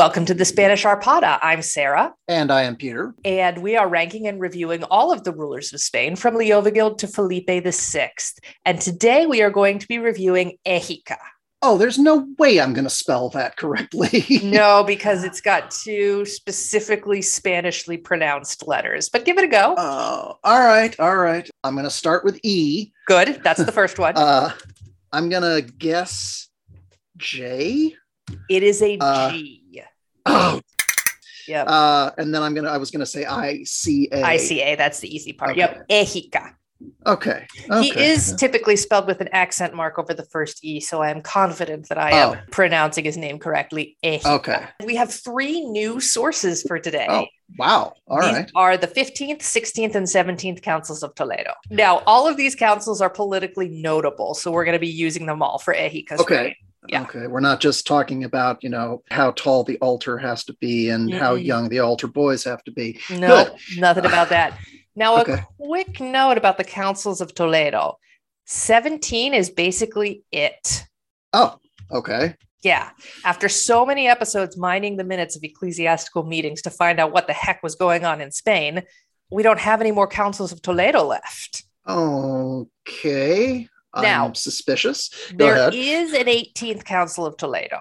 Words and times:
Welcome 0.00 0.24
to 0.24 0.32
the 0.32 0.46
Spanish 0.46 0.84
Arpada. 0.84 1.38
I'm 1.42 1.60
Sarah. 1.60 2.14
And 2.26 2.50
I 2.50 2.62
am 2.62 2.74
Peter. 2.74 3.14
And 3.22 3.58
we 3.58 3.76
are 3.76 3.86
ranking 3.86 4.26
and 4.26 4.40
reviewing 4.40 4.82
all 4.84 5.12
of 5.12 5.24
the 5.24 5.32
rulers 5.34 5.74
of 5.74 5.80
Spain 5.82 6.16
from 6.16 6.36
Leovigild 6.36 6.96
to 6.96 7.06
Felipe 7.06 7.50
VI. 7.50 8.10
And 8.64 8.80
today 8.80 9.26
we 9.26 9.42
are 9.42 9.50
going 9.50 9.78
to 9.78 9.86
be 9.86 9.98
reviewing 9.98 10.56
Égica. 10.64 11.18
Oh, 11.60 11.76
there's 11.76 11.98
no 11.98 12.26
way 12.38 12.62
I'm 12.62 12.72
going 12.72 12.84
to 12.86 12.88
spell 12.88 13.28
that 13.28 13.58
correctly. 13.58 14.40
no, 14.42 14.84
because 14.84 15.22
it's 15.22 15.42
got 15.42 15.70
two 15.70 16.24
specifically 16.24 17.20
Spanishly 17.20 17.98
pronounced 17.98 18.66
letters, 18.66 19.10
but 19.10 19.26
give 19.26 19.36
it 19.36 19.44
a 19.44 19.48
go. 19.48 19.74
Uh, 19.74 20.32
all 20.42 20.60
right. 20.60 20.98
All 20.98 21.18
right. 21.18 21.46
I'm 21.62 21.74
going 21.74 21.84
to 21.84 21.90
start 21.90 22.24
with 22.24 22.40
E. 22.42 22.90
Good. 23.06 23.42
That's 23.44 23.62
the 23.62 23.70
first 23.70 23.98
one. 23.98 24.14
uh, 24.16 24.54
I'm 25.12 25.28
going 25.28 25.42
to 25.42 25.60
guess 25.60 26.48
J. 27.18 27.94
It 28.48 28.62
is 28.62 28.80
a 28.80 28.96
uh, 28.98 29.32
G. 29.32 29.59
Oh. 30.26 30.60
Yep. 31.48 31.66
Uh, 31.68 32.10
and 32.18 32.34
then 32.34 32.42
I'm 32.42 32.54
gonna. 32.54 32.70
I 32.70 32.76
was 32.76 32.90
gonna 32.90 33.06
say 33.06 33.24
I 33.24 33.64
C 33.64 34.08
A. 34.12 34.22
I 34.22 34.36
C 34.36 34.60
A. 34.62 34.76
That's 34.76 35.00
the 35.00 35.14
easy 35.14 35.32
part. 35.32 35.52
Okay. 35.52 35.60
Yep. 35.60 35.88
Égica. 35.88 36.54
Okay. 37.06 37.46
okay. 37.70 37.82
He 37.82 37.90
is 37.90 38.34
typically 38.36 38.76
spelled 38.76 39.06
with 39.06 39.20
an 39.20 39.28
accent 39.32 39.74
mark 39.74 39.98
over 39.98 40.14
the 40.14 40.24
first 40.24 40.64
E, 40.64 40.80
so 40.80 41.02
I 41.02 41.10
am 41.10 41.20
confident 41.20 41.88
that 41.88 41.98
I 41.98 42.12
am 42.12 42.30
oh. 42.30 42.40
pronouncing 42.50 43.04
his 43.04 43.16
name 43.16 43.38
correctly. 43.38 43.96
Égica. 44.02 44.38
Okay. 44.38 44.64
We 44.84 44.96
have 44.96 45.12
three 45.12 45.60
new 45.60 46.00
sources 46.00 46.62
for 46.62 46.78
today. 46.78 47.06
Oh, 47.08 47.26
wow. 47.58 47.92
All 48.06 48.22
these 48.22 48.32
right. 48.32 48.50
Are 48.54 48.76
the 48.76 48.86
15th, 48.86 49.40
16th, 49.40 49.94
and 49.94 50.06
17th 50.06 50.62
councils 50.62 51.02
of 51.02 51.14
Toledo. 51.14 51.52
Now, 51.68 52.02
all 52.06 52.26
of 52.26 52.36
these 52.36 52.54
councils 52.54 53.00
are 53.00 53.10
politically 53.10 53.68
notable, 53.68 54.34
so 54.34 54.50
we're 54.50 54.64
going 54.64 54.74
to 54.76 54.80
be 54.80 54.88
using 54.88 55.26
them 55.26 55.42
all 55.42 55.58
for 55.58 55.74
Égica's 55.74 56.20
Okay. 56.20 56.44
Reign. 56.44 56.54
Yeah. 56.88 57.02
Okay. 57.02 57.26
We're 57.26 57.40
not 57.40 57.60
just 57.60 57.86
talking 57.86 58.24
about, 58.24 58.62
you 58.62 58.70
know, 58.70 59.02
how 59.10 59.32
tall 59.32 59.64
the 59.64 59.78
altar 59.78 60.16
has 60.18 60.44
to 60.44 60.54
be 60.54 60.88
and 60.88 61.10
mm-hmm. 61.10 61.18
how 61.18 61.34
young 61.34 61.68
the 61.68 61.80
altar 61.80 62.06
boys 62.06 62.44
have 62.44 62.64
to 62.64 62.72
be. 62.72 62.98
No, 63.10 63.44
Good. 63.44 63.78
nothing 63.78 64.06
about 64.06 64.30
that. 64.30 64.58
Now, 64.96 65.20
okay. 65.20 65.34
a 65.34 65.46
quick 65.58 66.00
note 66.00 66.38
about 66.38 66.58
the 66.58 66.64
councils 66.64 67.20
of 67.20 67.34
Toledo 67.34 67.98
17 68.46 69.34
is 69.34 69.50
basically 69.50 70.24
it. 70.32 70.84
Oh, 71.32 71.58
okay. 71.92 72.34
Yeah. 72.62 72.90
After 73.24 73.48
so 73.48 73.86
many 73.86 74.08
episodes 74.08 74.56
mining 74.56 74.96
the 74.96 75.04
minutes 75.04 75.36
of 75.36 75.44
ecclesiastical 75.44 76.24
meetings 76.24 76.62
to 76.62 76.70
find 76.70 76.98
out 76.98 77.12
what 77.12 77.26
the 77.26 77.32
heck 77.32 77.62
was 77.62 77.76
going 77.76 78.04
on 78.04 78.20
in 78.20 78.32
Spain, 78.32 78.82
we 79.30 79.42
don't 79.42 79.60
have 79.60 79.80
any 79.80 79.92
more 79.92 80.08
councils 80.08 80.52
of 80.52 80.60
Toledo 80.60 81.04
left. 81.04 81.64
Okay. 81.88 83.68
Now, 83.96 84.26
I'm 84.26 84.34
suspicious. 84.34 85.10
Go 85.36 85.46
there 85.46 85.56
ahead. 85.56 85.74
is 85.74 86.12
an 86.12 86.26
18th 86.26 86.84
Council 86.84 87.26
of 87.26 87.36
Toledo. 87.36 87.80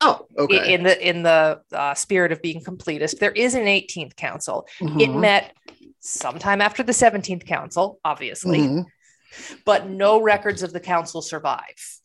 Oh, 0.00 0.26
okay. 0.38 0.72
In 0.72 0.82
the 0.82 1.08
in 1.08 1.22
the 1.22 1.60
uh, 1.72 1.94
spirit 1.94 2.32
of 2.32 2.40
being 2.40 2.62
completist, 2.62 3.18
there 3.18 3.32
is 3.32 3.54
an 3.54 3.64
18th 3.64 4.16
council. 4.16 4.66
Mm-hmm. 4.80 5.00
It 5.00 5.14
met 5.14 5.54
sometime 6.00 6.62
after 6.62 6.82
the 6.82 6.92
17th 6.92 7.46
council, 7.46 8.00
obviously, 8.02 8.60
mm-hmm. 8.60 9.54
but 9.66 9.90
no 9.90 10.22
records 10.22 10.62
of 10.62 10.72
the 10.72 10.80
council 10.80 11.20
survive. 11.20 12.00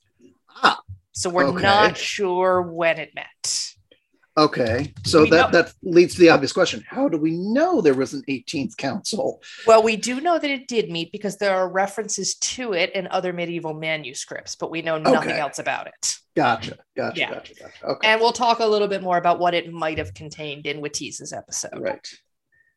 Ah, 0.50 0.81
so 1.14 1.30
we're 1.30 1.45
okay. 1.45 1.61
not 1.61 1.98
sure 1.98 2.61
when 2.61 3.00
it 3.00 3.16
met. 3.16 3.75
Okay, 4.38 4.94
so 5.05 5.23
we 5.23 5.30
that 5.30 5.52
know- 5.53 5.61
that 5.61 5.73
leads 5.81 6.16
to 6.16 6.19
the 6.19 6.30
obvious 6.30 6.52
question: 6.52 6.83
How 6.87 7.08
do 7.08 7.17
we 7.17 7.32
know 7.32 7.80
there 7.80 7.93
was 7.93 8.14
an 8.14 8.23
18th 8.27 8.76
council? 8.76 9.42
Well, 9.65 9.82
we 9.82 9.95
do 9.95 10.20
know 10.20 10.37
that 10.37 10.49
it 10.49 10.67
did 10.67 10.89
meet 10.89 11.14
because 11.14 11.37
there 11.37 11.55
are 11.55 11.70
references 11.70 12.36
to 12.36 12.73
it 12.73 12.92
in 12.93 13.08
other 13.08 13.32
medieval 13.32 13.73
manuscripts, 13.73 14.55
but 14.55 14.70
we 14.70 14.82
know 14.82 14.98
nothing 14.98 15.32
okay. 15.32 15.39
else 15.39 15.60
about 15.60 15.87
it. 15.87 16.20
Gotcha, 16.36 16.77
gotcha, 16.98 17.20
yeah. 17.20 17.33
gotcha, 17.33 17.54
gotcha. 17.55 17.86
Okay, 17.86 18.08
and 18.10 18.20
we'll 18.20 18.33
talk 18.33 18.60
a 18.60 18.65
little 18.65 18.89
bit 18.89 19.02
more 19.02 19.17
about 19.17 19.39
what 19.39 19.54
it 19.54 19.71
might 19.71 19.98
have 19.99 20.14
contained 20.14 20.65
in 20.65 20.81
Witiza's 20.81 21.31
episode. 21.31 21.80
Right. 21.80 22.05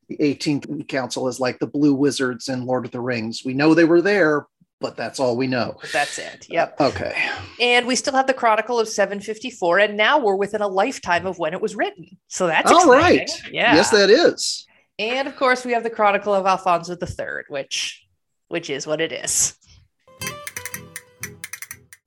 The 0.08 0.16
18th 0.18 0.86
council 0.88 1.26
is 1.26 1.40
like 1.40 1.58
the 1.58 1.66
blue 1.66 1.92
wizards 1.92 2.48
in 2.48 2.66
Lord 2.66 2.86
of 2.86 2.92
the 2.92 3.00
Rings. 3.00 3.42
We 3.44 3.52
know 3.52 3.74
they 3.74 3.84
were 3.84 4.00
there, 4.00 4.46
but 4.80 4.96
that's 4.96 5.18
all 5.18 5.36
we 5.36 5.46
know. 5.46 5.76
That's 5.92 6.18
it. 6.18 6.46
Yep. 6.48 6.80
Okay. 6.80 7.14
And 7.60 7.86
we 7.86 7.96
still 7.96 8.14
have 8.14 8.26
the 8.26 8.34
Chronicle 8.34 8.78
of 8.78 8.88
754, 8.88 9.78
and 9.80 9.96
now 9.96 10.18
we're 10.18 10.36
within 10.36 10.60
a 10.60 10.68
lifetime 10.68 11.26
of 11.26 11.38
when 11.38 11.52
it 11.52 11.60
was 11.60 11.74
written. 11.74 12.18
So 12.28 12.46
that's 12.46 12.70
all 12.70 12.92
exciting. 12.92 13.18
right. 13.18 13.52
Yeah. 13.52 13.74
Yes, 13.74 13.90
that 13.90 14.10
is. 14.10 14.66
And 14.98 15.28
of 15.28 15.36
course, 15.36 15.64
we 15.64 15.72
have 15.72 15.82
the 15.82 15.90
Chronicle 15.90 16.34
of 16.34 16.46
Alfonso 16.46 16.96
III, 16.96 17.44
which 17.48 18.04
which 18.48 18.70
is 18.70 18.86
what 18.86 19.00
it 19.00 19.12
is. 19.12 19.54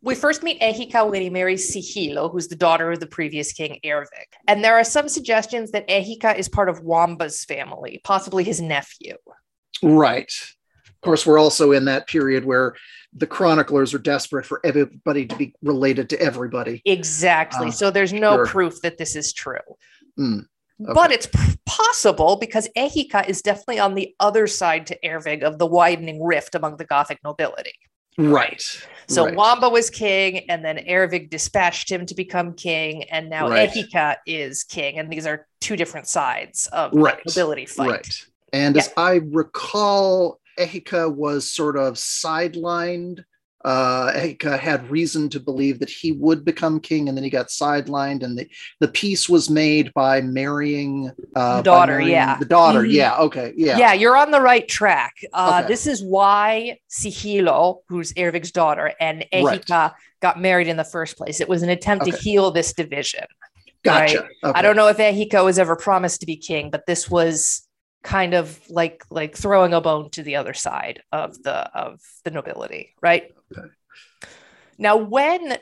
We 0.03 0.15
first 0.15 0.41
meet 0.41 0.59
Égica 0.61 1.07
when 1.09 1.21
he 1.21 1.29
marries 1.29 1.73
Sigilo, 1.73 2.31
who's 2.31 2.47
the 2.47 2.55
daughter 2.55 2.91
of 2.91 2.99
the 2.99 3.05
previous 3.05 3.53
king 3.53 3.79
Ervig. 3.85 4.07
And 4.47 4.63
there 4.63 4.75
are 4.75 4.83
some 4.83 5.07
suggestions 5.07 5.71
that 5.71 5.87
Égica 5.87 6.35
is 6.35 6.49
part 6.49 6.69
of 6.69 6.81
Wamba's 6.81 7.45
family, 7.45 8.01
possibly 8.03 8.43
his 8.43 8.59
nephew. 8.59 9.15
Right. 9.83 10.33
Of 11.01 11.05
course, 11.05 11.25
we're 11.25 11.39
also 11.39 11.71
in 11.71 11.85
that 11.85 12.05
period 12.05 12.45
where 12.45 12.75
the 13.13 13.25
chroniclers 13.25 13.93
are 13.95 13.99
desperate 13.99 14.45
for 14.45 14.61
everybody 14.63 15.25
to 15.25 15.35
be 15.35 15.55
related 15.63 16.09
to 16.11 16.21
everybody. 16.21 16.83
Exactly. 16.85 17.69
Uh, 17.69 17.71
so 17.71 17.89
there's 17.89 18.13
no 18.13 18.35
sure. 18.35 18.45
proof 18.45 18.81
that 18.83 18.99
this 18.99 19.15
is 19.15 19.33
true. 19.33 19.57
Mm, 20.19 20.45
okay. 20.81 20.93
But 20.93 21.11
it's 21.11 21.27
possible 21.65 22.35
because 22.35 22.69
Égica 22.77 23.27
is 23.27 23.41
definitely 23.41 23.79
on 23.79 23.95
the 23.95 24.13
other 24.19 24.45
side 24.45 24.85
to 24.87 24.99
Ervig 25.03 25.41
of 25.41 25.57
the 25.57 25.65
widening 25.65 26.23
rift 26.23 26.53
among 26.53 26.77
the 26.77 26.85
Gothic 26.85 27.19
nobility. 27.23 27.73
Right. 28.17 28.61
So 29.07 29.25
right. 29.25 29.35
Wamba 29.35 29.69
was 29.69 29.89
king, 29.89 30.49
and 30.49 30.63
then 30.63 30.77
Ervig 30.77 31.29
dispatched 31.29 31.89
him 31.89 32.05
to 32.05 32.13
become 32.13 32.53
king, 32.53 33.05
and 33.05 33.29
now 33.29 33.49
right. 33.49 33.69
Égica 33.69 34.17
is 34.27 34.63
king. 34.63 34.99
And 34.99 35.11
these 35.11 35.25
are 35.25 35.47
two 35.61 35.75
different 35.75 36.07
sides 36.07 36.67
of 36.67 36.91
right. 36.93 37.17
the 37.23 37.31
nobility 37.31 37.65
fight. 37.65 37.89
Right. 37.89 38.25
And 38.53 38.75
yeah. 38.75 38.81
as 38.81 38.93
I 38.97 39.21
recall, 39.31 40.40
Égica 40.59 41.13
was 41.13 41.51
sort 41.51 41.77
of 41.77 41.95
sidelined. 41.95 43.23
Uh, 43.63 44.11
Égica 44.13 44.57
had 44.57 44.89
reason 44.89 45.29
to 45.29 45.39
believe 45.39 45.77
that 45.79 45.89
he 45.89 46.11
would 46.13 46.43
become 46.43 46.79
king, 46.79 47.07
and 47.07 47.15
then 47.15 47.23
he 47.23 47.29
got 47.29 47.47
sidelined. 47.47 48.23
And 48.23 48.35
the, 48.35 48.49
the 48.79 48.87
peace 48.87 49.29
was 49.29 49.51
made 49.51 49.93
by 49.93 50.21
marrying 50.21 51.11
uh, 51.35 51.57
the 51.57 51.63
daughter. 51.63 51.91
Marrying 51.93 52.09
yeah, 52.09 52.39
the 52.39 52.45
daughter. 52.45 52.81
Mm-hmm. 52.81 52.91
Yeah, 52.91 53.17
okay, 53.17 53.53
yeah, 53.55 53.77
yeah. 53.77 53.93
You're 53.93 54.17
on 54.17 54.31
the 54.31 54.41
right 54.41 54.67
track. 54.67 55.13
Uh, 55.31 55.59
okay. 55.59 55.67
This 55.67 55.85
is 55.85 56.03
why 56.03 56.79
Sigilo, 56.89 57.81
who's 57.87 58.13
Ervig's 58.13 58.51
daughter, 58.51 58.93
and 58.99 59.25
Égica 59.31 59.69
right. 59.69 59.91
got 60.21 60.41
married 60.41 60.67
in 60.67 60.77
the 60.77 60.83
first 60.83 61.15
place. 61.15 61.39
It 61.39 61.47
was 61.47 61.61
an 61.61 61.69
attempt 61.69 62.07
okay. 62.07 62.11
to 62.11 62.17
heal 62.17 62.49
this 62.49 62.73
division. 62.73 63.25
Gotcha. 63.83 64.21
Right? 64.21 64.29
Okay. 64.43 64.59
I 64.59 64.61
don't 64.61 64.75
know 64.75 64.87
if 64.87 64.97
Égica 64.97 65.43
was 65.43 65.59
ever 65.59 65.75
promised 65.75 66.21
to 66.21 66.25
be 66.25 66.35
king, 66.35 66.71
but 66.71 66.85
this 66.87 67.09
was 67.09 67.67
kind 68.03 68.33
of 68.33 68.59
like 68.69 69.03
like 69.09 69.37
throwing 69.37 69.73
a 69.73 69.81
bone 69.81 70.09
to 70.11 70.23
the 70.23 70.35
other 70.35 70.53
side 70.53 71.03
of 71.11 71.41
the 71.43 71.53
of 71.77 71.99
the 72.23 72.31
nobility, 72.31 72.95
right? 73.01 73.33
Okay. 73.51 73.67
Now, 74.77 74.97
when 74.97 75.57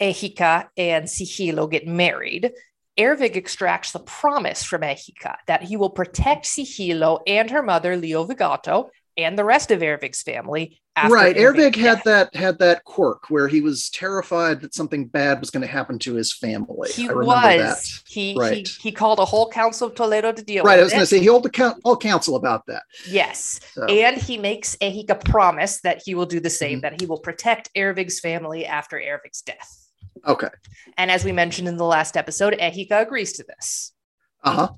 Égica 0.00 0.68
and 0.76 1.06
Sigilo 1.06 1.68
get 1.68 1.86
married, 1.86 2.52
Ervig 2.98 3.36
extracts 3.36 3.92
the 3.92 4.00
promise 4.00 4.62
from 4.62 4.82
Égica 4.82 5.36
that 5.46 5.62
he 5.62 5.76
will 5.76 5.90
protect 5.90 6.46
Sigilo 6.46 7.20
and 7.26 7.50
her 7.50 7.62
mother, 7.62 7.96
Leo 7.96 8.24
Leovigato, 8.24 8.90
and 9.18 9.36
the 9.36 9.44
rest 9.44 9.70
of 9.72 9.80
Ervig's 9.80 10.22
family. 10.22 10.80
right, 10.96 11.36
Ervig 11.36 11.74
had 11.74 12.02
that 12.04 12.34
had 12.34 12.58
that 12.60 12.84
quirk 12.84 13.28
where 13.28 13.48
he 13.48 13.60
was 13.60 13.90
terrified 13.90 14.60
that 14.62 14.74
something 14.74 15.06
bad 15.06 15.40
was 15.40 15.50
going 15.50 15.60
to 15.60 15.66
happen 15.66 15.98
to 15.98 16.14
his 16.14 16.32
family. 16.32 16.88
He 16.90 17.08
was. 17.08 18.02
He, 18.06 18.34
right. 18.38 18.66
he 18.66 18.88
he 18.88 18.92
called 18.92 19.18
a 19.18 19.24
whole 19.24 19.50
council 19.50 19.88
of 19.88 19.94
Toledo 19.94 20.32
to 20.32 20.42
deal 20.42 20.64
right, 20.64 20.76
with. 20.76 20.80
I 20.80 20.84
was 20.84 20.92
going 20.92 21.02
to 21.02 21.06
say 21.06 21.18
he 21.18 21.26
held 21.26 21.44
a 21.44 21.50
count, 21.50 21.80
all 21.84 21.96
council 21.96 22.36
about 22.36 22.64
that. 22.66 22.84
Yes, 23.08 23.60
so. 23.72 23.84
and 23.84 24.16
he 24.16 24.38
makes 24.38 24.76
Égica 24.76 25.22
promise 25.24 25.80
that 25.80 26.00
he 26.04 26.14
will 26.14 26.26
do 26.26 26.40
the 26.40 26.48
same. 26.48 26.78
Mm-hmm. 26.78 26.80
That 26.82 27.00
he 27.00 27.06
will 27.06 27.18
protect 27.18 27.74
Ervig's 27.74 28.20
family 28.20 28.64
after 28.64 28.96
Ervig's 28.96 29.42
death. 29.42 29.88
Okay. 30.26 30.48
And 30.96 31.10
as 31.10 31.24
we 31.24 31.32
mentioned 31.32 31.68
in 31.68 31.76
the 31.76 31.84
last 31.84 32.16
episode, 32.16 32.54
Égica 32.54 33.02
agrees 33.02 33.34
to 33.34 33.44
this. 33.44 33.92
Uh 34.42 34.52
huh. 34.52 34.68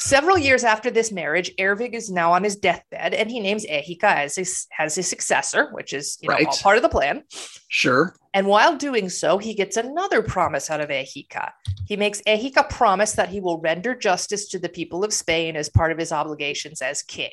Several 0.00 0.38
years 0.38 0.64
after 0.64 0.90
this 0.90 1.12
marriage, 1.12 1.54
Ervig 1.56 1.92
is 1.92 2.10
now 2.10 2.32
on 2.32 2.42
his 2.42 2.56
deathbed 2.56 3.12
and 3.12 3.30
he 3.30 3.38
names 3.38 3.66
Égica 3.66 4.04
as 4.04 4.34
his, 4.34 4.66
as 4.78 4.94
his 4.94 5.06
successor, 5.06 5.68
which 5.72 5.92
is 5.92 6.16
you 6.22 6.28
know, 6.28 6.36
right. 6.36 6.46
all 6.46 6.56
part 6.56 6.78
of 6.78 6.82
the 6.82 6.88
plan. 6.88 7.22
Sure. 7.68 8.14
And 8.32 8.46
while 8.46 8.78
doing 8.78 9.10
so, 9.10 9.36
he 9.36 9.52
gets 9.52 9.76
another 9.76 10.22
promise 10.22 10.70
out 10.70 10.80
of 10.80 10.88
Égica. 10.88 11.50
He 11.86 11.96
makes 11.96 12.22
Égica 12.22 12.66
promise 12.68 13.12
that 13.12 13.28
he 13.28 13.40
will 13.40 13.60
render 13.60 13.94
justice 13.94 14.48
to 14.48 14.58
the 14.58 14.70
people 14.70 15.04
of 15.04 15.12
Spain 15.12 15.54
as 15.54 15.68
part 15.68 15.92
of 15.92 15.98
his 15.98 16.12
obligations 16.12 16.80
as 16.80 17.02
king. 17.02 17.32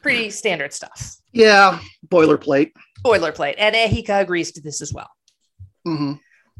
Pretty 0.00 0.30
standard 0.30 0.72
stuff. 0.72 1.16
Yeah, 1.32 1.78
boilerplate. 2.08 2.72
Boilerplate. 3.04 3.56
And 3.58 3.76
Égica 3.76 4.22
agrees 4.22 4.52
to 4.52 4.62
this 4.62 4.80
as 4.80 4.94
well. 4.94 5.10
Mm-hmm. 5.86 6.12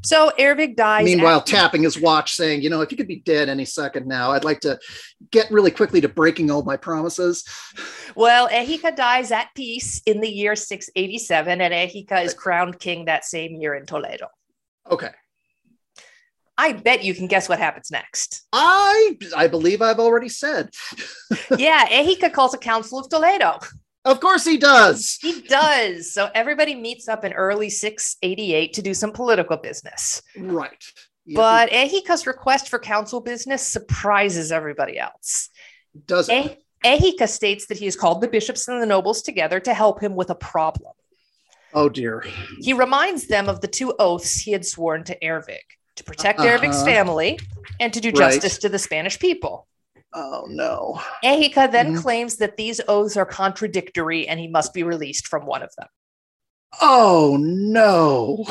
So 0.07 0.31
Ervig 0.39 0.77
dies. 0.77 1.05
Meanwhile, 1.05 1.39
after- 1.39 1.51
tapping 1.51 1.83
his 1.83 1.99
watch, 1.99 2.37
saying, 2.37 2.63
"You 2.63 2.71
know, 2.71 2.81
if 2.81 2.93
you 2.93 2.97
could 2.97 3.09
be 3.09 3.17
dead 3.17 3.49
any 3.49 3.65
second 3.65 4.07
now, 4.07 4.31
I'd 4.31 4.45
like 4.45 4.61
to 4.61 4.79
get 5.33 5.51
really 5.51 5.73
quickly 5.73 6.01
to 6.01 6.09
breaking 6.09 6.49
all 6.49 6.63
my 6.63 6.77
promises." 6.77 7.45
Well, 8.15 8.49
Égica 8.49 8.95
dies 8.95 9.33
at 9.33 9.49
peace 9.57 10.01
in 10.07 10.21
the 10.21 10.31
year 10.31 10.55
687, 10.55 11.61
and 11.61 11.75
Égica 11.75 12.25
is 12.25 12.35
crowned 12.35 12.79
king 12.79 13.07
that 13.07 13.25
same 13.25 13.57
year 13.57 13.75
in 13.75 13.85
Toledo. 13.85 14.29
Okay. 14.89 15.11
I 16.57 16.73
bet 16.73 17.03
you 17.03 17.13
can 17.13 17.27
guess 17.27 17.49
what 17.49 17.59
happens 17.59 17.91
next. 17.91 18.47
I 18.53 19.19
I 19.37 19.49
believe 19.49 19.83
I've 19.83 19.99
already 19.99 20.29
said. 20.29 20.71
yeah, 21.59 21.85
Égica 21.89 22.33
calls 22.33 22.55
a 22.55 22.59
council 22.59 23.01
of 23.01 23.09
Toledo. 23.09 23.59
Of 24.07 24.21
course 24.21 24.45
he 24.45 24.57
does. 24.57 25.19
He 25.21 25.43
does. 25.43 26.15
So 26.15 26.31
everybody 26.33 26.77
meets 26.77 27.09
up 27.09 27.25
in 27.25 27.33
early 27.33 27.69
688 27.69 28.73
to 28.75 28.83
do 28.83 28.95
some 28.95 29.11
political 29.11 29.57
business. 29.57 30.23
Right. 30.39 30.85
Yeah. 31.25 31.37
But 31.37 31.71
Égica's 31.71 32.25
request 32.25 32.69
for 32.69 32.79
council 32.79 33.21
business 33.21 33.67
surprises 33.67 34.53
everybody 34.53 34.97
else. 34.97 35.51
Does 36.07 36.29
it? 36.29 36.63
Égica 36.85 37.29
states 37.29 37.67
that 37.67 37.79
he 37.79 37.85
has 37.87 37.97
called 37.97 38.21
the 38.21 38.29
bishops 38.29 38.69
and 38.69 38.81
the 38.81 38.87
nobles 38.87 39.23
together 39.23 39.59
to 39.59 39.75
help 39.75 40.01
him 40.01 40.15
with 40.15 40.31
a 40.31 40.37
problem. 40.37 40.93
Oh 41.75 41.89
dear. 41.89 42.25
He 42.61 42.75
reminds 42.75 43.27
them 43.27 43.49
of 43.49 43.61
the 43.61 43.67
two 43.67 43.93
oaths 43.99 44.37
he 44.37 44.53
had 44.53 44.65
sworn 44.65 45.03
to 45.05 45.19
Ervig 45.19 45.59
to 45.97 46.05
protect 46.05 46.39
uh-huh. 46.39 46.59
Ervig's 46.59 46.85
family 46.85 47.41
and 47.81 47.93
to 47.93 48.01
do 48.01 48.13
justice 48.13 48.55
right. 48.55 48.61
to 48.61 48.69
the 48.69 48.79
Spanish 48.79 49.19
people. 49.19 49.67
Oh 50.19 50.47
no. 50.49 50.99
Égica 51.23 51.71
then 51.71 51.93
mm-hmm. 51.93 52.01
claims 52.01 52.37
that 52.37 52.57
these 52.57 52.81
oaths 52.89 53.19
are 53.19 53.27
contradictory 53.27 54.27
and 54.27 54.41
he 54.41 54.49
must 54.49 54.73
be 54.73 54.83
released 54.83 55.29
from 55.29 55.45
one 55.45 55.63
of 55.63 55.71
them. 55.77 55.89
Oh 56.81 57.37
no. 57.39 58.47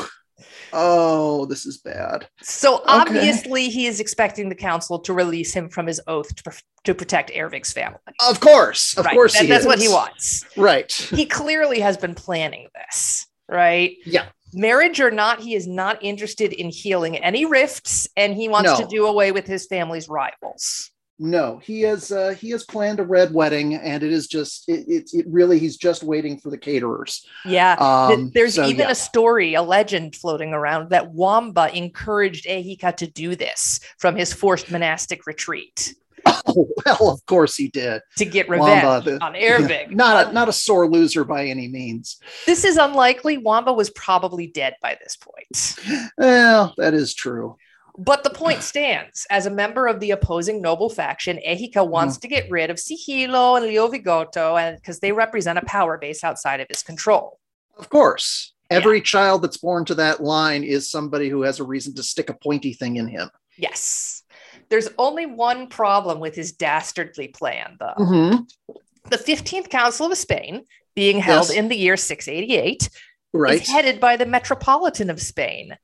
Oh, 0.72 1.46
this 1.46 1.66
is 1.66 1.78
bad. 1.78 2.28
So 2.42 2.76
okay. 2.76 2.84
obviously, 2.86 3.68
he 3.68 3.86
is 3.86 3.98
expecting 3.98 4.48
the 4.48 4.54
council 4.54 5.00
to 5.00 5.12
release 5.12 5.52
him 5.52 5.68
from 5.68 5.86
his 5.86 6.00
oath 6.06 6.34
to, 6.36 6.62
to 6.84 6.94
protect 6.94 7.30
Ervig's 7.30 7.72
family. 7.72 7.98
Of 8.28 8.40
course, 8.40 8.96
of 8.96 9.04
right. 9.04 9.14
course, 9.14 9.38
that, 9.38 9.48
that's 9.48 9.62
is. 9.62 9.66
what 9.66 9.80
he 9.80 9.88
wants. 9.88 10.44
Right. 10.56 10.92
He 10.92 11.26
clearly 11.26 11.80
has 11.80 11.96
been 11.96 12.14
planning 12.14 12.68
this. 12.74 13.26
Right. 13.48 13.96
Yeah. 14.04 14.26
Marriage 14.52 15.00
or 15.00 15.10
not, 15.10 15.40
he 15.40 15.54
is 15.54 15.66
not 15.66 16.02
interested 16.02 16.52
in 16.52 16.70
healing 16.70 17.16
any 17.16 17.44
rifts, 17.44 18.06
and 18.16 18.34
he 18.34 18.48
wants 18.48 18.70
no. 18.70 18.76
to 18.78 18.86
do 18.86 19.06
away 19.06 19.32
with 19.32 19.46
his 19.46 19.66
family's 19.66 20.08
rivals. 20.08 20.90
No, 21.18 21.58
he 21.62 21.80
has 21.82 22.12
uh, 22.12 22.34
he 22.38 22.50
has 22.50 22.64
planned 22.64 23.00
a 23.00 23.02
red 23.02 23.32
wedding, 23.32 23.74
and 23.74 24.02
it 24.02 24.12
is 24.12 24.26
just 24.26 24.68
it, 24.68 24.86
it, 24.86 25.10
it 25.14 25.26
really 25.28 25.58
he's 25.58 25.78
just 25.78 26.02
waiting 26.02 26.38
for 26.38 26.50
the 26.50 26.58
caterers. 26.58 27.26
Yeah, 27.46 27.72
um, 27.80 28.30
there's 28.34 28.56
so, 28.56 28.66
even 28.66 28.80
yeah. 28.80 28.90
a 28.90 28.94
story, 28.94 29.54
a 29.54 29.62
legend 29.62 30.14
floating 30.14 30.52
around 30.52 30.90
that 30.90 31.12
Wamba 31.12 31.74
encouraged 31.74 32.44
Égica 32.44 32.94
to 32.98 33.06
do 33.06 33.34
this 33.34 33.80
from 33.96 34.14
his 34.14 34.34
forced 34.34 34.70
monastic 34.70 35.26
retreat. 35.26 35.94
Oh 36.26 36.68
well, 36.84 37.10
of 37.10 37.24
course 37.24 37.56
he 37.56 37.68
did 37.68 38.02
to 38.16 38.26
get 38.26 38.50
revenge 38.50 38.84
Wamba, 38.84 39.10
the, 39.10 39.24
on 39.24 39.32
Ervig. 39.32 39.90
not 39.92 40.28
a 40.28 40.32
not 40.32 40.50
a 40.50 40.52
sore 40.52 40.86
loser 40.86 41.24
by 41.24 41.46
any 41.46 41.68
means. 41.68 42.18
This 42.44 42.64
is 42.64 42.76
unlikely. 42.76 43.38
Wamba 43.38 43.72
was 43.72 43.88
probably 43.90 44.48
dead 44.48 44.74
by 44.82 44.98
this 45.02 45.16
point. 45.16 46.10
Well, 46.18 46.74
that 46.76 46.92
is 46.92 47.14
true. 47.14 47.56
But 47.98 48.24
the 48.24 48.30
point 48.30 48.62
stands. 48.62 49.26
As 49.30 49.46
a 49.46 49.50
member 49.50 49.86
of 49.86 50.00
the 50.00 50.10
opposing 50.10 50.60
noble 50.60 50.90
faction, 50.90 51.38
Égica 51.46 51.86
wants 51.86 52.18
mm. 52.18 52.20
to 52.22 52.28
get 52.28 52.50
rid 52.50 52.70
of 52.70 52.76
Sigilo 52.76 53.56
and 53.56 53.66
Leovigoto 53.66 54.60
and 54.60 54.76
because 54.76 55.00
they 55.00 55.12
represent 55.12 55.58
a 55.58 55.64
power 55.64 55.98
base 55.98 56.24
outside 56.24 56.60
of 56.60 56.66
his 56.68 56.82
control. 56.82 57.38
Of 57.78 57.88
course. 57.88 58.54
Every 58.70 58.98
yeah. 58.98 59.04
child 59.04 59.42
that's 59.42 59.58
born 59.58 59.84
to 59.86 59.94
that 59.96 60.22
line 60.22 60.64
is 60.64 60.90
somebody 60.90 61.28
who 61.28 61.42
has 61.42 61.60
a 61.60 61.64
reason 61.64 61.94
to 61.94 62.02
stick 62.02 62.30
a 62.30 62.34
pointy 62.34 62.72
thing 62.72 62.96
in 62.96 63.06
him. 63.06 63.30
Yes. 63.56 64.22
There's 64.68 64.88
only 64.98 65.26
one 65.26 65.68
problem 65.68 66.18
with 66.18 66.34
his 66.34 66.52
dastardly 66.52 67.28
plan, 67.28 67.76
though. 67.78 67.94
Mm-hmm. 67.98 68.74
The 69.08 69.16
15th 69.16 69.70
Council 69.70 70.10
of 70.10 70.18
Spain, 70.18 70.64
being 70.96 71.20
held 71.20 71.48
yes. 71.48 71.56
in 71.56 71.68
the 71.68 71.76
year 71.76 71.96
688, 71.96 72.90
right. 73.32 73.60
is 73.60 73.68
headed 73.68 74.00
by 74.00 74.16
the 74.16 74.26
Metropolitan 74.26 75.10
of 75.10 75.20
Spain, 75.20 75.76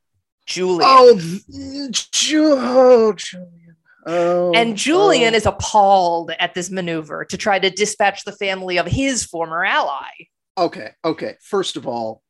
Julian. 0.47 0.83
Oh, 0.85 1.19
Ju- 1.91 2.57
oh 2.59 3.13
Julian. 3.13 3.77
Oh, 4.05 4.53
and 4.53 4.77
Julian 4.77 5.35
oh. 5.35 5.37
is 5.37 5.47
appalled 5.47 6.33
at 6.39 6.55
this 6.55 6.71
maneuver 6.71 7.25
to 7.27 7.37
try 7.37 7.59
to 7.59 7.71
dispatch 7.71 8.25
the 8.25 8.33
family 8.33 8.79
of 8.79 8.87
his 8.87 9.25
former 9.25 9.65
ally. 9.65 10.11
Okay, 10.59 10.91
okay. 11.05 11.37
First 11.41 11.77
of 11.77 11.87
all, 11.87 12.23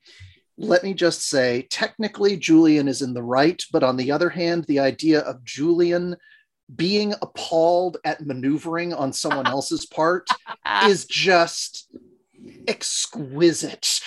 let 0.58 0.84
me 0.84 0.94
just 0.94 1.28
say 1.28 1.66
technically 1.70 2.36
Julian 2.36 2.88
is 2.88 3.02
in 3.02 3.14
the 3.14 3.22
right, 3.22 3.62
but 3.72 3.82
on 3.82 3.96
the 3.96 4.12
other 4.12 4.28
hand, 4.28 4.64
the 4.64 4.80
idea 4.80 5.20
of 5.20 5.44
Julian 5.44 6.16
being 6.74 7.14
appalled 7.22 7.96
at 8.04 8.24
maneuvering 8.24 8.92
on 8.92 9.12
someone 9.12 9.46
else's 9.48 9.86
part 9.86 10.28
is 10.84 11.06
just 11.06 11.90
exquisite. 12.66 14.00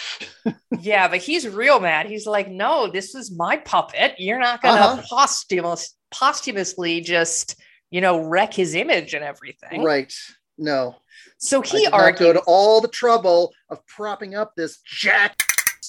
yeah, 0.79 1.07
but 1.07 1.19
he's 1.19 1.47
real 1.47 1.79
mad. 1.79 2.07
He's 2.07 2.25
like, 2.25 2.49
no, 2.49 2.87
this 2.87 3.15
is 3.15 3.31
my 3.31 3.57
puppet. 3.57 4.15
You're 4.17 4.39
not 4.39 4.61
gonna 4.61 4.81
uh-huh. 4.81 5.03
posthumous, 5.09 5.95
posthumously 6.11 7.01
just, 7.01 7.59
you 7.89 8.01
know, 8.01 8.19
wreck 8.19 8.53
his 8.53 8.75
image 8.75 9.13
and 9.13 9.23
everything. 9.23 9.83
Right. 9.83 10.13
No. 10.57 10.95
So 11.37 11.61
he 11.61 11.87
argued 11.87 12.19
go 12.19 12.33
to 12.33 12.43
all 12.47 12.81
the 12.81 12.87
trouble 12.87 13.53
of 13.69 13.85
propping 13.87 14.35
up 14.35 14.53
this 14.55 14.79
jack. 14.85 15.43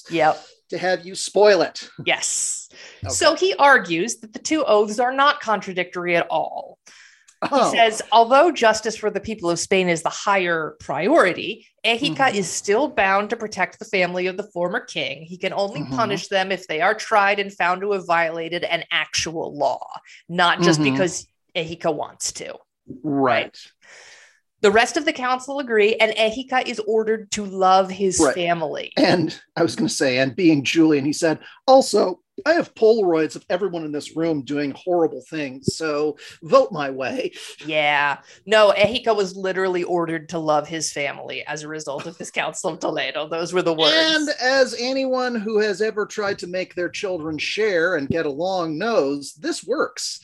Yep. 0.09 0.43
To 0.69 0.77
have 0.77 1.05
you 1.05 1.15
spoil 1.15 1.61
it. 1.61 1.89
Yes. 2.05 2.69
Okay. 3.03 3.13
So 3.13 3.35
he 3.35 3.53
argues 3.55 4.17
that 4.17 4.33
the 4.33 4.39
two 4.39 4.65
oaths 4.65 4.99
are 4.99 5.13
not 5.13 5.39
contradictory 5.39 6.17
at 6.17 6.27
all. 6.29 6.77
Oh. 7.41 7.69
He 7.69 7.77
says, 7.77 8.01
although 8.11 8.51
justice 8.51 8.95
for 8.95 9.09
the 9.09 9.19
people 9.19 9.49
of 9.49 9.59
Spain 9.59 9.89
is 9.89 10.01
the 10.01 10.09
higher 10.09 10.75
priority, 10.79 11.67
Égica 11.85 12.15
mm-hmm. 12.15 12.37
is 12.37 12.49
still 12.49 12.87
bound 12.87 13.29
to 13.29 13.35
protect 13.35 13.79
the 13.79 13.85
family 13.85 14.27
of 14.27 14.37
the 14.37 14.49
former 14.51 14.79
king. 14.79 15.23
He 15.23 15.37
can 15.37 15.53
only 15.53 15.81
mm-hmm. 15.81 15.95
punish 15.95 16.27
them 16.29 16.51
if 16.51 16.67
they 16.67 16.81
are 16.81 16.95
tried 16.95 17.39
and 17.39 17.53
found 17.53 17.81
to 17.81 17.91
have 17.91 18.07
violated 18.07 18.63
an 18.63 18.83
actual 18.91 19.55
law, 19.55 19.87
not 20.27 20.61
just 20.61 20.79
mm-hmm. 20.79 20.93
because 20.93 21.27
Égica 21.55 21.93
wants 21.93 22.31
to. 22.33 22.55
Right. 23.03 23.43
right. 23.45 23.59
The 24.61 24.71
rest 24.71 24.97
of 24.97 25.05
the 25.05 25.13
council 25.13 25.59
agree, 25.59 25.95
and 25.95 26.11
Égica 26.13 26.65
is 26.65 26.79
ordered 26.79 27.29
to 27.31 27.45
love 27.45 27.91
his 27.91 28.19
right. 28.19 28.33
family. 28.33 28.91
And 28.97 29.39
I 29.55 29.61
was 29.61 29.75
going 29.75 29.87
to 29.87 29.93
say, 29.93 30.17
and 30.17 30.35
being 30.35 30.63
Julian, 30.63 31.05
he 31.05 31.13
said, 31.13 31.39
also, 31.67 32.21
I 32.45 32.53
have 32.53 32.75
Polaroids 32.75 33.35
of 33.35 33.45
everyone 33.49 33.83
in 33.83 33.91
this 33.91 34.15
room 34.15 34.43
doing 34.43 34.71
horrible 34.71 35.21
things. 35.21 35.75
So 35.75 36.17
vote 36.43 36.71
my 36.71 36.89
way. 36.89 37.31
Yeah. 37.65 38.19
No, 38.45 38.73
Égica 38.77 39.15
was 39.15 39.35
literally 39.35 39.83
ordered 39.83 40.29
to 40.29 40.39
love 40.39 40.67
his 40.67 40.91
family 40.91 41.45
as 41.45 41.63
a 41.63 41.67
result 41.67 42.05
of 42.05 42.17
his 42.17 42.31
Council 42.31 42.71
of 42.71 42.79
Toledo. 42.79 43.27
Those 43.27 43.53
were 43.53 43.61
the 43.61 43.73
words. 43.73 43.93
And 43.95 44.29
as 44.41 44.75
anyone 44.79 45.35
who 45.35 45.59
has 45.59 45.81
ever 45.81 46.05
tried 46.05 46.39
to 46.39 46.47
make 46.47 46.75
their 46.75 46.89
children 46.89 47.37
share 47.37 47.95
and 47.95 48.07
get 48.07 48.25
along 48.25 48.77
knows, 48.77 49.33
this 49.33 49.63
works. 49.63 50.19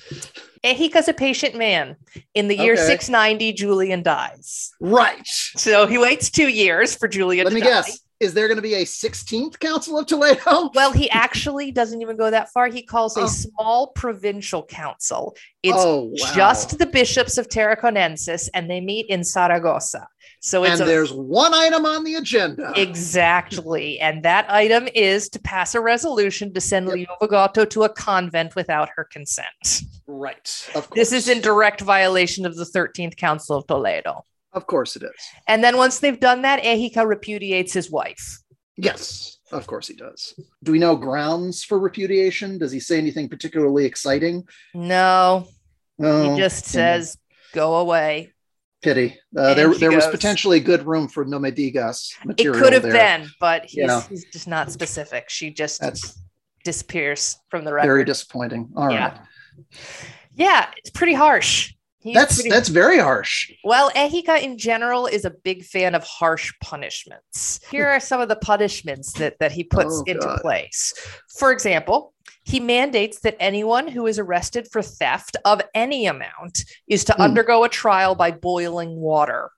Égica's 0.63 1.08
a 1.08 1.13
patient 1.13 1.55
man. 1.55 1.96
In 2.36 2.48
the 2.48 2.58
year 2.58 2.74
okay. 2.74 2.86
690, 2.86 3.53
Julian 3.53 4.03
dies. 4.03 4.72
Right. 4.79 5.27
So 5.27 5.88
he 5.88 5.98
waits 5.98 6.29
two 6.29 6.48
years 6.48 6.96
for 6.96 7.08
Julian 7.08 7.46
Let 7.46 7.51
to 7.51 7.55
me 7.55 7.62
guess 7.62 8.03
is 8.24 8.34
there 8.34 8.48
going 8.48 8.58
to 8.58 8.63
be 8.63 8.75
a 8.75 8.86
16th 8.86 9.60
Council 9.60 10.00
of 10.00 10.08
Toledo? 10.08 10.72
Well, 10.74 10.92
he 10.92 11.10
actually 11.12 11.72
doesn't 11.72 12.01
even 12.01 12.18
go 12.18 12.32
that 12.32 12.51
far. 12.51 12.68
He 12.68 12.82
calls 12.82 13.18
oh. 13.18 13.25
a 13.25 13.27
small 13.27 13.88
provincial 13.88 14.63
council. 14.63 15.36
It's 15.62 15.77
oh, 15.77 16.13
wow. 16.18 16.32
just 16.34 16.80
the 16.80 16.86
bishops 16.86 17.38
of 17.38 17.48
Tarraconensis, 17.48 18.50
and 18.53 18.70
they 18.70 18.82
meet 18.82 19.08
in 19.08 19.24
Saragossa. 19.24 20.08
So 20.39 20.63
it's 20.63 20.74
and 20.74 20.82
a, 20.82 20.86
there's 20.86 21.13
one 21.13 21.53
item 21.53 21.86
on 21.86 22.03
the 22.03 22.15
agenda. 22.15 22.74
Exactly. 22.75 24.00
And 24.00 24.24
that 24.24 24.50
item 24.50 24.88
is 24.94 25.30
to 25.30 25.39
pass 25.39 25.75
a 25.75 25.82
resolution 25.82 26.53
to 26.53 26.62
send 26.62 26.88
yep. 26.88 27.08
Leovigoto 27.22 27.70
to 27.70 27.84
a 27.84 27.89
convent 27.89 28.56
without 28.56 28.89
her 28.96 29.06
consent. 29.06 29.84
Right. 30.08 30.70
Of 30.75 30.89
course. 30.89 30.96
This 30.96 31.12
is 31.13 31.30
in 31.30 31.42
direct 31.42 31.82
violation 31.82 32.46
of 32.46 32.56
the 32.56 32.65
13th 32.65 33.15
Council 33.15 33.58
of 33.58 33.68
Toledo. 33.68 34.25
Of 34.54 34.68
course 34.68 34.96
it 34.96 35.04
is. 35.04 35.12
And 35.48 35.64
then 35.64 35.78
once 35.78 36.00
they've 36.00 36.20
done 36.20 36.44
that, 36.44 36.64
Égica 36.64 37.06
repudiates 37.08 37.74
his 37.74 37.90
wife. 37.90 38.40
Yes, 38.78 39.38
of 39.52 39.68
course 39.68 39.88
he 39.88 39.96
does. 39.96 40.34
Do 40.64 40.72
we 40.72 40.80
know 40.80 40.96
grounds 40.96 41.64
for 41.64 41.80
repudiation? 41.80 42.58
Does 42.58 42.72
he 42.72 42.80
say 42.80 42.98
anything 42.98 43.30
particularly 43.30 43.86
exciting? 43.86 44.48
No. 44.74 45.48
he 45.98 46.38
just 46.38 46.66
says, 46.66 47.18
go 47.54 47.76
away. 47.76 48.32
Pity. 48.82 49.18
Uh, 49.38 49.54
there 49.54 49.74
there 49.76 49.92
goes. 49.92 50.04
was 50.04 50.08
potentially 50.08 50.60
good 50.60 50.86
room 50.86 51.08
for 51.08 51.24
no 51.24 51.40
me 51.40 51.52
digas 51.52 52.12
material. 52.26 52.58
It 52.58 52.64
could 52.64 52.74
have 52.74 52.84
there. 52.84 52.92
been, 52.92 53.30
but 53.40 53.64
he's, 53.64 53.76
yeah. 53.76 54.02
he's 54.10 54.26
just 54.26 54.48
not 54.48 54.72
specific. 54.74 55.30
She 55.30 55.52
just 55.52 55.80
That's 55.80 56.20
disappears 56.66 57.38
from 57.50 57.64
the 57.64 57.74
record. 57.74 57.88
Very 57.88 58.06
disappointing. 58.06 58.72
All 58.76 58.92
yeah. 58.92 59.10
right. 59.10 59.20
Yeah, 60.36 60.70
it's 60.78 60.90
pretty 60.90 61.14
harsh. 61.14 61.74
He's 62.04 62.16
that's 62.16 62.36
pretty, 62.36 62.50
that's 62.50 62.68
very 62.68 63.00
harsh. 63.00 63.50
Well, 63.64 63.90
Égica 63.92 64.42
in 64.42 64.58
general 64.58 65.08
is 65.08 65.24
a 65.24 65.30
big 65.30 65.64
fan 65.64 65.96
of 65.96 66.04
harsh 66.04 66.52
punishments. 66.62 67.62
Here 67.72 67.88
are 67.88 68.02
some 68.02 68.20
of 68.20 68.28
the 68.28 68.36
punishments 68.36 69.14
that, 69.14 69.40
that 69.40 69.54
he 69.54 69.64
puts 69.64 70.00
oh, 70.00 70.04
into 70.06 70.26
God. 70.26 70.42
place. 70.42 70.94
For 71.38 71.54
example, 71.54 72.14
he 72.44 72.60
mandates 72.60 73.22
that 73.22 73.38
anyone 73.40 73.88
who 73.88 74.06
is 74.06 74.20
arrested 74.20 74.68
for 74.70 74.82
theft 74.82 75.38
of 75.46 75.62
any 75.74 76.06
amount 76.06 76.66
is 76.88 77.06
to 77.06 77.14
hmm. 77.14 77.22
undergo 77.22 77.64
a 77.64 77.70
trial 77.70 78.16
by 78.16 78.32
boiling 78.32 78.98
water. 78.98 79.50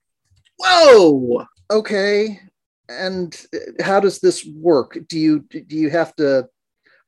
Whoa. 0.59 1.47
Okay. 1.71 2.39
And 2.87 3.35
uh, 3.55 3.83
how 3.83 3.99
does 3.99 4.19
this 4.19 4.45
work? 4.45 4.99
Do 5.07 5.17
you 5.17 5.39
do 5.39 5.75
you 5.75 5.89
have 5.89 6.15
to 6.17 6.47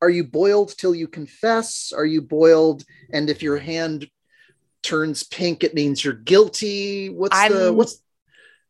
are 0.01 0.10
you 0.10 0.24
boiled 0.24 0.75
till 0.77 0.96
you 0.96 1.08
confess? 1.08 1.94
Are 1.96 2.06
you 2.06 2.24
boiled 2.24 2.84
and 3.13 3.29
if 3.29 3.44
your 3.44 3.58
hand 3.58 4.08
turns 4.88 5.24
pink, 5.24 5.63
it 5.63 5.74
means 5.74 6.03
you're 6.03 6.13
guilty? 6.13 7.10
What's 7.10 7.36
I'm, 7.38 7.51
the 7.53 7.74
what's 7.74 8.01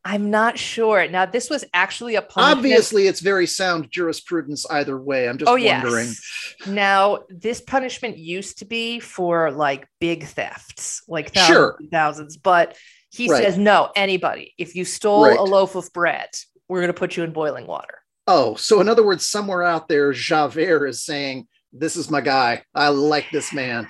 I'm 0.03 0.29
not 0.31 0.57
sure. 0.57 1.07
Now, 1.09 1.25
this 1.25 1.49
was 1.49 1.65
actually 1.73 2.15
a 2.15 2.21
punishment. 2.21 2.57
obviously 2.59 3.07
it's 3.07 3.19
very 3.19 3.45
sound 3.45 3.91
jurisprudence 3.91 4.65
either 4.69 4.97
way. 4.97 5.27
I'm 5.27 5.37
just 5.37 5.49
Oh 5.49 5.55
wondering. 5.55 6.07
yes. 6.07 6.21
Now, 6.65 7.19
this 7.29 7.59
punishment 7.59 8.17
used 8.17 8.59
to 8.59 8.65
be 8.65 8.99
for 9.01 9.51
like 9.51 9.85
big 9.99 10.23
thefts, 10.25 11.01
like 11.09 11.33
thousands, 11.33 11.47
Sure. 11.47 11.77
thousands. 11.91 12.37
But 12.37 12.77
he 13.11 13.29
Right. 13.29 13.43
says 13.43 13.57
no. 13.57 13.91
Anybody, 13.97 14.53
if 14.57 14.75
you 14.75 14.85
stole 14.85 15.23
Right. 15.23 15.37
a 15.37 15.43
loaf 15.43 15.75
of 15.75 15.91
bread, 15.91 16.29
we're 16.69 16.79
going 16.79 16.93
to 16.93 16.97
put 16.99 17.17
you 17.17 17.23
in 17.23 17.31
boiling 17.33 17.67
water. 17.67 17.99
Oh, 18.27 18.55
so 18.55 18.79
in 18.81 18.87
other 18.89 19.03
words, 19.05 19.27
somewhere 19.27 19.63
out 19.63 19.87
there, 19.89 20.13
Javert 20.13 20.87
is 20.87 21.03
saying, 21.03 21.47
This 21.73 21.97
is 21.97 22.09
my 22.09 22.21
guy. 22.21 22.63
I 22.73 22.89
like 22.89 23.25
this 23.31 23.51
man. 23.53 23.87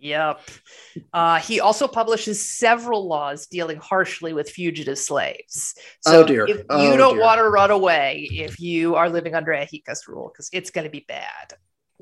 Yep. 0.00 0.40
Uh, 1.12 1.38
he 1.40 1.60
also 1.60 1.88
publishes 1.88 2.46
several 2.46 3.06
laws 3.08 3.46
dealing 3.46 3.78
harshly 3.78 4.32
with 4.32 4.50
fugitive 4.50 4.98
slaves. 4.98 5.74
So 6.00 6.22
Oh, 6.22 6.26
dear. 6.26 6.46
if 6.46 6.58
you 6.58 6.64
Oh, 6.70 6.96
don't 6.96 7.18
want 7.18 7.38
to 7.38 7.48
run 7.48 7.70
away 7.70 8.28
if 8.30 8.60
you 8.60 8.94
are 8.94 9.08
living 9.08 9.34
under 9.34 9.52
Égica's 9.52 10.06
rule, 10.06 10.30
because 10.32 10.48
it's 10.52 10.70
going 10.70 10.84
to 10.84 10.90
be 10.90 11.04
bad. 11.08 11.54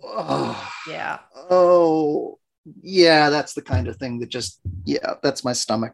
Oh, 0.03 0.73
Yeah. 0.89 1.21
oh, 1.51 2.39
yeah, 2.83 3.31
that's 3.31 3.55
the 3.55 3.63
kind 3.63 3.89
of 3.89 3.97
thing 3.97 4.21
that 4.21 4.29
just, 4.29 4.61
yeah, 4.85 5.15
that's 5.23 5.45
my 5.45 5.53
stomach. 5.53 5.93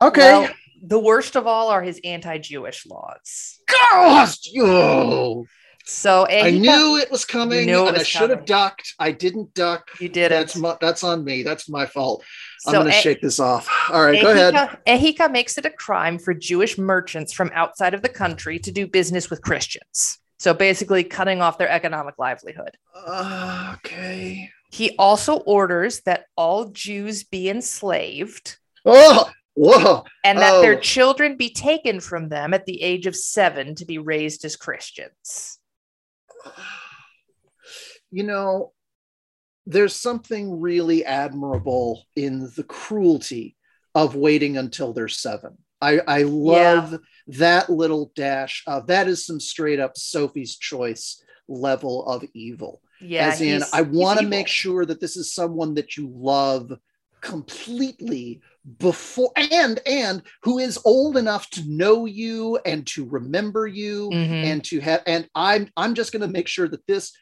Okay. 0.00 0.32
Well, 0.32 0.50
the 0.86 0.98
worst 0.98 1.34
of 1.36 1.46
all 1.46 1.68
are 1.68 1.82
his 1.82 2.00
anti-Jewish 2.04 2.86
laws. 2.86 3.58
Gosh, 3.66 4.38
oh, 4.58 5.46
So 5.86 6.26
I 6.28 6.50
knew 6.50 6.96
it 6.96 7.10
was 7.10 7.24
coming 7.26 7.68
it 7.68 7.76
and 7.76 7.88
I 7.88 7.92
was 7.98 8.06
should 8.06 8.30
have 8.30 8.46
ducked. 8.46 8.94
I 8.98 9.12
didn't 9.12 9.52
duck. 9.54 9.90
you 10.00 10.08
did 10.08 10.30
That's 10.32 10.56
it. 10.56 10.60
my, 10.60 10.76
that's 10.80 11.04
on 11.04 11.24
me. 11.24 11.42
That's 11.42 11.68
my 11.68 11.84
fault. 11.84 12.24
I'm 12.66 12.72
going 12.72 12.86
to 12.86 12.92
shake 12.92 13.20
this 13.20 13.38
off. 13.38 13.68
All 13.90 14.02
right, 14.02 14.20
go 14.22 14.30
ahead. 14.32 14.54
Égica 14.86 15.30
makes 15.30 15.58
it 15.58 15.66
a 15.66 15.70
crime 15.70 16.18
for 16.18 16.32
Jewish 16.32 16.78
merchants 16.78 17.34
from 17.34 17.50
outside 17.52 17.92
of 17.92 18.00
the 18.00 18.08
country 18.08 18.58
to 18.60 18.72
do 18.72 18.86
business 18.86 19.28
with 19.28 19.42
Christians. 19.42 20.18
So 20.38 20.54
basically, 20.54 21.04
cutting 21.04 21.42
off 21.42 21.58
their 21.58 21.68
economic 21.68 22.14
livelihood. 22.18 22.76
Uh, 22.94 23.74
okay. 23.76 24.50
He 24.70 24.96
also 24.98 25.36
orders 25.40 26.00
that 26.06 26.24
all 26.36 26.66
Jews 26.70 27.22
be 27.24 27.48
enslaved 27.50 28.56
Oh, 28.86 29.30
whoa. 29.54 30.04
and 30.24 30.38
that 30.38 30.60
their 30.62 30.76
Oh. 30.76 30.80
children 30.80 31.36
be 31.36 31.50
taken 31.50 32.00
from 32.00 32.30
them 32.30 32.52
at 32.54 32.64
the 32.66 32.82
age 32.82 33.06
of 33.06 33.14
seven 33.14 33.74
to 33.76 33.84
be 33.84 33.98
raised 33.98 34.44
as 34.46 34.56
Christians. 34.56 35.58
You 38.10 38.22
know, 38.22 38.72
there's 39.66 39.96
something 39.96 40.60
really 40.60 41.04
admirable 41.04 42.04
in 42.14 42.50
the 42.56 42.64
cruelty 42.64 43.56
of 43.94 44.14
waiting 44.14 44.56
until 44.56 44.92
they're 44.92 45.08
seven. 45.08 45.58
I, 45.80 46.00
I 46.06 46.22
love 46.22 46.98
that 47.28 47.70
little 47.70 48.12
dash 48.14 48.62
of 48.66 48.86
that 48.86 49.08
is 49.08 49.26
some 49.26 49.40
straight 49.40 49.80
up 49.80 49.96
Sophie's 49.96 50.56
choice 50.56 51.22
level 51.48 52.06
of 52.06 52.24
evil. 52.34 52.80
Yeah, 53.00 53.28
As 53.28 53.40
in, 53.40 53.62
I 53.72 53.82
want 53.82 54.20
to 54.20 54.26
make 54.26 54.48
sure 54.48 54.86
that 54.86 55.00
this 55.00 55.16
is 55.16 55.34
someone 55.34 55.74
that 55.74 55.96
you 55.96 56.10
love 56.14 56.72
completely 57.24 58.40
before 58.78 59.32
and 59.36 59.80
and 59.86 60.22
who 60.42 60.58
is 60.58 60.78
old 60.84 61.16
enough 61.16 61.48
to 61.50 61.62
know 61.66 62.04
you 62.06 62.58
and 62.64 62.86
to 62.86 63.04
remember 63.06 63.66
you 63.66 64.08
Mhm. 64.10 64.44
and 64.44 64.64
to 64.64 64.80
have 64.80 65.02
and 65.06 65.28
i'm 65.34 65.68
i'm 65.76 65.94
just 65.94 66.12
going 66.12 66.22
to 66.22 66.28
make 66.28 66.48
sure 66.48 66.68
that 66.68 66.86
this 66.86 67.12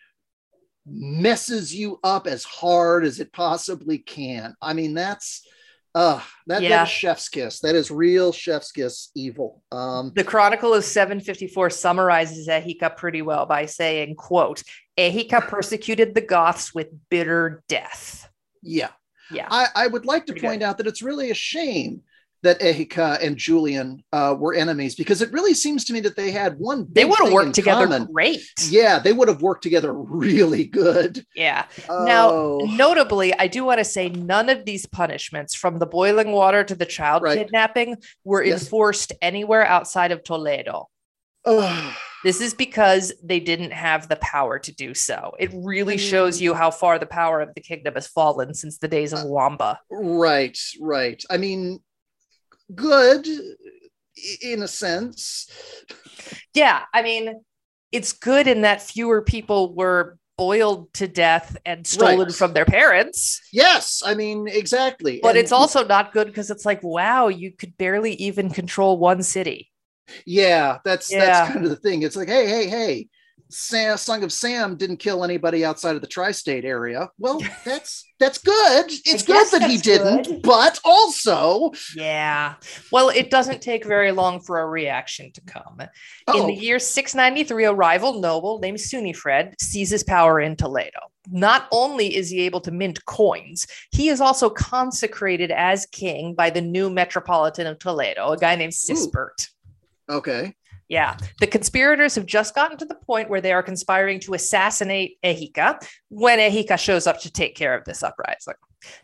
messes 0.86 1.74
you 1.74 1.98
up 2.04 2.26
as 2.26 2.44
hard 2.44 3.04
as 3.04 3.20
it 3.20 3.32
possibly 3.32 3.98
can 3.98 4.54
i 4.60 4.72
mean 4.72 4.94
that's 4.94 5.46
uh 5.94 6.20
that, 6.46 6.62
Yeah. 6.62 6.68
that 6.70 6.82
is 6.84 6.88
chef's 6.88 7.28
kiss 7.28 7.60
that 7.60 7.74
is 7.74 7.90
real 7.90 8.32
chef's 8.32 8.72
kiss 8.72 9.10
evil 9.14 9.62
um 9.70 10.12
The 10.14 10.24
Chronicle 10.24 10.74
of 10.74 10.84
754 10.84 11.70
summarizes 11.70 12.48
Égica 12.48 12.96
pretty 12.96 13.20
well 13.22 13.46
by 13.46 13.66
saying, 13.66 14.16
quote, 14.16 14.62
Égica 14.98 15.46
persecuted 15.46 16.14
the 16.14 16.22
Goths 16.22 16.74
with 16.74 16.88
bitter 17.10 17.62
death. 17.68 18.28
yeah 18.62 18.90
Yeah. 19.32 19.48
I, 19.50 19.66
I 19.74 19.86
would 19.86 20.04
like 20.06 20.26
to 20.26 20.32
Pretty 20.32 20.46
point 20.46 20.62
out 20.62 20.78
that 20.78 20.86
it's 20.86 21.02
really 21.02 21.30
a 21.30 21.34
shame 21.34 22.02
that 22.42 22.58
Égica 22.60 23.22
and 23.24 23.36
Julian 23.36 24.02
uh, 24.12 24.34
were 24.36 24.52
enemies 24.52 24.96
because 24.96 25.22
it 25.22 25.30
really 25.32 25.54
seems 25.54 25.84
to 25.84 25.92
me 25.92 26.00
that 26.00 26.16
they 26.16 26.32
had 26.32 26.58
one 26.58 26.88
They 26.90 27.04
would 27.04 27.20
have 27.20 27.32
worked 27.32 27.54
together 27.54 27.84
common. 27.86 28.06
great. 28.06 28.40
Yeah, 28.68 28.98
they 28.98 29.12
would 29.12 29.28
have 29.28 29.42
worked 29.42 29.62
together 29.62 29.92
really 29.92 30.64
good. 30.64 31.24
Yeah. 31.36 31.66
Now, 31.88 32.30
Oh, 32.30 32.58
notably, 32.68 33.32
I 33.38 33.46
do 33.46 33.62
want 33.64 33.78
to 33.78 33.84
say 33.84 34.08
none 34.08 34.48
of 34.48 34.64
these 34.64 34.86
punishments, 34.86 35.54
from 35.54 35.78
the 35.78 35.86
boiling 35.86 36.32
water 36.32 36.64
to 36.64 36.74
the 36.74 36.84
child 36.84 37.22
Right. 37.22 37.38
kidnapping, 37.38 37.98
were 38.24 38.42
Yes. 38.42 38.62
enforced 38.64 39.12
anywhere 39.22 39.64
outside 39.64 40.10
of 40.10 40.24
Toledo. 40.24 40.88
oh, 41.44 41.96
This 42.24 42.40
is 42.40 42.54
because 42.54 43.12
they 43.22 43.40
didn't 43.40 43.72
have 43.72 44.08
the 44.08 44.16
power 44.16 44.58
to 44.60 44.72
do 44.72 44.94
so. 44.94 45.34
It 45.40 45.50
really 45.54 45.98
shows 45.98 46.40
you 46.40 46.54
how 46.54 46.70
far 46.70 46.98
the 46.98 47.06
power 47.06 47.40
of 47.40 47.52
the 47.54 47.60
kingdom 47.60 47.94
has 47.94 48.06
fallen 48.06 48.54
since 48.54 48.78
the 48.78 48.88
days 48.88 49.12
of 49.12 49.20
Uh, 49.20 49.26
Wamba. 49.26 49.80
right, 49.90 50.56
right. 50.80 51.22
I 51.28 51.36
mean, 51.36 51.80
good 52.74 53.26
in 54.40 54.62
a 54.62 54.68
sense. 54.68 55.48
Yeah, 56.54 56.82
I 56.94 57.02
mean, 57.02 57.42
it's 57.90 58.12
good 58.12 58.46
in 58.46 58.62
that 58.62 58.82
fewer 58.82 59.22
people 59.22 59.74
were 59.74 60.16
boiled 60.38 60.92
to 60.94 61.08
death 61.08 61.56
and 61.66 61.86
stolen 61.86 62.26
Right. 62.28 62.34
from 62.34 62.52
their 62.52 62.64
parents. 62.64 63.40
Yes, 63.52 64.02
I 64.04 64.14
mean 64.14 64.46
exactly. 64.48 65.18
But 65.22 65.30
And- 65.30 65.38
it's 65.38 65.52
also 65.52 65.84
not 65.84 66.12
good 66.12 66.28
because 66.28 66.50
it's 66.50 66.64
like, 66.64 66.82
wow, 66.84 67.28
you 67.28 67.50
could 67.52 67.76
barely 67.76 68.14
even 68.14 68.48
control 68.50 68.96
one 68.98 69.22
city. 69.22 69.71
Yeah, 70.26 70.78
that's 70.84 71.12
Yeah. 71.12 71.24
that's 71.24 71.52
kind 71.52 71.64
of 71.64 71.70
the 71.70 71.76
thing. 71.76 72.02
It's 72.02 72.16
like, 72.16 72.28
hey, 72.28 72.46
hey, 72.48 72.68
hey. 72.68 73.08
Sam, 73.54 73.98
Song 73.98 74.24
of 74.24 74.32
Sam 74.32 74.76
didn't 74.76 74.96
kill 74.96 75.24
anybody 75.24 75.62
outside 75.62 75.94
of 75.94 76.00
the 76.00 76.06
tri-state 76.06 76.64
area. 76.64 77.10
Well, 77.18 77.38
that's 77.66 78.02
that's 78.18 78.38
good. 78.38 78.86
It's 79.04 79.22
good 79.22 79.46
that 79.52 79.68
he 79.68 79.76
didn't, 79.76 80.26
good. 80.26 80.42
but 80.42 80.80
also, 80.84 81.70
Yeah. 81.94 82.54
Well, 82.90 83.10
it 83.10 83.30
doesn't 83.30 83.60
take 83.60 83.84
very 83.84 84.10
long 84.10 84.40
for 84.40 84.60
a 84.60 84.66
reaction 84.66 85.32
to 85.32 85.40
come. 85.42 85.80
In 85.80 85.88
oh, 86.28 86.46
the 86.46 86.54
year 86.54 86.78
693, 86.78 87.64
a 87.64 87.74
rival 87.74 88.20
noble 88.20 88.58
named 88.58 88.78
Sunifred 88.78 89.52
seizes 89.60 90.02
power 90.02 90.40
in 90.40 90.56
Toledo. 90.56 91.00
Not 91.30 91.68
only 91.72 92.16
is 92.16 92.30
he 92.30 92.40
able 92.42 92.60
to 92.62 92.70
mint 92.70 93.04
coins, 93.04 93.66
he 93.90 94.08
is 94.08 94.20
also 94.20 94.48
consecrated 94.48 95.50
as 95.50 95.84
king 95.86 96.34
by 96.34 96.48
the 96.48 96.60
new 96.62 96.88
metropolitan 96.88 97.66
of 97.66 97.78
Toledo, 97.78 98.30
a 98.30 98.38
guy 98.38 98.56
named 98.56 98.72
Sisbert. 98.72 99.48
Okay. 100.08 100.54
Yeah. 100.88 101.16
The 101.40 101.46
conspirators 101.46 102.16
have 102.16 102.26
just 102.26 102.54
gotten 102.54 102.76
to 102.78 102.84
the 102.84 102.94
point 102.94 103.30
where 103.30 103.40
they 103.40 103.52
are 103.52 103.62
conspiring 103.62 104.20
to 104.20 104.34
assassinate 104.34 105.16
Égica 105.24 105.82
when 106.08 106.38
Égica 106.38 106.78
shows 106.78 107.06
up 107.06 107.20
to 107.22 107.32
take 107.32 107.54
care 107.54 107.74
of 107.74 107.84
this 107.84 108.02
uprising. 108.02 108.54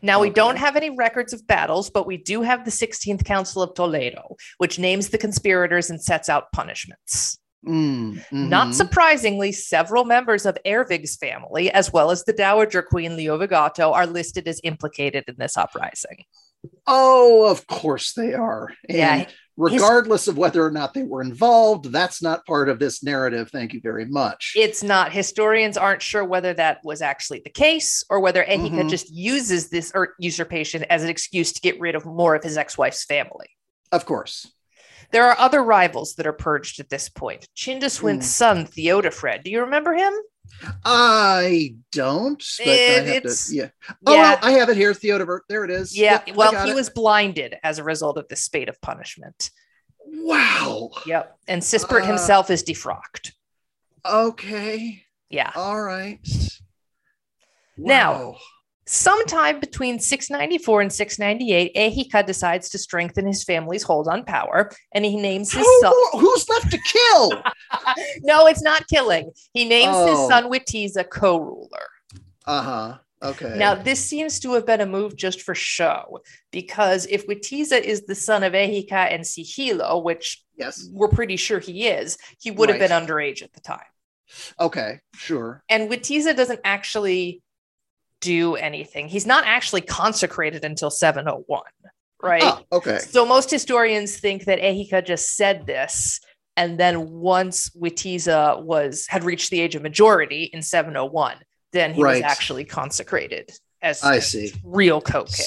Now, 0.02 0.20
we 0.20 0.28
don't 0.28 0.56
have 0.56 0.76
any 0.76 0.90
records 0.90 1.32
of 1.32 1.46
battles, 1.46 1.88
but 1.88 2.06
we 2.06 2.16
do 2.16 2.42
have 2.42 2.64
the 2.64 2.70
16th 2.70 3.24
Council 3.24 3.62
of 3.62 3.74
Toledo, 3.74 4.36
which 4.58 4.78
names 4.78 5.08
the 5.08 5.18
conspirators 5.18 5.88
and 5.88 6.02
sets 6.02 6.28
out 6.28 6.50
punishments. 6.52 7.38
Mm, 7.66 8.22
Not 8.30 8.68
mhm. 8.68 8.74
surprisingly, 8.74 9.52
several 9.52 10.04
members 10.04 10.46
of 10.46 10.58
Ervig's 10.64 11.16
family, 11.16 11.70
as 11.70 11.92
well 11.92 12.10
as 12.10 12.24
the 12.24 12.32
Dowager 12.32 12.82
Queen 12.82 13.12
Leovigato, 13.12 13.92
are 13.92 14.06
listed 14.06 14.46
as 14.46 14.60
implicated 14.62 15.24
in 15.26 15.36
this 15.38 15.56
uprising. 15.56 16.24
Oh, 16.86 17.50
of 17.50 17.66
course 17.66 18.12
they 18.14 18.34
are. 18.34 18.72
And 18.88 18.98
Yeah, 18.98 19.26
regardless 19.58 20.28
of 20.28 20.38
whether 20.38 20.64
or 20.64 20.70
not 20.70 20.94
they 20.94 21.02
were 21.02 21.20
involved, 21.20 21.92
that's 21.92 22.22
not 22.22 22.46
part 22.46 22.68
of 22.68 22.78
this 22.78 23.02
narrative. 23.02 23.50
Thank 23.50 23.72
you 23.74 23.80
very 23.82 24.06
much. 24.06 24.52
It's 24.56 24.82
not. 24.82 25.12
Historians 25.12 25.76
aren't 25.76 26.00
sure 26.00 26.24
whether 26.24 26.54
that 26.54 26.78
was 26.84 27.02
actually 27.02 27.40
the 27.44 27.50
case 27.50 28.04
or 28.08 28.20
whether 28.20 28.44
Égica 28.44 28.82
Mhm. 28.84 28.88
just 28.90 29.10
uses 29.12 29.68
this 29.68 29.92
usurpation 30.18 30.84
as 30.84 31.02
an 31.02 31.10
excuse 31.10 31.52
to 31.52 31.60
get 31.60 31.78
rid 31.80 31.94
of 31.94 32.06
more 32.06 32.34
of 32.34 32.42
his 32.44 32.56
ex-wife's 32.56 33.04
family. 33.04 33.48
of 33.90 34.04
course. 34.04 34.46
There 35.12 35.24
are 35.24 35.38
other 35.38 35.62
rivals 35.62 36.14
that 36.16 36.26
are 36.26 36.32
purged 36.34 36.78
at 36.80 36.90
this 36.90 37.08
point. 37.08 37.48
Chindaswinth's 37.56 38.26
Hmm. 38.26 38.44
son, 38.58 38.66
Theodofred. 38.66 39.42
Do 39.42 39.50
you 39.50 39.62
remember 39.62 39.94
him? 39.94 40.12
I 40.84 41.76
don't, 41.92 42.42
but 42.58 42.68
I 42.68 42.72
have 42.72 43.06
it's- 43.08 43.48
to, 43.48 43.54
yeah. 43.54 43.68
Oh, 44.06 44.12
yeah. 44.14 44.20
well, 44.20 44.38
I 44.42 44.50
have 44.52 44.68
it 44.68 44.76
here. 44.76 44.92
Theodore. 44.94 45.42
There 45.48 45.64
it 45.64 45.70
is. 45.70 45.96
Yeah. 45.96 46.22
Yep, 46.26 46.36
well, 46.36 46.64
he 46.64 46.70
it. 46.70 46.74
was 46.74 46.90
blinded 46.90 47.56
as 47.62 47.78
a 47.78 47.84
result 47.84 48.18
of 48.18 48.26
this 48.28 48.42
spate 48.42 48.68
of 48.68 48.80
punishment. 48.80 49.50
Wow. 50.04 50.90
Yep. 51.06 51.38
And 51.46 51.62
Sisbert 51.62 52.02
Uh, 52.02 52.06
himself 52.06 52.50
is 52.50 52.62
defrocked. 52.64 53.32
Okay. 54.04 55.04
Yeah. 55.28 55.52
All 55.54 55.80
right. 55.80 56.18
Now, 57.76 58.12
Wow. 58.12 58.36
Sometime 58.90 59.60
between 59.60 59.98
694 59.98 60.80
and 60.80 60.90
698, 60.90 61.74
Égica 61.74 62.24
decides 62.24 62.70
to 62.70 62.78
strengthen 62.78 63.26
his 63.26 63.44
family's 63.44 63.82
hold 63.82 64.08
on 64.08 64.24
power, 64.24 64.70
and 64.92 65.04
he 65.04 65.16
names 65.16 65.52
his 65.52 65.66
son. 65.82 65.92
who's 66.12 66.48
left 66.48 66.70
to 66.70 66.78
kill? 66.78 67.42
no, 68.22 68.46
it's 68.46 68.62
not 68.62 68.88
killing. 68.88 69.30
He 69.52 69.68
names 69.68 69.94
his 69.94 70.18
Oh. 70.18 70.28
son 70.30 70.50
Witiza 70.50 71.06
co-ruler. 71.06 71.86
Uh 72.46 72.62
huh. 72.62 72.98
Okay. 73.22 73.58
Now, 73.58 73.74
this 73.74 74.02
seems 74.02 74.40
to 74.40 74.54
have 74.54 74.64
been 74.64 74.80
a 74.80 74.86
move 74.86 75.16
just 75.16 75.42
for 75.42 75.54
show, 75.54 76.20
because 76.50 77.04
if 77.10 77.26
Witiza 77.26 77.78
is 77.78 78.06
the 78.06 78.14
son 78.14 78.42
of 78.42 78.54
Égica 78.54 79.12
and 79.12 79.22
Sigilo, 79.22 80.02
which 80.02 80.42
yes. 80.56 80.88
we're 80.90 81.08
pretty 81.08 81.36
sure 81.36 81.58
he 81.58 81.88
is, 81.88 82.16
he 82.40 82.50
would 82.50 82.70
have 82.70 82.78
been 82.78 82.90
underage 82.90 83.42
at 83.42 83.52
the 83.52 83.60
time. 83.60 83.84
Okay. 84.58 85.00
Sure. 85.14 85.62
And 85.68 85.90
Witiza 85.90 86.34
doesn't 86.34 86.60
actually 86.64 87.42
do 88.20 88.56
anything. 88.56 89.08
He's 89.08 89.26
not 89.26 89.44
actually 89.46 89.82
consecrated 89.82 90.64
until 90.64 90.90
701, 90.90 91.62
right? 92.22 92.42
Ah, 92.44 92.62
okay. 92.72 92.98
So 92.98 93.24
most 93.24 93.50
historians 93.50 94.18
think 94.18 94.44
that 94.44 94.58
Égica 94.58 95.04
just 95.04 95.36
said 95.36 95.66
this. 95.66 96.20
And 96.56 96.78
then 96.78 97.10
once 97.10 97.70
Witiza 97.70 98.60
was 98.62 99.06
had 99.08 99.22
reached 99.22 99.50
the 99.50 99.60
age 99.60 99.76
of 99.76 99.82
majority 99.82 100.44
in 100.52 100.60
701, 100.62 101.36
then 101.72 101.94
he 101.94 102.02
Right. 102.02 102.14
was 102.16 102.22
actually 102.22 102.64
consecrated 102.64 103.50
as 103.80 104.02
I 104.02 104.18
see. 104.18 104.52
real 104.64 105.00
co-king. 105.00 105.44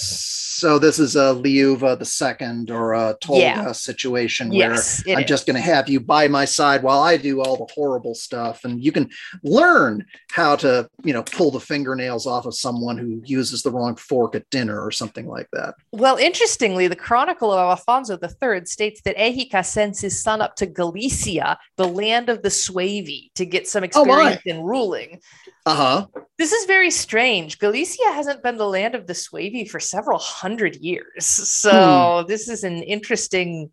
So 0.61 0.77
this 0.77 0.99
is 0.99 1.15
a 1.15 1.33
Liuva 1.33 1.97
the 1.97 2.05
second 2.05 2.69
or 2.69 2.93
a 2.93 3.17
Tulga 3.19 3.39
Yeah. 3.39 3.71
situation 3.71 4.51
Yes, 4.51 5.03
where 5.07 5.17
I'm 5.17 5.25
just 5.25 5.47
going 5.47 5.55
to 5.55 5.59
have 5.59 5.89
you 5.89 5.99
by 5.99 6.27
my 6.27 6.45
side 6.45 6.83
while 6.83 7.01
I 7.01 7.17
do 7.17 7.41
all 7.41 7.57
the 7.57 7.73
horrible 7.73 8.13
stuff, 8.13 8.63
and 8.63 8.79
you 8.79 8.91
can 8.91 9.09
learn 9.41 10.05
how 10.29 10.55
to, 10.57 10.87
you 11.03 11.13
know, 11.13 11.23
pull 11.23 11.49
the 11.49 11.59
fingernails 11.59 12.27
off 12.27 12.45
of 12.45 12.53
someone 12.53 12.95
who 12.99 13.23
uses 13.25 13.63
the 13.63 13.71
wrong 13.71 13.95
fork 13.95 14.35
at 14.35 14.47
dinner 14.51 14.79
or 14.79 14.91
something 14.91 15.25
like 15.25 15.47
that. 15.51 15.73
Well, 15.93 16.17
interestingly, 16.17 16.87
the 16.87 16.95
Chronicle 16.95 17.51
of 17.51 17.57
Alfonso 17.57 18.19
III 18.21 18.63
states 18.65 19.01
that 19.05 19.17
Égica 19.17 19.65
sends 19.65 19.99
his 19.99 20.21
son 20.21 20.43
up 20.43 20.55
to 20.57 20.67
Galicia, 20.67 21.57
the 21.77 21.87
land 21.87 22.29
of 22.29 22.43
the 22.43 22.49
Suevi, 22.49 23.31
to 23.33 23.47
get 23.47 23.67
some 23.67 23.81
Oh, 23.81 23.85
experience 23.87 24.43
in 24.45 24.61
ruling. 24.61 25.21
Uh 25.65 25.75
huh. 25.75 26.07
This 26.37 26.51
is 26.51 26.65
very 26.65 26.89
strange. 26.89 27.59
Galicia 27.59 28.11
hasn't 28.13 28.41
been 28.41 28.57
the 28.57 28.67
land 28.67 28.95
of 28.95 29.05
the 29.05 29.13
Suevi 29.13 29.69
for 29.69 29.79
several 29.79 30.17
hundred 30.17 30.77
years. 30.77 31.25
So 31.25 32.25
this 32.27 32.49
is 32.49 32.63
an 32.63 32.81
interesting 32.83 33.71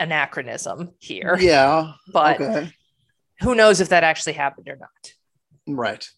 anachronism 0.00 0.90
here. 0.98 1.36
Yeah. 1.38 1.92
but 2.12 2.40
Okay. 2.40 2.72
who 3.40 3.54
knows 3.54 3.80
if 3.80 3.90
that 3.90 4.04
actually 4.04 4.32
happened 4.34 4.68
or 4.68 4.76
not. 4.76 5.12
Right. 5.66 6.08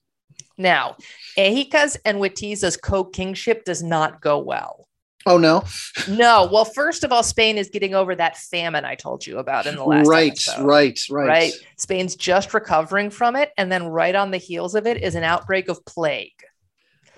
Now, 0.57 0.97
Égica's 1.37 1.97
and 2.05 2.19
Witiza's 2.19 2.77
co-kingship 2.77 3.65
does 3.65 3.83
not 3.83 4.21
go 4.21 4.39
well. 4.39 4.87
Oh 5.27 5.39
no. 5.39 5.65
No, 6.09 6.49
well, 6.53 6.65
first 6.67 7.03
of 7.05 7.11
all, 7.13 7.23
Spain 7.23 7.57
is 7.57 7.71
getting 7.71 7.95
over 7.95 8.15
that 8.15 8.37
famine 8.37 8.85
I 8.85 8.95
told 8.95 9.27
you 9.27 9.39
about 9.39 9.67
in 9.67 9.75
the 9.77 9.85
last 9.85 10.07
Right. 10.07 10.33
episode. 10.33 10.65
Right. 10.65 10.99
Right. 11.11 11.27
Right. 11.27 11.53
Spain's 11.79 12.15
just 12.15 12.53
recovering 12.53 13.09
from 13.11 13.35
it. 13.35 13.51
And 13.57 13.73
then 13.73 13.87
right 13.87 14.15
on 14.15 14.31
the 14.31 14.37
heels 14.39 14.75
of 14.75 14.87
it 14.87 15.03
is 15.03 15.15
an 15.15 15.25
outbreak 15.25 15.69
of 15.69 15.83
plague. 15.87 16.33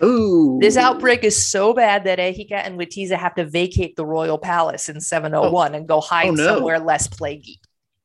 Ooh. 0.05 0.59
This 0.61 0.77
outbreak 0.77 1.25
is 1.25 1.47
so 1.47 1.73
bad 1.73 2.05
that 2.05 2.19
Égica 2.19 2.53
and 2.53 2.79
Witiza 2.79 3.17
have 3.17 3.35
to 3.37 3.45
vacate 3.47 3.97
the 3.97 4.05
royal 4.07 4.39
palace 4.39 4.89
in 4.89 5.01
701 5.01 5.75
and 5.75 5.89
go 5.89 6.01
hide 6.01 6.29
Oh, 6.29 6.33
no. 6.33 6.45
somewhere 6.47 6.79
less 6.79 7.09
plaguey. 7.09 7.59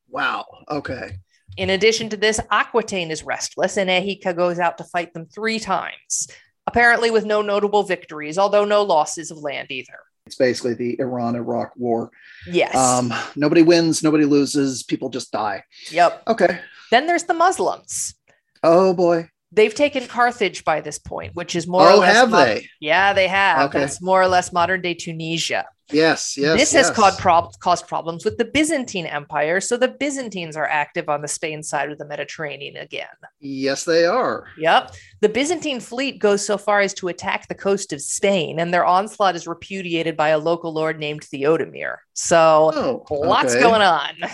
Wow. 0.08 0.46
Okay. 0.70 1.18
In 1.58 1.68
addition 1.68 2.08
to 2.08 2.16
this, 2.16 2.40
Aquitaine 2.50 3.10
is 3.10 3.22
restless 3.22 3.76
and 3.76 3.90
Égica 3.90 4.34
goes 4.34 4.58
out 4.58 4.78
to 4.78 4.84
fight 4.84 5.12
them 5.12 5.26
three 5.26 5.58
times, 5.58 6.28
apparently 6.72 7.10
with 7.10 7.26
no 7.26 7.42
notable 7.42 7.82
victories, 7.82 8.38
although 8.38 8.64
no 8.64 8.82
losses 8.82 9.30
of 9.30 9.38
land 9.38 9.70
either. 9.70 9.98
It's 10.24 10.36
basically 10.36 10.72
the 10.74 10.98
Iran-Iraq 11.00 11.72
War. 11.76 12.10
Yes. 12.46 12.74
Um, 12.74 13.12
nobody 13.36 13.60
wins, 13.62 14.02
nobody 14.02 14.24
loses, 14.24 14.82
people 14.82 15.10
just 15.10 15.30
die. 15.32 15.64
yep. 15.90 16.22
Okay. 16.26 16.60
Then 16.90 17.06
there's 17.06 17.24
the 17.24 17.34
Muslims. 17.34 18.14
Oh 18.62 18.94
boy. 18.94 19.28
They've 19.54 19.74
taken 19.74 20.06
Carthage 20.06 20.64
by 20.64 20.80
this 20.80 20.98
point, 20.98 21.34
which 21.34 21.54
is 21.54 21.66
more 21.66 21.82
or 21.82 21.90
Oh, 21.90 21.96
less. 21.98 22.14
have 22.14 22.30
they? 22.30 22.66
Yeah, 22.80 23.12
they 23.12 23.28
have. 23.28 23.68
Okay. 23.68 23.80
That's 23.80 24.00
more 24.00 24.22
or 24.22 24.28
less 24.28 24.50
modern 24.50 24.80
day 24.80 24.94
Tunisia. 24.94 25.66
Yes. 25.90 26.36
Yes. 26.38 26.58
this 26.58 26.72
has 26.72 26.90
caused, 26.90 27.18
prob- 27.18 27.52
caused 27.60 27.86
problems 27.86 28.24
with 28.24 28.38
the 28.38 28.44
Byzantine 28.44 29.06
Empire. 29.06 29.60
So 29.60 29.76
the 29.76 29.88
Byzantines 29.88 30.56
are 30.56 30.66
active 30.66 31.08
on 31.08 31.20
the 31.22 31.28
Spain 31.28 31.62
side 31.62 31.90
of 31.90 31.98
the 31.98 32.06
Mediterranean 32.06 32.76
again. 32.76 33.06
Yes, 33.40 33.84
they 33.84 34.04
are. 34.06 34.46
Yep. 34.58 34.94
The 35.20 35.28
Byzantine 35.28 35.80
fleet 35.80 36.18
goes 36.18 36.44
so 36.44 36.56
far 36.56 36.80
as 36.80 36.94
to 36.94 37.08
attack 37.08 37.48
the 37.48 37.54
coast 37.54 37.92
of 37.92 38.00
Spain, 38.00 38.58
and 38.60 38.72
their 38.72 38.84
onslaught 38.86 39.36
is 39.36 39.46
repudiated 39.46 40.16
by 40.16 40.28
a 40.30 40.38
local 40.38 40.72
lord 40.72 40.98
named 40.98 41.22
Theodemir. 41.22 41.96
So 42.14 43.02
Oh, 43.10 43.14
lots 43.14 43.54
going 43.54 43.82
on. 43.82 44.14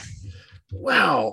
Wow. 0.70 1.32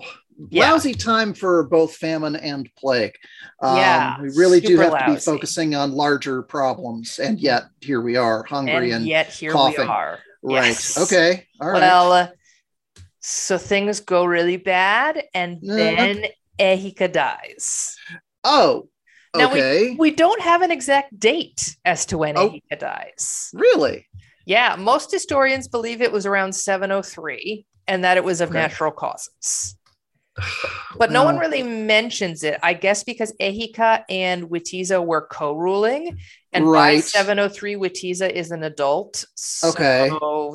Yeah. 0.50 0.72
Lousy 0.72 0.94
time 0.94 1.34
for 1.34 1.64
both 1.64 1.96
famine 1.96 2.36
and 2.36 2.70
plague. 2.78 3.16
Um, 3.62 3.78
Yeah, 3.78 4.22
we 4.22 4.30
really 4.36 4.60
do 4.60 4.78
have 4.80 4.98
to 5.06 5.14
be 5.14 5.20
focusing 5.20 5.76
on 5.76 5.94
larger 5.94 6.42
problems, 6.44 7.20
and 7.20 7.40
yet 7.40 7.64
here 7.82 8.02
we 8.02 8.18
are, 8.18 8.44
hungry 8.44 8.92
And 8.92 9.02
and, 9.02 9.08
yet 9.08 9.28
here 9.28 9.52
coughing. 9.52 9.86
we 9.86 9.92
are. 9.92 10.20
right. 10.44 10.66
Yes. 10.68 10.98
Okay. 10.98 11.48
All 11.62 11.70
right. 11.70 11.80
Well, 11.80 12.12
uh, 12.12 12.28
so 13.22 13.58
things 13.58 14.02
go 14.02 14.26
really 14.26 14.58
bad, 14.58 15.24
and 15.34 15.60
Yeah. 15.62 15.76
then 15.76 16.26
Égica 16.60 17.12
dies. 17.12 17.96
oh. 18.44 18.90
Now 19.36 19.50
Okay. 19.52 19.96
We 20.00 20.12
don't 20.12 20.40
have 20.42 20.62
an 20.62 20.72
exact 20.72 21.20
date 21.20 21.76
as 21.84 22.06
to 22.08 22.18
when 22.18 22.38
Oh. 22.38 22.50
Égica 22.52 22.80
dies. 22.80 23.50
really? 23.54 24.08
Yeah, 24.46 24.76
most 24.78 25.12
historians 25.12 25.68
believe 25.68 26.02
it 26.02 26.12
was 26.12 26.26
around 26.26 26.54
703 26.54 27.66
and 27.88 28.04
that 28.06 28.16
it 28.18 28.24
was 28.24 28.40
of 28.42 28.50
Okay. 28.50 28.60
natural 28.60 28.92
causes. 28.92 29.76
But 30.98 31.12
no 31.12 31.24
one 31.26 31.38
really 31.38 31.62
mentions 31.62 32.44
it, 32.44 32.58
I 32.64 32.74
guess, 32.74 33.04
because 33.04 33.34
Égica 33.42 34.04
and 34.10 34.50
Witiza 34.50 35.06
were 35.06 35.28
co 35.28 35.54
ruling. 35.54 36.18
And 36.54 36.66
by 36.72 37.00
703, 37.02 37.76
Witiza 37.76 38.30
is 38.30 38.52
an 38.52 38.64
adult. 38.64 39.26
So 39.36 39.70
Okay. 39.70 40.10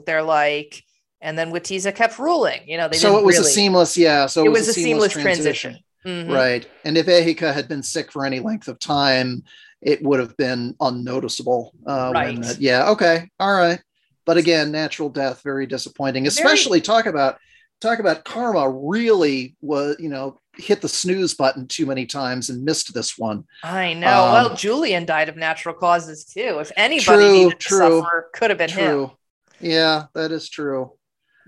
they're 0.06 0.22
like, 0.22 0.82
and 1.20 1.38
then 1.38 1.52
Witiza 1.52 1.94
kept 1.94 2.18
ruling. 2.18 2.60
You 2.66 2.78
know, 2.78 2.88
they 2.88 2.96
So 2.96 3.18
it 3.18 3.24
was 3.24 3.36
really, 3.36 3.50
a 3.50 3.52
seamless, 3.52 3.98
yeah. 3.98 4.24
So 4.26 4.44
it 4.46 4.48
was 4.48 4.66
a 4.68 4.72
seamless 4.72 5.12
transition. 5.12 5.72
transition. 6.04 6.28
Mhm. 6.30 6.34
Right. 6.34 6.66
And 6.84 6.96
if 6.96 7.04
Égica 7.06 7.52
had 7.52 7.68
been 7.68 7.82
sick 7.82 8.10
for 8.10 8.24
any 8.24 8.40
length 8.40 8.68
of 8.68 8.78
time, 8.78 9.42
it 9.82 10.02
would 10.02 10.20
have 10.20 10.34
been 10.38 10.74
unnoticeable. 10.80 11.72
Uh, 11.86 12.12
Right. 12.14 12.58
yeah. 12.58 12.88
Okay. 12.90 13.28
All 13.38 13.52
right. 13.52 13.80
But 14.24 14.38
again, 14.38 14.72
natural 14.72 15.10
death, 15.10 15.42
very 15.42 15.66
disappointing. 15.66 16.26
Especially 16.26 16.80
talk 16.80 17.04
about 17.04 17.38
talk 17.80 17.98
about 17.98 18.24
karma. 18.24 18.68
Really 18.70 19.56
was 19.60 19.96
you 19.98 20.08
know 20.08 20.38
hit 20.56 20.80
the 20.80 20.88
snooze 20.88 21.34
button 21.34 21.66
too 21.66 21.86
many 21.86 22.06
times 22.06 22.50
and 22.50 22.64
missed 22.64 22.92
this 22.92 23.16
one. 23.18 23.44
I 23.62 23.94
know. 23.94 24.24
Um, 24.26 24.32
well, 24.32 24.54
Julian 24.56 25.06
died 25.06 25.28
of 25.28 25.36
natural 25.36 25.74
causes 25.74 26.24
too. 26.24 26.58
If 26.60 26.72
anybody 26.76 27.04
True, 27.04 27.32
needed 27.32 27.60
to 27.60 27.68
true, 27.68 28.00
suffer, 28.02 28.30
could 28.34 28.50
have 28.50 28.58
been 28.58 28.70
him. 28.70 28.76
True. 28.78 29.12
Yeah, 29.60 30.06
that 30.14 30.32
is 30.32 30.48
true. 30.48 30.92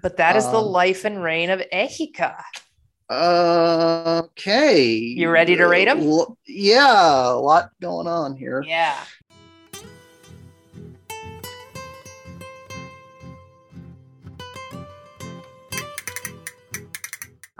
But 0.02 0.16
that 0.18 0.36
is 0.36 0.44
the 0.50 0.58
Um, 0.58 0.64
life 0.66 1.04
and 1.04 1.22
reign 1.22 1.50
of 1.50 1.62
Égica. 1.72 2.36
Uh, 3.08 4.22
okay. 4.24 4.86
You 4.88 5.28
ready 5.28 5.56
to 5.56 5.66
rate 5.66 5.88
him 5.88 6.00
yeah, 6.46 7.30
a 7.30 7.36
lot 7.36 7.70
going 7.80 8.06
on 8.06 8.36
here. 8.36 8.62
Yeah. 8.66 8.98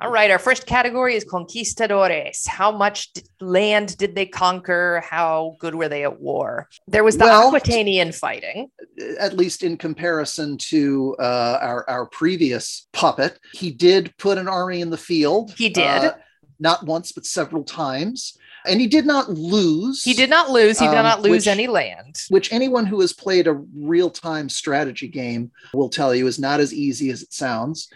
All 0.02 0.10
right, 0.10 0.32
our 0.32 0.38
first 0.40 0.66
category 0.66 1.14
is 1.14 1.22
conquistadores. 1.24 2.44
How 2.48 2.72
much 2.72 3.12
d- 3.12 3.22
land 3.40 3.96
did 3.98 4.16
they 4.16 4.26
conquer? 4.26 5.00
How 5.08 5.54
good 5.60 5.76
were 5.76 5.88
they 5.88 6.02
at 6.02 6.20
war? 6.20 6.68
There 6.88 7.04
was 7.04 7.18
the 7.18 7.24
Well- 7.26 7.52
Aquitanian 7.52 8.12
fighting. 8.12 8.68
at 9.20 9.36
least 9.36 9.62
in 9.62 9.76
comparison 9.76 10.58
to 10.58 11.14
uh, 11.20 11.58
our 11.62 11.88
our 11.88 12.06
previous 12.06 12.88
puppet, 12.92 13.38
he 13.52 13.70
did 13.70 14.12
put 14.18 14.38
an 14.38 14.48
army 14.48 14.80
in 14.80 14.90
the 14.90 14.96
field. 14.98 15.54
He 15.56 15.68
did. 15.68 15.84
uh, 15.86 16.14
not 16.58 16.84
once 16.84 17.12
but 17.12 17.24
several 17.24 17.62
times, 17.62 18.36
and 18.66 18.80
he 18.80 18.86
did 18.86 19.06
not 19.06 19.28
lose. 19.30 20.02
He 20.04 20.14
did 20.14 20.30
not 20.30 20.50
lose. 20.50 20.78
He 20.78 20.86
did 20.86 20.96
Um, 20.96 21.04
not 21.04 21.22
lose 21.22 21.30
which- 21.30 21.46
any 21.48 21.66
land. 21.66 22.16
Which 22.28 22.52
anyone 22.52 22.86
who 22.86 23.00
has 23.00 23.12
played 23.12 23.46
a 23.46 23.54
real 23.76 24.10
time 24.10 24.48
strategy 24.48 25.08
game 25.08 25.50
will 25.74 25.88
tell 25.88 26.14
you 26.14 26.26
is 26.26 26.38
not 26.38 26.60
as 26.60 26.72
easy 26.72 27.10
as 27.10 27.22
it 27.22 27.32
sounds. 27.32 27.88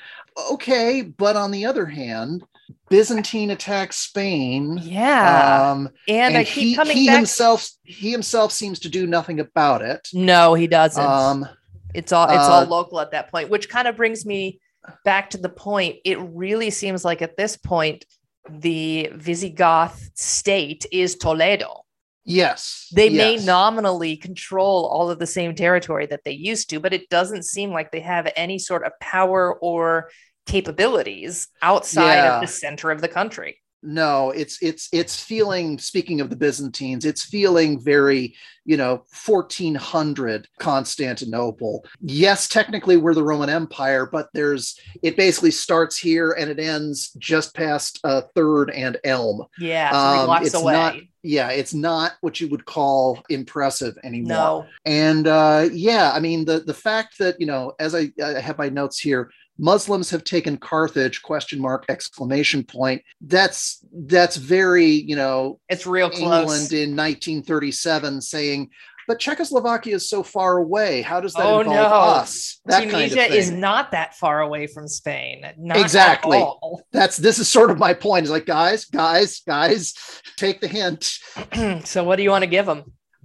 Okay, 0.53 1.03
but 1.03 1.37
on 1.37 1.51
the 1.51 1.65
other 1.65 1.87
hand, 1.87 2.45
Byzantine 2.89 3.51
attacks 3.51 3.97
Spain. 3.97 4.79
Yeah. 4.83 5.71
Um, 5.73 5.89
and, 6.09 6.37
I 6.37 6.41
and 6.41 6.47
keep 6.49 6.63
he, 6.65 6.75
coming 6.77 6.97
he 6.97 7.07
back. 7.07 7.17
himself 7.17 7.69
he 7.85 8.11
himself 8.11 8.53
seems 8.53 8.79
to 8.81 8.89
do 8.89 9.07
nothing 9.07 9.41
about 9.41 9.83
it. 9.83 10.09
no, 10.13 10.55
he 10.55 10.67
doesn't. 10.67 11.03
Um, 11.05 11.49
It's 11.95 12.13
all 12.13 12.29
it's 12.29 12.37
all 12.37 12.63
Uh, 12.63 12.67
local 12.67 13.01
at 13.01 13.13
that 13.13 13.31
point, 13.31 13.49
which 13.49 13.69
kind 13.69 13.89
of 13.89 13.97
brings 13.97 14.27
me 14.27 14.61
back 15.05 15.31
to 15.31 15.39
the 15.39 15.49
point. 15.49 15.97
It 16.05 16.19
really 16.21 16.71
seems 16.71 17.05
like 17.05 17.23
at 17.23 17.37
this 17.37 17.57
point, 17.57 18.05
the 18.51 19.11
Visigoth 19.15 20.11
state 20.15 20.87
is 20.93 21.17
Toledo. 21.17 21.83
Yes. 22.25 22.89
They 22.93 23.09
may 23.09 23.37
nominally 23.37 24.17
control 24.17 24.87
all 24.87 25.11
of 25.11 25.19
the 25.21 25.27
same 25.29 25.55
territory 25.55 26.07
that 26.07 26.25
they 26.25 26.33
used 26.33 26.71
to, 26.71 26.81
but 26.81 26.93
it 26.93 27.09
doesn't 27.09 27.45
seem 27.45 27.71
like 27.71 27.93
they 27.93 28.01
have 28.01 28.33
any 28.35 28.59
sort 28.59 28.85
of 28.85 28.93
power 29.01 29.55
or 29.55 30.11
capabilities 30.47 31.49
outside 31.63 32.15
Yeah. 32.17 32.35
of 32.37 32.41
the 32.41 32.47
center 32.49 32.91
of 32.91 33.01
the 33.01 33.09
country. 33.09 33.61
No 33.83 34.31
it's 34.31 34.61
it's 34.63 34.89
it's 34.93 35.23
feeling 35.23 35.79
speaking 35.79 36.21
of 36.21 36.31
the 36.31 36.37
byzantines 36.37 37.05
it's 37.05 37.25
feeling 37.25 37.79
very 37.79 38.35
you 38.65 38.77
know 38.77 39.05
1400 39.25 40.49
constantinople 40.59 41.85
yes 42.01 42.49
technically 42.49 42.97
we're 42.97 43.15
the 43.15 43.23
roman 43.23 43.49
empire 43.51 44.07
but 44.11 44.29
there's 44.33 44.79
it 45.03 45.17
basically 45.17 45.51
starts 45.51 45.97
here 45.99 46.33
and 46.33 46.51
it 46.51 46.59
ends 46.59 47.11
just 47.19 47.55
past 47.55 48.01
uh, 48.05 48.23
third 48.35 48.71
and 48.71 48.97
elm 49.05 49.45
Yeah, 49.59 49.91
three 49.91 50.21
Um, 50.21 50.27
blocks 50.27 50.47
it's 50.47 50.55
away. 50.55 50.73
not- 50.73 50.95
yeah 51.23 51.51
it's 51.51 51.75
not 51.75 52.13
what 52.21 52.41
you 52.41 52.49
would 52.49 52.65
call 52.65 53.21
impressive 53.29 53.97
anymore 54.05 54.29
no. 54.29 54.67
and 54.85 55.27
uh, 55.27 55.69
yeah, 55.73 56.13
I 56.15 56.21
mean 56.21 56.45
the 56.45 56.61
the 56.61 56.75
fact 56.75 57.19
that 57.19 57.41
you 57.41 57.47
know, 57.47 57.73
as 57.81 57.95
I, 57.97 58.13
I 58.25 58.39
have 58.41 58.59
my 58.59 58.69
notes 58.69 59.01
here, 59.01 59.31
Muslims 59.59 60.11
have 60.11 60.25
taken 60.25 60.57
Carthage? 60.57 61.23
Question 61.23 61.61
mark 61.61 61.85
exclamation 61.89 62.63
point. 62.65 63.03
That's 63.21 63.85
that's 63.93 64.37
very 64.37 64.87
you 64.87 65.17
know 65.17 65.61
It's 65.69 65.87
real 65.87 66.11
close. 66.11 66.21
England 66.23 66.73
in 66.73 66.97
1937 66.97 68.21
saying, 68.21 68.71
but 69.09 69.21
Czechoslovakia 69.21 69.95
is 69.95 70.09
so 70.11 70.23
far 70.25 70.59
away. 70.59 71.01
How 71.03 71.21
does 71.21 71.33
that 71.35 71.47
Oh, 71.47 71.61
involve 71.61 71.77
no. 71.91 71.97
us? 71.97 72.61
That 72.67 72.81
Tunisia 72.81 73.15
kind 73.15 73.27
of 73.27 73.31
thing. 73.31 73.39
is 73.39 73.51
not 73.53 73.93
that 73.93 74.15
far 74.17 74.41
away 74.41 74.67
from 74.67 74.89
Spain. 74.89 75.47
Not 75.59 75.77
Exactly. 75.79 76.39
At 76.39 76.43
all. 76.43 76.83
that's 76.93 77.17
this 77.17 77.39
is 77.39 77.49
sort 77.49 77.71
of 77.71 77.79
my 77.79 77.95
point. 77.95 78.25
Is 78.25 78.31
like 78.33 78.47
guys, 78.47 78.85
guys, 78.87 79.41
guys, 79.47 79.95
take 80.37 80.61
the 80.61 80.69
hint. 80.69 81.19
so 81.87 82.03
what 82.05 82.17
do 82.17 82.23
you 82.25 82.31
want 82.31 82.43
to 82.43 82.51
give 82.51 82.67
them? 82.67 82.83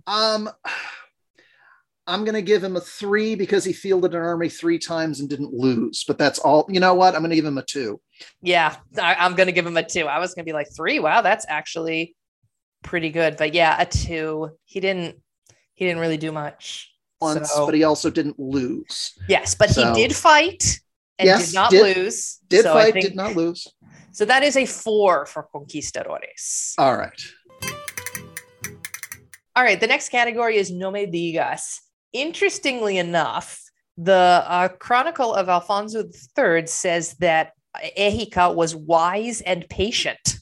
Um, 0.08 0.50
I'm 2.08 2.24
going 2.26 2.34
to 2.36 2.42
give 2.42 2.64
him 2.64 2.76
a 2.76 2.82
three 2.82 3.36
because 3.36 3.64
he 3.64 3.74
fielded 3.74 4.14
an 4.16 4.22
army 4.22 4.50
three 4.50 4.80
times 4.80 5.20
and 5.20 5.30
didn't 5.30 5.54
lose. 5.54 6.04
But 6.04 6.18
that's 6.18 6.40
all. 6.40 6.66
You 6.68 6.80
know 6.80 6.94
what? 6.96 7.14
I'm 7.16 7.22
going 7.22 7.30
to 7.30 7.36
give 7.36 7.46
him 7.46 7.58
a 7.58 7.64
two. 7.64 8.02
Yeah, 8.42 8.76
I, 9.02 9.16
I'm 9.16 9.36
going 9.36 9.48
to 9.48 9.54
give 9.54 9.66
him 9.66 9.78
a 9.78 9.84
two. 9.88 10.08
I 10.08 10.20
was 10.20 10.34
going 10.34 10.44
to 10.44 10.50
be 10.50 10.54
like 10.54 10.68
three. 10.76 11.00
Wow, 11.00 11.22
that's 11.22 11.46
actually 11.48 12.16
pretty 12.84 13.12
good. 13.12 13.38
But 13.38 13.54
yeah, 13.54 13.80
a 13.80 13.86
two. 13.86 14.50
He 14.66 14.80
didn't. 14.80 15.18
He 15.74 15.86
didn't 15.86 16.02
really 16.02 16.18
do 16.18 16.32
much. 16.32 16.92
Once, 17.22 17.52
So- 17.52 17.66
but 17.66 17.76
he 17.76 17.84
also 17.84 18.10
didn't 18.10 18.40
lose. 18.40 19.14
Yes, 19.30 19.54
but 19.56 19.70
So- 19.70 19.94
he 19.94 20.02
did 20.08 20.16
fight 20.16 20.80
and 21.20 21.28
Yes, 21.28 21.48
did 21.48 21.56
not 21.56 21.72
did- 21.72 21.98
lose. 21.98 22.40
Did 22.50 22.64
So 22.64 22.74
fight, 22.74 22.94
think- 22.94 23.06
did 23.06 23.16
not 23.16 23.36
lose. 23.36 23.68
So 24.12 24.26
that 24.26 24.44
is 24.44 24.58
a 24.58 24.66
four 24.66 25.26
for 25.28 25.44
conquistadores. 25.52 26.74
All 26.78 26.98
right. 26.98 27.22
All 29.56 29.64
right, 29.64 29.80
the 29.80 29.88
next 29.88 30.10
category 30.10 30.58
is 30.58 30.72
No 30.72 30.92
Me 30.92 31.06
Digas. 31.06 31.80
Interestingly 32.13 32.97
enough, 32.97 33.62
the 33.97 34.43
uh, 34.47 34.67
Chronicle 34.69 35.34
of 35.34 35.50
Alfonso 35.50 36.04
III 36.38 36.67
says 36.67 37.15
that 37.19 37.54
Égica 37.97 38.54
was 38.54 38.76
wise 38.76 39.41
and 39.41 39.67
patient. 39.69 40.38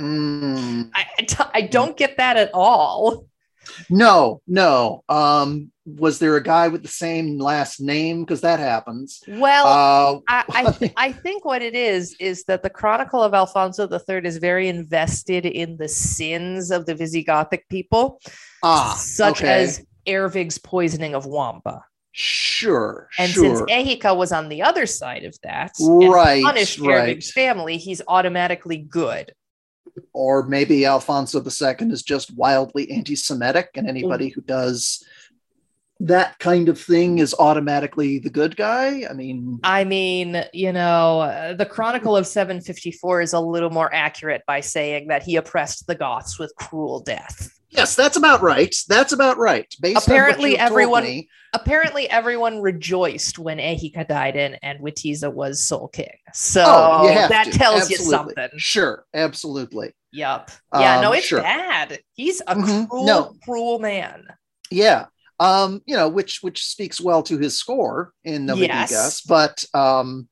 Mm, 0.00 0.90
I, 0.94 1.06
I 1.18 1.22
t- 1.22 1.50
I 1.54 1.60
don't 1.62 1.96
get 1.96 2.18
that 2.18 2.36
at 2.36 2.50
all. 2.52 3.26
no, 3.90 4.40
no. 4.46 5.02
Um, 5.08 5.72
was 5.86 6.18
there 6.18 6.36
a 6.36 6.42
guy 6.42 6.68
with 6.68 6.82
the 6.82 6.88
same 6.88 7.38
last 7.38 7.80
name? 7.80 8.22
Because 8.22 8.42
that 8.42 8.60
happens. 8.60 9.22
Well, 9.26 9.66
Uh, 9.66 10.20
I, 10.28 10.44
I, 10.66 10.70
th- 10.78 10.92
I 10.96 11.12
think 11.12 11.44
what 11.44 11.62
it 11.62 11.74
is 11.74 12.14
is 12.20 12.44
that 12.44 12.62
the 12.62 12.70
Chronicle 12.70 13.22
of 13.22 13.34
Alfonso 13.34 13.88
III 13.88 14.20
is 14.24 14.36
very 14.36 14.68
invested 14.68 15.46
in 15.46 15.76
the 15.78 15.88
sins 15.88 16.70
of 16.70 16.86
the 16.86 16.94
Visigothic 16.94 17.62
people, 17.70 18.20
ah, 18.62 18.94
such 18.98 19.40
okay. 19.42 19.62
as 19.62 19.84
Ervig's 20.06 20.58
poisoning 20.58 21.14
of 21.14 21.26
Wamba. 21.26 21.84
sure, 22.12 23.08
And 23.18 23.30
since 23.30 23.58
sure. 23.58 23.66
Égica 23.66 24.16
was 24.16 24.32
on 24.32 24.48
the 24.48 24.62
other 24.62 24.86
side 24.86 25.24
of 25.24 25.36
that, 25.42 25.72
Right, 25.80 26.42
punished 26.42 26.78
right. 26.80 27.10
Ervig's 27.10 27.30
family, 27.30 27.76
he's 27.76 28.02
automatically 28.08 28.78
good. 28.78 29.32
or 30.12 30.46
maybe 30.46 30.84
Alfonso 30.84 31.40
II 31.40 31.90
is 31.90 32.02
just 32.02 32.34
wildly 32.36 32.90
anti-Semitic, 32.90 33.70
and 33.74 33.88
anybody 33.88 34.30
mm. 34.30 34.34
who 34.34 34.40
does 34.42 35.04
that 36.00 36.38
kind 36.38 36.68
of 36.68 36.78
thing 36.78 37.18
is 37.18 37.34
automatically 37.38 38.18
the 38.18 38.28
good 38.28 38.56
guy. 38.56 39.04
I 39.08 39.14
mean, 39.14 39.60
I 39.64 39.84
mean, 39.84 40.44
you 40.52 40.72
know, 40.72 41.54
the 41.56 41.64
Chronicle 41.64 42.16
of 42.16 42.26
754 42.26 43.22
is 43.22 43.32
a 43.32 43.40
little 43.40 43.70
more 43.70 43.92
accurate 43.92 44.42
by 44.46 44.60
saying 44.60 45.08
that 45.08 45.22
he 45.22 45.36
oppressed 45.36 45.86
the 45.86 45.94
Goths 45.94 46.38
with 46.38 46.52
cruel 46.56 47.00
death. 47.00 47.55
Yes, 47.76 47.94
that's 47.94 48.16
about 48.16 48.42
right. 48.42 48.74
That's 48.88 49.12
about 49.12 49.38
right. 49.38 49.66
Based 49.80 50.06
Apparently 50.06 50.34
on 50.34 50.40
what 50.42 50.50
you've 50.50 50.58
told 50.58 50.70
everyone- 50.70 51.02
me. 51.04 51.28
apparently 51.52 52.10
everyone 52.10 52.60
rejoiced 52.62 53.38
when 53.38 53.58
Égica 53.58 54.06
died 54.06 54.36
in 54.36 54.54
and 54.62 54.80
Witiza 54.80 55.32
was 55.32 55.62
sole 55.64 55.88
king. 55.88 56.16
So 56.34 56.64
Oh, 56.66 57.06
that 57.08 57.44
to. 57.44 57.50
tells 57.52 57.90
you 57.90 57.96
something. 57.98 58.48
Sure, 58.56 59.04
absolutely. 59.14 59.94
Yup. 60.12 60.50
Yeah, 60.74 61.00
no, 61.00 61.08
Um, 61.10 61.14
it's 61.14 61.26
sure. 61.26 61.42
bad. 61.42 62.00
He's 62.14 62.40
a 62.46 62.54
Mhm. 62.54 62.88
cruel, 62.88 63.04
No. 63.04 63.34
cruel 63.44 63.78
man. 63.78 64.24
Yeah. 64.70 65.06
Um, 65.38 65.82
you 65.86 65.94
know, 65.96 66.08
which 66.08 66.38
which 66.42 66.64
speaks 66.64 66.98
well 66.98 67.22
to 67.24 67.36
his 67.36 67.58
score 67.58 68.12
in 68.24 68.46
No 68.46 68.56
Me 68.56 68.68
Digas, 68.68 68.90
Yes. 68.90 69.20
but 69.20 69.64
um 69.74 70.28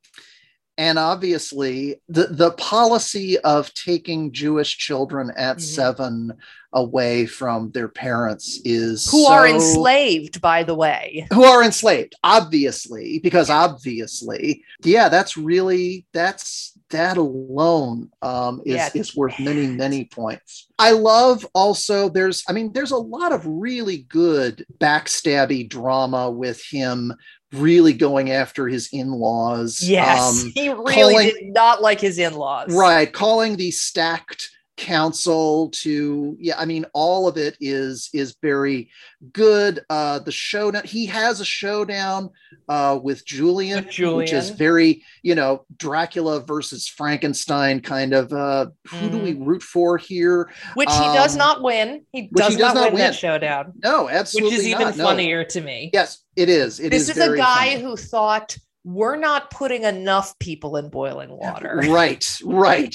and 0.77 0.99
obviously 0.99 2.01
the 2.09 2.27
the 2.27 2.51
policy 2.53 3.39
of 3.41 3.73
taking 3.75 4.33
Jewish 4.33 4.77
children 4.77 5.31
at 5.37 5.59
Mhm. 5.59 5.61
seven 5.61 6.33
away 6.73 7.25
from 7.25 7.71
their 7.71 7.87
parents 7.87 8.61
is 8.65 9.09
Who 9.11 9.27
are 9.27 9.47
enslaved, 9.47 10.41
by 10.41 10.65
the 10.65 10.75
way. 10.75 11.27
who 11.33 11.45
are 11.45 11.63
enslaved 11.63 12.15
obviously 12.25 13.21
because 13.23 13.49
obviously 13.51 14.65
yeah 14.83 15.09
that's 15.09 15.37
really 15.37 16.05
that's 16.13 16.73
that 16.91 17.17
alone 17.17 18.11
um 18.23 18.61
is, 18.67 18.75
Yeah. 18.75 18.91
is 18.95 19.17
worth 19.17 19.39
many 19.39 19.67
many 19.69 20.05
points 20.07 20.67
i 20.79 20.91
love 20.91 21.47
also 21.55 22.09
there's 22.09 22.43
i 22.49 22.53
mean 22.53 22.73
there's 22.73 22.91
a 22.93 22.97
lot 22.97 23.33
of 23.33 23.47
really 23.47 23.99
good 24.09 24.65
backstabby 24.79 25.69
drama 25.69 26.31
with 26.31 26.61
him 26.69 27.13
really 27.55 27.93
going 27.93 28.31
after 28.31 28.69
his 28.69 28.89
in-laws 28.93 29.81
Yes, 29.83 30.43
um, 30.45 30.53
he 30.55 30.69
really 30.71 30.95
calling- 30.95 31.29
did 31.31 31.53
not 31.55 31.83
like 31.83 32.01
his 32.01 32.19
in-laws. 32.19 32.75
right 32.75 33.13
calling 33.13 33.57
the 33.57 33.71
stacked 33.71 34.51
council 34.77 35.71
to 35.71 36.37
yeah 36.41 36.55
i 36.59 36.65
mean 36.65 36.85
all 36.95 37.29
of 37.29 37.37
it 37.37 37.57
is 37.61 38.11
is 38.13 38.37
very 38.43 38.91
good 39.33 39.85
uh 39.89 40.19
the 40.19 40.33
showdown 40.33 40.83
he 40.85 41.07
has 41.07 41.41
a 41.41 41.45
showdown 41.45 42.29
uh 42.69 42.99
with 43.01 43.25
julian, 43.25 43.85
With 43.85 43.93
Julian. 43.95 44.17
which 44.19 44.33
is 44.33 44.51
very 44.51 45.05
you 45.23 45.37
know 45.37 45.65
dracula 45.77 46.41
versus 46.41 46.89
frankenstein 46.89 47.81
kind 47.81 48.13
of 48.15 48.33
uh 48.33 48.67
who 48.89 49.11
do 49.11 49.19
we 49.19 49.35
root 49.35 49.63
for 49.63 49.97
here 49.97 50.51
Which 50.75 50.91
he 50.91 50.99
does 50.99 51.33
Um, 51.35 51.39
not 51.39 51.63
win. 51.63 52.05
He 52.13 52.29
does, 52.35 52.49
he 52.55 52.57
does 52.59 52.75
not, 52.75 52.81
not 52.81 52.93
win, 52.93 52.99
that 53.03 53.15
showdown, 53.15 53.73
no 53.83 54.09
absolutely, 54.09 54.51
which 54.51 54.61
is 54.61 54.67
even 54.67 54.87
not, 54.89 54.97
no. 54.97 55.05
funnier 55.05 55.45
to 55.45 55.61
me. 55.61 55.91
yes 55.93 56.19
it 56.37 56.49
is 56.49 56.81
It 56.81 56.91
this 56.91 57.09
is, 57.09 57.17
a 57.17 57.37
guy 57.37 57.71
funny. 57.75 57.83
who 57.83 57.97
thought 57.97 58.57
we're 58.87 59.17
not 59.17 59.51
putting 59.51 59.85
enough 59.85 60.39
people 60.39 60.77
in 60.77 60.91
boiling 60.91 61.31
water. 61.31 61.81
right 61.89 62.39
right 62.45 62.95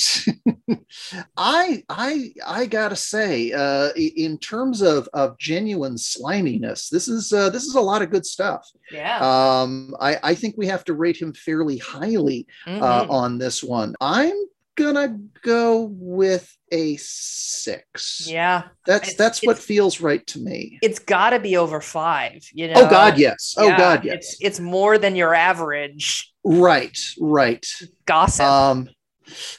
i 1.37 1.83
i 1.89 2.31
i 2.45 2.65
gotta 2.65 2.95
say 2.95 3.51
uh 3.51 3.89
in 3.95 4.37
terms 4.37 4.81
of 4.81 5.09
of 5.13 5.37
genuine 5.37 5.97
sliminess 5.97 6.89
this 6.89 7.07
is 7.07 7.33
uh 7.33 7.49
this 7.49 7.63
is 7.63 7.75
a 7.75 7.81
lot 7.81 8.01
of 8.01 8.09
good 8.11 8.25
stuff 8.25 8.69
Yeah. 8.91 9.17
um 9.19 9.95
i 9.99 10.17
i 10.23 10.35
think 10.35 10.55
we 10.57 10.67
have 10.67 10.83
to 10.85 10.93
rate 10.93 11.17
him 11.19 11.33
fairly 11.33 11.77
highly 11.77 12.45
uh 12.67 13.03
Mhm. 13.05 13.09
on 13.09 13.37
this 13.37 13.63
one 13.63 13.95
i'm 13.99 14.33
gonna 14.79 15.17
go 15.43 15.89
with 15.91 16.55
a 16.71 16.95
six 16.97 18.27
yeah. 18.29 18.63
that's 18.85 19.09
It's- 19.09 19.17
that's 19.17 19.39
what 19.43 19.57
feels 19.59 19.99
right 20.01 20.25
to 20.27 20.39
me 20.39 20.79
It's 20.81 20.99
got 20.99 21.31
to 21.31 21.39
be 21.39 21.57
over 21.57 21.81
five. 21.81 22.43
You 22.53 22.67
know. 22.67 22.73
oh 22.77 22.89
god 22.89 23.17
yes 23.17 23.55
oh 23.57 23.67
Yeah, 23.67 23.77
god 23.77 24.05
yes 24.05 24.15
It's 24.15 24.37
it's 24.41 24.59
more 24.59 24.97
than 24.97 25.15
your 25.15 25.33
average 25.33 26.31
right 26.43 26.97
right 27.19 27.65
gossip. 28.05 28.45
Um, 28.45 28.89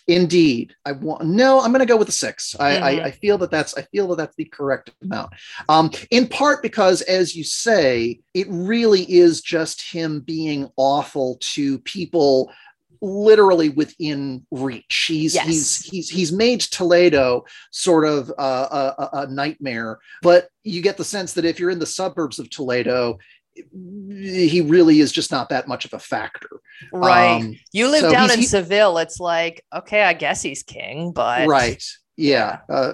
indeed, 0.08 0.74
I 0.84 0.92
want. 0.92 1.24
No, 1.24 1.60
I'm 1.60 1.72
to 1.72 1.86
go 1.86 1.96
with 1.96 2.08
a 2.08 2.12
six. 2.12 2.56
I, 2.58 2.72
Mhm. 2.72 2.82
I, 2.82 2.90
I 3.04 3.10
feel 3.12 3.38
that 3.38 3.50
that's. 3.50 3.76
I 3.76 3.82
feel 3.82 4.08
that 4.08 4.16
that's 4.16 4.34
the 4.36 4.46
correct 4.46 4.90
amount. 5.02 5.30
Um, 5.68 5.90
in 6.10 6.26
part 6.26 6.62
because, 6.62 7.02
as 7.02 7.36
you 7.36 7.44
say, 7.44 8.20
it 8.34 8.46
really 8.50 9.02
is 9.10 9.40
just 9.42 9.82
him 9.92 10.20
being 10.20 10.68
awful 10.76 11.38
to 11.54 11.78
people 11.80 12.50
literally 13.02 13.68
within 13.70 14.46
reach 14.50 15.06
he's 15.08 15.34
Yes. 15.34 15.46
he's 15.46 15.76
he's 15.84 16.10
he's 16.10 16.32
made 16.32 16.60
toledo 16.60 17.44
sort 17.70 18.06
of 18.06 18.30
a, 18.38 18.42
a, 18.42 19.08
a 19.14 19.26
nightmare 19.26 19.98
but 20.22 20.48
you 20.64 20.82
get 20.82 20.96
the 20.96 21.04
sense 21.04 21.32
that 21.34 21.44
if 21.44 21.58
you're 21.58 21.70
in 21.70 21.78
the 21.78 21.86
suburbs 21.86 22.38
of 22.38 22.50
toledo 22.50 23.18
he 23.54 24.60
really 24.60 25.00
is 25.00 25.12
just 25.12 25.30
not 25.30 25.48
that 25.48 25.66
much 25.68 25.84
of 25.84 25.92
a 25.92 25.98
factor 25.98 26.48
right. 26.92 27.36
Um, 27.36 27.56
you 27.72 27.88
live 27.88 28.02
so 28.02 28.10
down 28.10 28.30
in 28.30 28.38
he- 28.38 28.46
Seville. 28.46 28.98
It's 28.98 29.18
like 29.20 29.64
okay, 29.74 30.02
I 30.02 30.12
guess 30.12 30.40
he's 30.42 30.62
king, 30.62 31.12
but 31.12 31.48
right 31.48 31.82
Yeah. 32.16 32.58
Uh, 32.68 32.92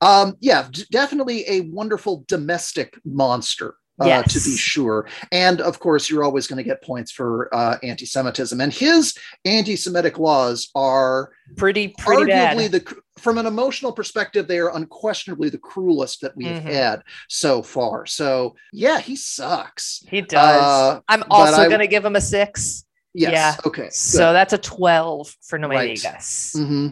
um, 0.00 0.36
yeah, 0.40 0.68
d- 0.70 0.84
definitely 0.90 1.44
a 1.48 1.60
wonderful 1.62 2.24
domestic 2.28 2.98
monster. 3.04 3.74
Uh, 4.00 4.06
Yes. 4.06 4.32
to 4.32 4.50
be 4.50 4.56
sure. 4.56 5.08
And 5.32 5.60
of 5.60 5.80
course, 5.80 6.08
you're 6.08 6.22
always 6.22 6.46
going 6.46 6.58
to 6.58 6.62
get 6.62 6.82
points 6.82 7.10
for 7.10 7.52
uh, 7.54 7.78
anti 7.82 8.06
Semitism. 8.06 8.60
And 8.60 8.72
his 8.72 9.14
anti 9.44 9.74
Semitic 9.76 10.18
laws 10.18 10.70
are 10.74 11.30
Pretty 11.56 11.88
pretty 11.98 12.30
arguably 12.30 12.70
bad. 12.70 12.72
the, 12.72 12.96
from 13.18 13.38
an 13.38 13.46
emotional 13.46 13.90
perspective, 13.92 14.46
they 14.46 14.58
are 14.60 14.74
unquestionably 14.76 15.48
the 15.48 15.58
cruelest 15.58 16.20
that 16.20 16.36
we 16.36 16.44
have 16.44 16.62
Mhm. 16.62 16.72
had 16.72 17.02
so 17.28 17.62
far. 17.62 18.06
So, 18.06 18.54
yeah, 18.72 19.00
he 19.00 19.16
sucks. 19.16 20.04
He 20.08 20.20
does. 20.20 20.62
Uh, 20.62 21.00
I'm 21.08 21.24
also 21.30 21.66
going 21.68 21.80
to 21.80 21.86
give 21.88 22.04
him 22.04 22.14
a 22.14 22.20
six. 22.20 22.84
Yes. 23.14 23.32
Yeah. 23.32 23.56
Okay. 23.66 23.88
So 23.90 24.32
that's 24.32 24.52
a 24.52 24.58
12 24.58 25.34
for 25.42 25.58
No 25.58 25.66
Me 25.66 25.74
Right. 25.76 25.98
Digas. 25.98 26.52
hmm 26.56 26.88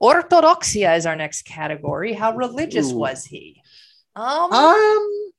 Orthodoxia 0.00 0.96
is 0.96 1.06
our 1.06 1.16
next 1.16 1.42
category. 1.42 2.12
How 2.12 2.34
religious 2.34 2.92
Ooh. 2.92 2.98
was 2.98 3.24
he? 3.24 3.62
Um, 4.18 4.52
Um, 4.52 5.30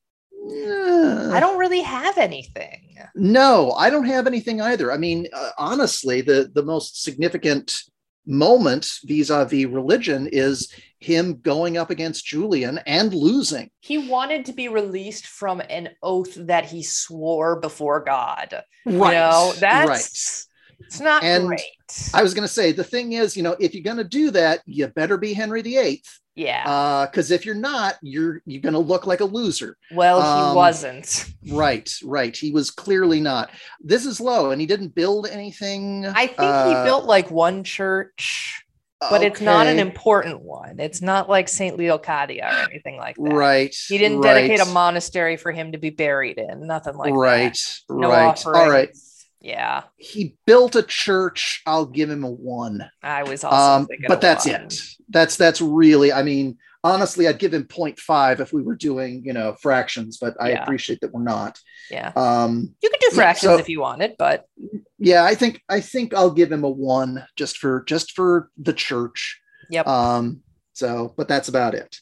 uh, 0.51 1.31
I 1.33 1.39
don't 1.39 1.57
really 1.57 1.81
have 1.81 2.17
anything. 2.17 2.97
No, 3.15 3.71
I 3.73 3.89
don't 3.89 4.05
have 4.05 4.25
anything 4.25 4.61
either. 4.61 4.91
I 4.91 4.97
mean, 4.97 5.27
uh, 5.33 5.51
honestly, 5.57 6.21
the 6.21 6.49
the 6.53 6.63
most 6.63 7.03
significant 7.03 7.81
moment 8.25 8.87
vis-a-vis 9.05 9.65
religion 9.65 10.29
is 10.31 10.71
him 10.99 11.39
going 11.41 11.77
up 11.77 11.89
against 11.89 12.25
Julian 12.25 12.79
and 12.85 13.13
losing. 13.13 13.69
He 13.79 13.97
wanted 13.97 14.45
to 14.45 14.53
be 14.53 14.67
released 14.67 15.25
from 15.27 15.61
an 15.69 15.89
oath 16.03 16.35
that 16.35 16.65
he 16.65 16.83
swore 16.83 17.59
before 17.59 18.01
God. 18.03 18.63
You 18.85 18.93
know, 18.97 19.53
that's 19.59 19.89
right. 19.89 20.85
it's 20.85 20.99
not 20.99 21.23
And 21.23 21.47
great. 21.47 21.61
I 22.13 22.23
was 22.23 22.33
going 22.33 22.47
to 22.47 22.53
say 22.53 22.71
the 22.71 22.83
thing 22.83 23.13
is, 23.13 23.35
you 23.35 23.43
know, 23.43 23.55
if 23.59 23.73
you're 23.73 23.83
going 23.83 23.97
to 23.97 24.03
do 24.03 24.31
that, 24.31 24.61
you 24.65 24.87
better 24.87 25.17
be 25.17 25.33
Henry 25.33 25.61
VIII, 25.61 26.03
yeah. 26.35 27.05
because 27.05 27.31
if 27.31 27.45
you're 27.45 27.55
not, 27.55 27.97
you're 28.01 28.41
you're 28.45 28.61
going 28.61 28.73
to 28.73 28.79
look 28.79 29.07
like 29.07 29.21
a 29.21 29.25
loser. 29.25 29.77
well, 29.91 30.21
um, 30.21 30.49
he 30.49 30.55
wasn't. 30.55 31.25
Right, 31.49 31.91
right. 32.03 32.35
He 32.35 32.51
was 32.51 32.71
clearly 32.71 33.19
not. 33.19 33.49
This 33.81 34.05
is 34.05 34.19
low, 34.19 34.51
and 34.51 34.61
he 34.61 34.67
didn't 34.67 34.95
build 34.95 35.27
anything. 35.27 36.05
I 36.05 36.27
think 36.27 36.39
uh, 36.39 36.67
he 36.67 36.87
built 36.87 37.05
like 37.05 37.31
one 37.31 37.63
church, 37.63 38.63
but 38.99 39.23
it's 39.23 39.41
not 39.41 39.67
an 39.67 39.79
important 39.79 40.41
one. 40.41 40.79
It's 40.79 41.01
not 41.01 41.29
like 41.29 41.47
St. 41.47 41.77
Leocadia 41.77 42.43
or 42.43 42.69
anything 42.69 42.97
like 42.97 43.15
that. 43.15 43.33
Right. 43.33 43.75
He 43.87 43.97
didn't 43.97 44.19
right. 44.19 44.33
dedicate 44.33 44.59
a 44.59 44.65
monastery 44.65 45.37
for 45.37 45.51
him 45.51 45.71
to 45.71 45.77
be 45.77 45.89
buried 45.89 46.37
in. 46.37 46.67
Nothing 46.67 46.95
like 46.95 47.13
right. 47.13 47.53
that. 47.53 47.81
No 47.89 48.09
right. 48.09 48.25
offerings. 48.25 48.57
All 48.57 48.69
right. 48.69 48.89
Yeah, 49.41 49.83
He 49.97 50.35
built 50.45 50.75
a 50.75 50.83
church. 50.83 51.61
I'll 51.65 51.85
give 51.85 52.09
him 52.09 52.23
a 52.25 52.29
one. 52.29 52.89
I 53.01 53.23
was 53.23 53.43
also 53.43 53.55
Um, 53.55 53.87
but 54.07 54.19
that's 54.19 54.45
one. 54.45 54.55
it. 54.55 54.73
That's 55.09 55.37
that's 55.37 55.61
really. 55.61 56.11
I 56.11 56.23
mean, 56.23 56.57
honestly, 56.83 57.25
I'd 57.27 57.39
give 57.39 57.53
him 57.53 57.63
0.5 57.63 58.41
if 58.41 58.51
we 58.51 58.61
were 58.61 58.75
doing 58.75 59.23
you 59.25 59.31
know 59.33 59.55
fractions, 59.61 60.17
but 60.17 60.35
I 60.41 60.49
Yeah. 60.51 60.63
appreciate 60.63 60.99
that 61.01 61.13
we're 61.13 61.23
not. 61.23 61.57
Yeah, 61.89 62.11
Um, 62.17 62.75
you 62.81 62.89
could 62.89 62.99
do 62.99 63.07
yeah, 63.11 63.15
fractions 63.15 63.53
so- 63.53 63.57
if 63.59 63.69
you 63.69 63.79
wanted, 63.79 64.15
but 64.19 64.45
yeah, 64.97 65.23
I 65.23 65.35
think 65.35 65.61
I 65.69 65.79
think 65.79 66.13
I'll 66.13 66.31
give 66.31 66.51
him 66.51 66.63
a 66.65 66.69
one 66.69 67.25
just 67.37 67.57
for 67.59 67.83
just 67.85 68.11
for 68.11 68.49
the 68.57 68.73
church. 68.73 69.39
Yep. 69.69 69.87
Um, 69.87 70.41
so, 70.73 71.13
but 71.15 71.27
that's 71.29 71.47
about 71.47 71.75
it. 71.75 71.95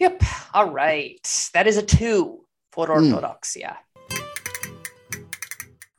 yep. 0.00 0.20
All 0.52 0.70
right, 0.70 1.50
that 1.54 1.66
is 1.68 1.76
a 1.76 1.82
two 1.82 2.44
for 2.72 2.86
Hmm. 2.86 2.92
orthodoxia. 3.14 3.76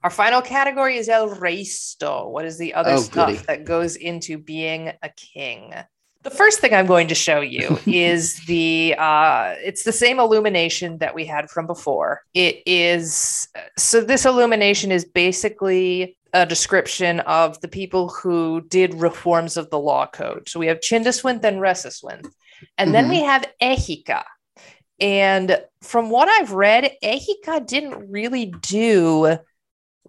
Our 0.03 0.09
final 0.09 0.41
category 0.41 0.97
is 0.97 1.09
el 1.09 1.29
resto. 1.29 2.29
What 2.29 2.45
is 2.45 2.57
the 2.57 2.73
other 2.73 2.93
Oh, 2.93 2.97
stuff 2.97 3.27
goody. 3.29 3.43
that 3.47 3.65
goes 3.65 3.95
into 3.95 4.37
being 4.37 4.91
a 5.03 5.09
king? 5.15 5.73
The 6.23 6.29
first 6.31 6.59
thing 6.59 6.73
I'm 6.73 6.85
going 6.87 7.07
to 7.07 7.15
show 7.15 7.41
you 7.41 7.79
is 7.85 8.43
the 8.45 8.95
uh, 8.97 9.55
it's 9.63 9.83
the 9.83 9.91
same 9.91 10.19
illumination 10.19 10.97
that 10.99 11.13
we 11.15 11.25
had 11.25 11.49
from 11.49 11.67
before. 11.67 12.21
It 12.33 12.61
is 12.65 13.47
so 13.77 14.01
this 14.01 14.25
illumination 14.25 14.91
is 14.91 15.05
basically 15.05 16.17
a 16.33 16.45
description 16.45 17.19
of 17.21 17.59
the 17.61 17.67
people 17.67 18.07
who 18.09 18.61
did 18.69 18.93
reforms 18.95 19.57
of 19.57 19.69
the 19.69 19.79
law 19.79 20.07
code. 20.07 20.47
So 20.47 20.59
we 20.59 20.67
have 20.67 20.79
Chindaswinth 20.79 21.43
and 21.43 21.57
Recceswinth, 21.59 22.29
and 22.77 22.93
then 22.95 23.05
Mhm. 23.07 23.09
we 23.09 23.21
have 23.21 23.45
Égica. 23.61 24.23
And 24.99 25.59
from 25.81 26.09
what 26.09 26.29
I've 26.29 26.53
read, 26.53 26.95
Égica 27.03 27.65
didn't 27.65 28.09
really 28.11 28.45
do 28.61 29.37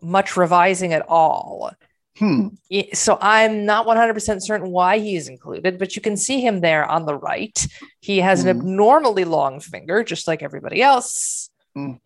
much 0.02 0.36
revising 0.36 0.92
at 0.92 1.04
all. 1.08 1.70
Hmm. 2.18 2.48
So 2.92 3.16
I'm 3.20 3.64
not 3.64 3.86
100% 3.86 4.42
certain 4.42 4.70
why 4.70 4.98
he 4.98 5.16
is 5.16 5.28
included, 5.28 5.78
but 5.78 5.96
you 5.96 6.02
can 6.02 6.16
see 6.16 6.40
him 6.40 6.60
there 6.60 6.84
on 6.84 7.06
the 7.06 7.14
right. 7.14 7.66
He 8.00 8.18
has 8.18 8.44
an 8.44 8.46
Mhm. 8.54 8.60
abnormally 8.60 9.24
long 9.24 9.60
finger, 9.60 10.04
just 10.04 10.28
like 10.28 10.42
everybody 10.42 10.82
else. 10.82 11.48
Mm. 11.76 12.00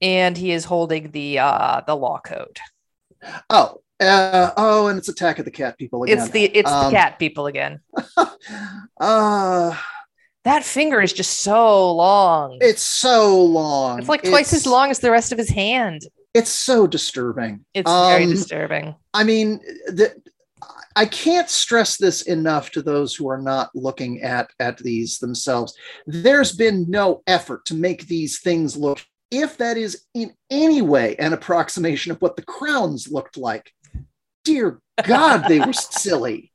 And 0.00 0.36
he 0.38 0.52
is 0.52 0.64
holding 0.64 1.10
the 1.10 1.40
uh 1.40 1.80
the 1.86 1.96
law 1.96 2.20
code. 2.24 2.58
Oh. 3.50 3.80
Uh, 4.00 4.52
oh, 4.56 4.86
and 4.86 4.96
it's 4.96 5.08
Attack 5.08 5.40
of 5.40 5.44
the 5.44 5.50
Cat 5.50 5.76
people 5.76 6.04
again. 6.04 6.18
It's 6.18 6.28
the 6.28 6.44
it's 6.44 6.70
Um, 6.70 6.84
the 6.84 6.90
cat 6.96 7.18
people 7.18 7.46
again. 7.48 7.80
uh, 9.00 9.76
That 10.44 10.62
finger 10.64 11.00
is 11.02 11.12
just 11.12 11.40
so 11.40 11.92
long. 11.92 12.58
it's 12.60 12.80
so 12.82 13.44
long. 13.44 13.98
It's 13.98 14.08
like 14.08 14.22
twice 14.22 14.52
as 14.52 14.66
long 14.66 14.90
as 14.90 15.00
the 15.00 15.10
rest 15.10 15.32
of 15.32 15.38
his 15.38 15.50
hand. 15.50 16.02
It's 16.34 16.50
so 16.50 16.86
disturbing. 16.86 17.64
It's 17.74 17.90
very 17.90 18.24
Um, 18.24 18.30
disturbing. 18.30 18.94
I 19.14 19.24
mean, 19.24 19.60
the, 19.86 20.14
I 20.94 21.06
can't 21.06 21.48
stress 21.48 21.96
this 21.96 22.22
enough 22.22 22.70
to 22.72 22.82
those 22.82 23.14
who 23.14 23.28
are 23.28 23.40
not 23.40 23.70
looking 23.74 24.22
at 24.22 24.50
at 24.58 24.78
these 24.78 25.18
themselves. 25.18 25.74
There's 26.06 26.52
been 26.52 26.86
no 26.88 27.22
effort 27.26 27.64
to 27.66 27.74
make 27.74 28.06
these 28.06 28.40
things 28.40 28.76
look, 28.76 29.00
if 29.30 29.56
that 29.58 29.76
is 29.76 30.04
in 30.14 30.32
any 30.50 30.82
way 30.82 31.16
an 31.16 31.32
approximation 31.32 32.12
of 32.12 32.20
what 32.20 32.36
the 32.36 32.42
crowns 32.42 33.08
looked 33.10 33.36
like. 33.36 33.72
Dear 34.44 34.80
God, 35.04 35.44
they 35.48 35.60
were 35.60 35.72
silly. 35.72 36.52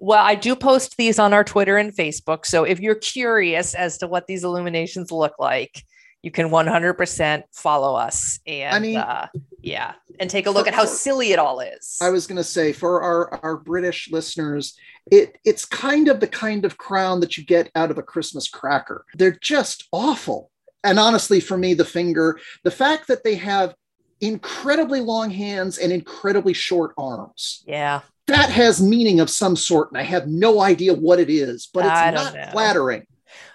Well, 0.00 0.24
I 0.24 0.34
do 0.34 0.56
post 0.56 0.96
these 0.96 1.18
on 1.18 1.32
our 1.32 1.44
Twitter 1.44 1.76
and 1.76 1.94
Facebook. 1.94 2.44
So 2.44 2.64
if 2.64 2.80
you're 2.80 2.94
curious 2.96 3.74
as 3.74 3.98
to 3.98 4.08
what 4.08 4.26
these 4.26 4.44
illuminations 4.44 5.12
look 5.12 5.34
like, 5.38 5.82
you 6.22 6.30
can 6.30 6.50
100% 6.50 7.42
follow 7.52 7.94
us 7.96 8.38
and 8.46 8.74
I 8.74 8.78
mean- 8.78 8.96
uh, 8.96 9.26
yeah, 9.60 9.94
and 10.18 10.28
take 10.28 10.46
a 10.46 10.50
look 10.50 10.66
For- 10.66 10.72
at 10.72 10.74
how 10.74 10.84
silly 10.84 11.32
it 11.32 11.38
all 11.38 11.60
is. 11.60 11.98
I 12.00 12.10
was 12.10 12.26
going 12.26 12.36
to 12.36 12.44
say 12.44 12.72
for 12.72 13.02
our 13.02 13.42
our 13.44 13.56
British 13.56 14.10
listeners, 14.10 14.76
it 15.10 15.38
it's 15.44 15.64
kind 15.64 16.08
of 16.08 16.20
the 16.20 16.26
kind 16.26 16.64
of 16.64 16.78
crown 16.78 17.20
that 17.20 17.36
you 17.36 17.44
get 17.44 17.70
out 17.74 17.90
of 17.90 17.98
a 17.98 18.02
Christmas 18.02 18.48
cracker. 18.48 19.04
They're 19.14 19.38
just 19.40 19.88
awful. 19.92 20.50
And 20.84 20.98
honestly, 20.98 21.38
for 21.38 21.56
me, 21.56 21.74
the 21.74 21.84
finger, 21.84 22.40
the 22.64 22.70
fact 22.72 23.06
that 23.06 23.22
they 23.22 23.36
have 23.36 23.74
incredibly 24.20 25.00
long 25.00 25.30
hands 25.30 25.78
and 25.78 25.92
incredibly 25.92 26.52
short 26.52 26.92
arms, 26.98 27.62
yeah. 27.66 28.00
that 28.26 28.50
has 28.50 28.82
meaning 28.82 29.20
of 29.20 29.30
some 29.30 29.54
sort, 29.54 29.90
and 29.92 29.98
I 29.98 30.02
have 30.02 30.26
no 30.26 30.60
idea 30.60 30.94
what 30.94 31.20
it 31.20 31.30
is, 31.30 31.68
but 31.72 31.84
it's 31.84 32.20
not 32.20 32.34
know. 32.34 32.48
flattering. 32.50 33.06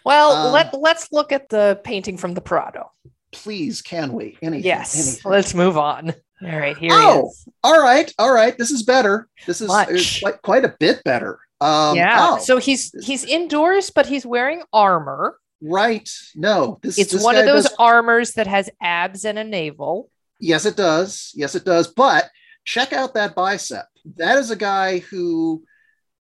Well, 0.06 0.32
Um, 0.32 0.54
let 0.54 0.74
let's 0.74 1.12
look 1.12 1.32
at 1.32 1.50
the 1.50 1.80
painting 1.84 2.18
from 2.18 2.34
the 2.34 2.42
Prado. 2.42 2.92
Please, 3.32 3.82
can 3.82 4.14
we? 4.14 4.38
Anything? 4.42 4.66
Yes. 4.66 4.96
anything. 4.96 5.32
Let's 5.32 5.54
move 5.54 5.78
on. 5.78 6.14
All 6.42 6.50
right, 6.60 6.78
here 6.78 6.92
Oh, 6.94 7.14
he 7.24 7.28
is. 7.28 7.48
All 7.64 7.82
right, 7.82 8.14
all 8.20 8.32
right. 8.32 8.58
This 8.58 8.72
is 8.72 8.84
better. 8.84 9.28
This 9.46 9.60
is 9.62 9.70
uh, 9.70 9.86
Much. 9.90 10.22
quite, 10.22 10.42
quite 10.44 10.66
a 10.66 10.76
bit 10.80 11.04
better. 11.04 11.40
Um, 11.60 11.96
yeah. 11.98 12.18
oh. 12.34 12.38
So 12.38 12.58
he's 12.58 12.94
he's 13.04 13.24
indoors, 13.24 13.90
but 13.90 14.06
he's 14.06 14.26
wearing 14.26 14.62
armor. 14.72 15.38
Right. 15.62 16.08
No, 16.36 16.78
this 16.84 17.00
It's 17.00 17.12
this 17.14 17.24
one 17.24 17.36
of 17.36 17.46
those 17.46 17.64
does- 17.64 17.76
armors 17.80 18.34
that 18.34 18.46
has 18.48 18.70
abs 18.82 19.26
and 19.26 19.40
a 19.40 19.44
navel. 19.44 20.10
yes, 20.40 20.66
it 20.66 20.76
does. 20.76 21.32
Yes, 21.36 21.56
it 21.56 21.66
does. 21.66 21.88
But 21.88 22.30
check 22.64 22.94
out 22.94 23.16
that 23.16 23.34
bicep. 23.34 23.86
That 24.18 24.38
is 24.38 24.52
a 24.52 24.56
guy 24.56 25.00
who, 25.00 25.64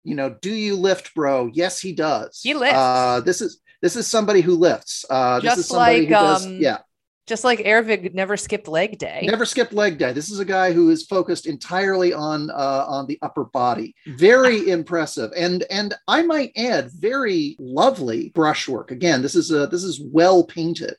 you 0.06 0.14
know, 0.14 0.36
do 0.40 0.52
you 0.54 0.76
lift, 0.76 1.14
bro? 1.14 1.50
Yes, 1.52 1.80
he 1.80 1.92
does. 1.92 2.40
He 2.42 2.54
lifts. 2.54 2.76
Uh, 2.76 3.20
this 3.24 3.40
is 3.40 3.60
this 3.82 3.96
is 3.96 4.06
somebody 4.06 4.40
who 4.40 4.54
lifts. 4.54 5.04
Uh, 5.10 5.36
this 5.40 5.50
Just 5.50 5.58
is 5.60 5.66
somebody 5.68 5.98
like, 6.00 6.08
who 6.08 6.14
does. 6.14 6.46
um, 6.46 6.56
Yeah, 6.60 6.78
Just 7.26 7.44
like 7.44 7.58
Ervig 7.60 8.14
never 8.14 8.36
skipped 8.36 8.68
leg 8.68 8.98
day. 8.98 9.20
never 9.30 9.44
skipped 9.44 9.72
leg 9.72 9.98
day. 9.98 10.12
This 10.12 10.30
is 10.30 10.38
a 10.38 10.44
guy 10.44 10.72
who 10.72 10.90
is 10.90 11.04
focused 11.06 11.46
entirely 11.46 12.12
on 12.14 12.50
uh, 12.50 12.84
on 12.88 13.06
the 13.06 13.18
upper 13.20 13.44
body. 13.44 13.94
Very 14.06 14.70
impressive, 14.70 15.30
and 15.36 15.64
and 15.70 15.94
I 16.08 16.22
might 16.22 16.52
add, 16.56 16.90
very 16.92 17.56
lovely 17.58 18.30
brushwork. 18.34 18.90
Again, 18.92 19.22
this 19.22 19.34
is 19.34 19.50
a 19.50 19.66
this 19.66 19.82
is 19.84 20.00
well 20.00 20.44
painted. 20.44 20.94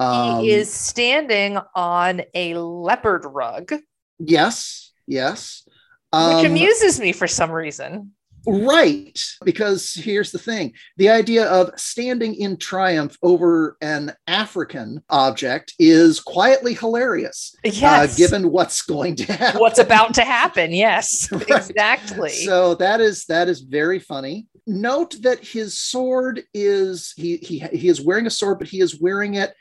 Um, 0.00 0.40
he 0.44 0.52
is 0.52 0.72
standing 0.72 1.58
on 1.74 2.22
a 2.34 2.54
leopard 2.54 3.24
rug, 3.26 3.72
Yes, 4.18 4.92
yes. 5.06 5.62
which 5.66 5.74
Um, 6.12 6.46
amuses 6.46 6.98
me 7.00 7.12
for 7.12 7.26
some 7.28 7.50
reason. 7.50 8.12
Right. 8.48 9.18
Because 9.44 9.92
here's 9.94 10.32
the 10.32 10.38
thing 10.38 10.72
the 10.96 11.08
idea 11.10 11.44
of 11.46 11.70
standing 11.78 12.34
in 12.34 12.56
triumph 12.56 13.16
over 13.22 13.76
an 13.80 14.14
African 14.26 15.02
object 15.10 15.74
is 15.78 16.20
quietly 16.20 16.74
hilarious. 16.74 17.54
Yes. 17.64 18.14
Uh, 18.14 18.16
given 18.16 18.50
what's 18.50 18.82
going 18.82 19.16
to 19.16 19.32
happen. 19.32 19.60
What's 19.60 19.78
about 19.78 20.14
to 20.14 20.24
happen. 20.38 20.72
Yes, 20.72 21.30
Right. 21.32 21.42
exactly. 21.48 22.30
So 22.30 22.74
that 22.76 23.00
is 23.00 23.24
that 23.26 23.48
is 23.48 23.60
very 23.60 23.98
funny. 23.98 24.46
Note 24.66 25.16
that 25.22 25.38
his 25.44 25.78
sword 25.78 26.42
is 26.54 27.12
he 27.16 27.36
he 27.38 27.58
he 27.72 27.88
is 27.88 28.00
wearing 28.00 28.26
a 28.26 28.30
sword, 28.30 28.58
but 28.58 28.68
he 28.68 28.80
is 28.80 29.00
wearing 29.00 29.34
it 29.34 29.54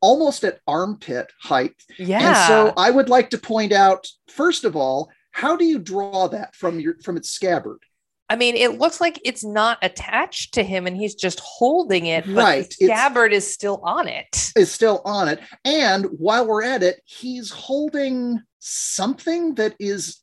almost 0.00 0.44
at 0.44 0.58
armpit 0.66 1.32
height. 1.40 1.74
yeah. 1.98 2.28
And 2.28 2.36
so 2.48 2.72
I 2.76 2.90
would 2.90 3.08
like 3.08 3.30
to 3.30 3.38
point 3.38 3.72
out, 3.72 4.06
first 4.28 4.64
of 4.64 4.76
all, 4.76 5.10
how 5.30 5.56
do 5.56 5.64
you 5.64 5.78
draw 5.78 6.28
that 6.28 6.54
from 6.54 6.78
your 6.78 6.96
from 7.02 7.16
its 7.16 7.30
scabbard? 7.30 7.78
I 8.28 8.36
mean, 8.36 8.56
it 8.56 8.78
looks 8.78 9.00
like 9.00 9.20
it's 9.24 9.44
not 9.44 9.78
attached 9.82 10.54
to 10.54 10.62
him 10.62 10.86
and 10.86 10.96
he's 10.96 11.14
just 11.14 11.40
holding 11.40 12.06
it, 12.06 12.24
but 12.24 12.34
Right, 12.34 12.74
the 12.80 12.86
it's- 12.86 13.32
is 13.32 13.52
still 13.52 13.80
on 13.84 14.08
it. 14.08 14.50
Is 14.56 14.72
still 14.72 15.02
on 15.04 15.28
it. 15.28 15.40
And 15.64 16.06
while 16.18 16.46
we're 16.46 16.62
at 16.64 16.82
it, 16.82 17.02
he's 17.04 17.50
holding 17.50 18.40
something 18.60 19.54
that 19.56 19.74
is 19.78 20.20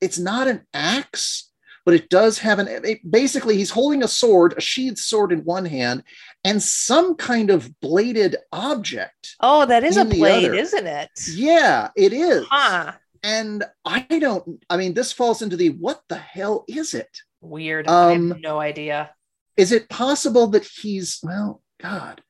it's 0.00 0.18
not 0.18 0.48
an 0.48 0.62
axe, 0.72 1.50
but 1.84 1.94
it 1.94 2.08
does 2.08 2.38
have 2.38 2.58
an 2.58 2.68
it- 2.68 3.10
basically 3.10 3.56
he's 3.56 3.70
holding 3.70 4.02
a 4.02 4.08
sword, 4.08 4.54
a 4.56 4.60
sheathed 4.60 4.98
sword 4.98 5.30
in 5.30 5.40
one 5.40 5.66
hand, 5.66 6.02
and 6.44 6.62
some 6.62 7.14
kind 7.14 7.50
of 7.50 7.78
bladed 7.80 8.36
object. 8.52 9.36
Oh, 9.40 9.66
that 9.66 9.84
is 9.84 9.98
a 9.98 10.04
blade, 10.06 10.54
isn't 10.54 10.86
it? 10.86 11.10
Yeah, 11.34 11.90
it 11.94 12.14
is. 12.14 12.46
Huh. 12.50 12.92
And 13.22 13.64
I 13.86 14.00
don't, 14.00 14.62
I 14.68 14.76
mean, 14.76 14.92
this 14.92 15.10
falls 15.12 15.40
into 15.40 15.56
the 15.56 15.70
what 15.70 16.02
the 16.08 16.16
hell 16.16 16.64
is 16.68 16.92
it? 16.94 17.18
Weird. 17.44 17.88
I 17.88 18.14
Um, 18.14 18.28
have 18.30 18.40
no 18.40 18.58
idea. 18.60 19.10
Is 19.56 19.70
it 19.72 19.88
possible 19.88 20.48
that 20.48 20.64
he's, 20.64 21.20
well, 21.22 21.62
God, 21.80 22.20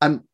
I'm, 0.00 0.24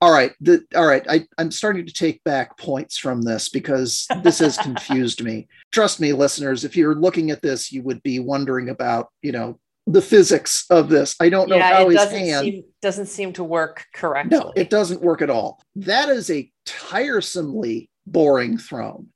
all 0.00 0.12
right. 0.12 0.32
The, 0.40 0.64
all 0.74 0.86
right. 0.86 1.04
I, 1.08 1.26
I'm 1.38 1.50
starting 1.50 1.86
to 1.86 1.92
take 1.92 2.24
back 2.24 2.58
points 2.58 2.98
from 2.98 3.22
this 3.22 3.48
because 3.48 4.06
this 4.22 4.38
has 4.40 4.56
confused 4.58 5.22
me. 5.22 5.48
Trust 5.72 6.00
me, 6.00 6.12
listeners, 6.12 6.64
if 6.64 6.76
you're 6.76 6.94
looking 6.94 7.30
at 7.30 7.42
this, 7.42 7.70
you 7.72 7.82
would 7.82 8.02
be 8.02 8.18
wondering 8.18 8.68
about, 8.68 9.08
you 9.22 9.32
know, 9.32 9.58
the 9.86 10.02
physics 10.02 10.64
of 10.70 10.88
this. 10.88 11.14
I 11.20 11.28
don't 11.28 11.48
know 11.48 11.56
Yeah, 11.56 11.74
how 11.76 11.82
it 11.82 11.86
his 11.92 11.96
doesn't 11.96 12.18
hand. 12.18 12.44
seem 12.44 12.64
doesn't 12.82 13.06
seem 13.06 13.32
to 13.34 13.44
work 13.44 13.84
correctly. 13.94 14.36
no, 14.38 14.52
it 14.56 14.68
doesn't 14.70 15.00
work 15.02 15.22
at 15.22 15.30
all. 15.30 15.62
That 15.76 16.08
is 16.08 16.28
a 16.30 16.50
tiresomely 16.64 17.88
boring 18.06 18.58
throne. 18.58 19.08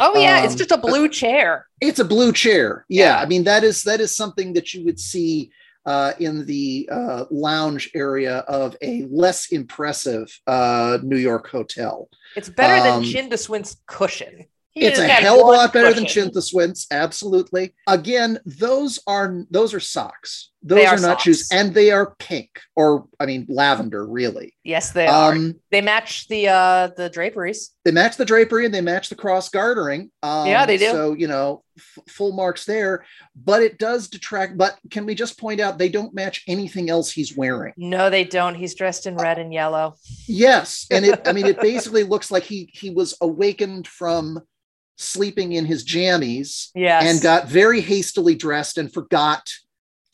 Oh 0.00 0.18
yeah, 0.18 0.44
it's 0.44 0.54
um, 0.54 0.58
just 0.58 0.72
a 0.72 0.78
blue 0.78 1.08
chair. 1.08 1.66
It's 1.80 1.98
a 1.98 2.04
blue 2.04 2.32
chair. 2.32 2.84
Yeah, 2.88 3.04
Yeah. 3.04 3.18
I 3.20 3.26
mean 3.26 3.44
that 3.44 3.64
is 3.64 3.82
that 3.84 4.00
is 4.00 4.14
something 4.14 4.52
that 4.54 4.74
you 4.74 4.84
would 4.84 4.98
see 4.98 5.50
uh, 5.86 6.12
in 6.18 6.46
the 6.46 6.88
uh, 6.90 7.24
lounge 7.30 7.90
area 7.94 8.38
of 8.48 8.76
a 8.82 9.06
less 9.10 9.52
impressive 9.52 10.28
uh, 10.46 10.98
New 11.02 11.18
York 11.18 11.48
hotel. 11.48 12.08
It's 12.36 12.48
better 12.48 12.88
um, 12.88 13.02
than 13.02 13.12
Chindaswinth's 13.12 13.76
cushion. 13.86 14.46
He 14.70 14.80
it's 14.80 14.98
a 14.98 15.06
hell 15.06 15.40
of 15.40 15.46
a 15.46 15.50
lot 15.50 15.72
better 15.72 15.92
than 15.92 16.04
cushion. 16.04 16.30
Chindaswinth's, 16.30 16.86
absolutely. 16.90 17.74
Again, 17.86 18.40
those 18.44 18.98
are 19.06 19.44
those 19.50 19.72
are 19.72 19.80
socks. 19.80 20.50
Those 20.66 20.78
They 20.78 20.86
are, 20.86 20.94
are 20.96 21.00
not 21.00 21.20
shoes, 21.20 21.46
and 21.52 21.74
they 21.74 21.90
are 21.90 22.14
pink, 22.18 22.48
or 22.74 23.06
I 23.20 23.26
mean 23.26 23.44
lavender, 23.50 24.06
really. 24.06 24.54
Yes, 24.64 24.92
they 24.92 25.06
are. 25.06 25.32
Um, 25.34 25.60
They 25.70 25.82
match 25.82 26.26
the 26.28 26.48
uh 26.48 26.88
the 26.96 27.10
draperies. 27.10 27.70
they 27.84 27.90
match 27.90 28.16
the 28.16 28.24
drapery 28.24 28.64
and 28.64 28.72
they 28.72 28.80
match 28.80 29.10
the 29.10 29.14
cross 29.14 29.50
gartering. 29.50 30.10
Um, 30.22 30.46
Yeah, 30.46 30.64
they 30.64 30.78
do. 30.78 30.86
So 30.90 31.12
you 31.12 31.28
know, 31.28 31.62
f- 31.76 31.98
full 32.08 32.32
marks 32.32 32.64
there. 32.64 33.04
But 33.36 33.62
it 33.62 33.76
does 33.78 34.08
detract. 34.08 34.56
But 34.56 34.78
can 34.90 35.04
we 35.04 35.14
just 35.14 35.38
point 35.38 35.60
out 35.60 35.76
they 35.76 35.90
don't 35.90 36.14
match 36.14 36.42
anything 36.48 36.88
else 36.88 37.12
he's 37.12 37.36
wearing? 37.36 37.74
No, 37.76 38.08
they 38.08 38.24
don't. 38.24 38.54
He's 38.54 38.74
dressed 38.74 39.06
in 39.06 39.16
red 39.16 39.38
and 39.38 39.52
yellow. 39.52 39.96
Yes, 40.26 40.86
and 40.90 41.04
it. 41.04 41.20
I 41.28 41.34
mean, 41.34 41.44
it 41.44 41.60
basically 41.70 42.04
looks 42.04 42.30
like 42.30 42.44
he 42.44 42.70
he 42.72 42.88
was 42.88 43.14
awakened 43.20 43.86
from 43.86 44.40
sleeping 44.96 45.52
in 45.52 45.66
his 45.66 45.84
jammies 45.84 46.68
Yes. 46.74 47.04
and 47.04 47.20
got 47.22 47.48
very 47.48 47.80
hastily 47.82 48.34
dressed 48.34 48.78
and 48.78 48.90
forgot 48.92 49.50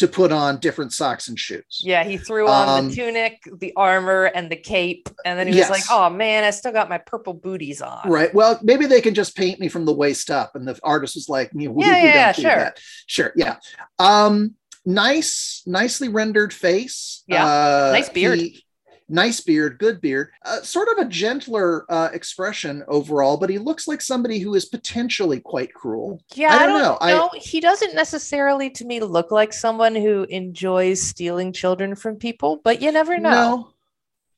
to 0.00 0.08
put 0.08 0.32
on 0.32 0.58
different 0.58 0.92
socks 0.92 1.28
and 1.28 1.38
shoes. 1.38 1.80
yeah, 1.82 2.04
he 2.04 2.18
threw 2.18 2.48
on 2.48 2.68
Um, 2.68 2.88
the 2.88 2.94
tunic, 2.96 3.42
the 3.58 3.72
armor, 3.76 4.24
and 4.24 4.50
the 4.50 4.56
cape, 4.56 5.08
and 5.24 5.38
then 5.38 5.46
he 5.46 5.58
was 5.58 5.70
like, 5.70 5.84
"Oh 5.90 6.10
man, 6.10 6.44
I 6.44 6.50
still 6.50 6.72
got 6.72 6.88
my 6.88 6.98
purple 6.98 7.32
booties 7.34 7.80
on." 7.80 8.08
Right. 8.10 8.34
Well, 8.34 8.58
maybe 8.62 8.86
they 8.86 9.00
can 9.00 9.14
just 9.14 9.36
paint 9.36 9.60
me 9.60 9.68
from 9.68 9.84
the 9.84 9.92
waist 9.94 10.30
up. 10.30 10.54
And 10.56 10.66
the 10.68 10.78
artist 10.82 11.14
was 11.14 11.28
like, 11.28 11.50
Yeah, 11.54 11.70
yeah, 11.78 12.02
yeah, 12.04 12.32
sure. 12.32 12.42
that. 12.44 12.80
Sure. 13.06 13.32
Yeah. 13.36 13.56
Um, 13.98 14.54
nice, 14.84 15.62
nicely 15.66 16.08
rendered 16.08 16.52
face. 16.52 17.22
Yeah, 17.26 17.44
Uh, 17.46 17.90
nice 17.92 18.08
beard. 18.08 18.38
he- 18.38 18.64
nice 19.11 19.40
beard, 19.40 19.79
good 19.79 20.01
beard. 20.01 20.31
Uh, 20.44 20.62
sort 20.62 20.88
of 20.88 20.99
a 20.99 21.09
gentler 21.09 21.85
uh, 21.92 22.09
expression 22.12 22.83
overall, 22.88 23.37
but 23.37 23.51
he 23.51 23.59
looks 23.59 23.87
like 23.88 24.01
somebody 24.01 24.38
who 24.38 24.55
is 24.55 24.64
potentially 24.64 25.40
quite 25.40 25.75
cruel. 25.75 26.23
Yeah, 26.35 26.53
I 26.53 26.57
I 26.57 26.59
don't 26.61 26.68
don't, 26.68 26.83
know. 26.83 26.99
I- 27.01 27.11
know. 27.12 27.31
He 27.35 27.61
doesn't 27.61 27.94
necessarily, 27.94 28.70
to 28.70 28.85
me, 28.85 29.01
look 29.01 29.31
like 29.31 29.53
someone 29.53 29.94
who 29.94 30.25
enjoys 30.31 31.03
stealing 31.03 31.53
children 31.53 31.94
from 31.94 32.16
people. 32.16 32.61
But 32.64 32.81
you 32.81 32.92
never 32.92 33.18
know. 33.18 33.31
No. 33.31 33.73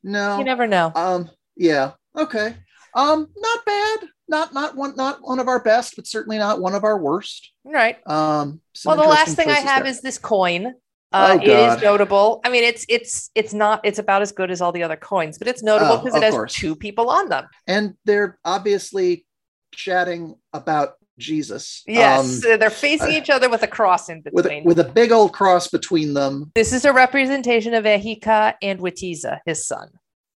No. 0.03 0.37
You 0.39 0.43
never 0.43 0.67
know. 0.67 0.91
Um, 0.95 1.29
yeah. 1.55 1.91
Okay. 2.17 2.55
Um, 2.95 3.27
not 3.37 3.65
bad. 3.65 3.99
Not 4.27 4.53
not 4.53 4.75
one 4.75 4.95
not 4.95 5.19
one 5.21 5.39
of 5.39 5.47
our 5.47 5.61
best, 5.61 5.95
but 5.95 6.07
certainly 6.07 6.37
not 6.37 6.61
one 6.61 6.73
of 6.75 6.83
our 6.83 6.97
worst. 6.97 7.51
right. 7.63 7.97
Um, 8.07 8.61
Well, 8.85 8.95
the 8.95 9.03
last 9.03 9.35
thing 9.35 9.49
I 9.49 9.59
have 9.59 9.83
there. 9.83 9.91
is 9.91 10.01
this 10.01 10.17
coin. 10.17 10.73
Uh, 11.13 11.37
Oh, 11.39 11.43
it 11.43 11.47
is 11.47 11.81
notable. 11.81 12.41
I 12.43 12.49
mean, 12.49 12.63
it's 12.63 12.85
it's 12.89 13.29
it's 13.35 13.53
not 13.53 13.81
it's 13.83 13.99
about 13.99 14.21
as 14.23 14.31
good 14.31 14.49
as 14.51 14.61
all 14.61 14.71
the 14.71 14.83
other 14.83 14.95
coins, 14.95 15.37
but 15.37 15.47
it's 15.47 15.61
notable 15.61 15.93
Oh, 15.93 15.97
because 15.99 16.15
it 16.15 16.23
has 16.23 16.33
course. 16.33 16.53
two 16.53 16.75
people 16.75 17.09
on 17.09 17.29
them. 17.29 17.45
and 17.67 17.93
they're 18.05 18.39
obviously 18.43 19.25
chatting 19.73 20.35
about 20.53 20.93
Jesus. 21.19 21.83
Yes, 21.85 22.43
um, 22.43 22.57
they're 22.59 22.69
facing 22.71 23.09
uh, 23.13 23.17
each 23.19 23.29
other 23.29 23.49
with 23.49 23.61
a 23.63 23.67
cross 23.67 24.09
in 24.09 24.23
with 24.31 24.45
a, 24.45 24.49
between. 24.49 24.63
with 24.63 24.79
a 24.79 24.83
big 24.83 25.11
old 25.11 25.33
cross 25.33 25.67
between 25.67 26.13
them. 26.15 26.51
this 26.55 26.73
is 26.73 26.85
a 26.85 26.93
representation 26.93 27.73
of 27.75 27.83
Égica 27.85 28.55
and 28.61 28.79
Witiza, 28.79 29.39
his 29.45 29.65
son, 29.67 29.89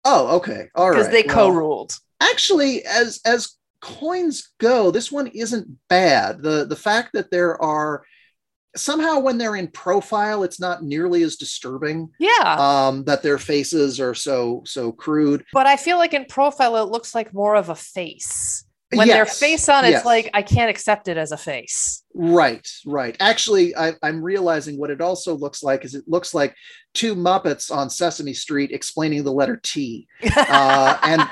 Oh, 0.06 0.38
okay, 0.38 0.70
all 0.76 0.90
right. 0.90 0.98
because 0.98 1.12
they 1.12 1.24
Well, 1.28 1.36
co-ruled. 1.52 2.00
actually, 2.22 2.84
as 2.86 3.20
as 3.26 3.56
coins 3.82 4.50
go, 4.60 4.90
this 4.92 5.12
one 5.12 5.28
isn't 5.28 5.68
bad. 5.90 6.42
the 6.42 6.66
The 6.66 6.76
fact 6.76 7.12
that 7.14 7.30
there 7.30 7.62
are 7.62 8.04
somehow 8.76 9.20
when 9.20 9.38
they're 9.38 9.56
in 9.56 9.68
profile, 9.68 10.44
it's 10.44 10.60
not 10.60 10.84
nearly 10.84 11.24
as 11.24 11.36
disturbing. 11.36 12.10
Yeah, 12.20 12.56
Um, 12.58 13.04
that 13.06 13.24
their 13.24 13.38
faces 13.38 14.00
are 14.00 14.14
so 14.14 14.62
so 14.66 14.92
crude. 14.92 15.46
but 15.54 15.68
I 15.68 15.76
feel 15.78 15.98
like 15.98 16.14
in 16.14 16.26
profile 16.26 16.76
it 16.78 16.90
looks 16.90 17.14
like 17.16 17.34
more 17.34 17.56
of 17.56 17.70
a 17.70 17.76
face. 17.76 18.66
When 18.96 19.08
they're 19.08 19.26
face 19.26 19.70
on, 19.70 19.86
it's 19.86 19.92
yes. 19.92 20.06
like 20.06 20.30
I 20.36 20.44
can't 20.44 20.70
accept 20.70 21.08
it 21.08 21.18
as 21.18 21.32
a 21.32 21.38
face. 21.38 22.04
Right, 22.14 22.68
right. 22.86 23.18
Actually, 23.20 23.76
I, 23.76 23.94
I'm 24.04 24.22
realizing 24.24 24.78
what 24.78 24.92
it 24.92 25.02
also 25.02 25.36
looks 25.36 25.64
like 25.64 25.84
is 25.84 25.96
it 25.96 26.04
looks 26.08 26.36
like 26.36 26.54
two 26.94 27.16
Muppets 27.16 27.76
on 27.76 27.90
Sesame 27.90 28.34
Street 28.36 28.72
explaining 28.72 29.24
the 29.24 29.32
letter 29.32 29.60
T. 29.64 30.08
Uh, 30.36 31.00
and 31.02 31.28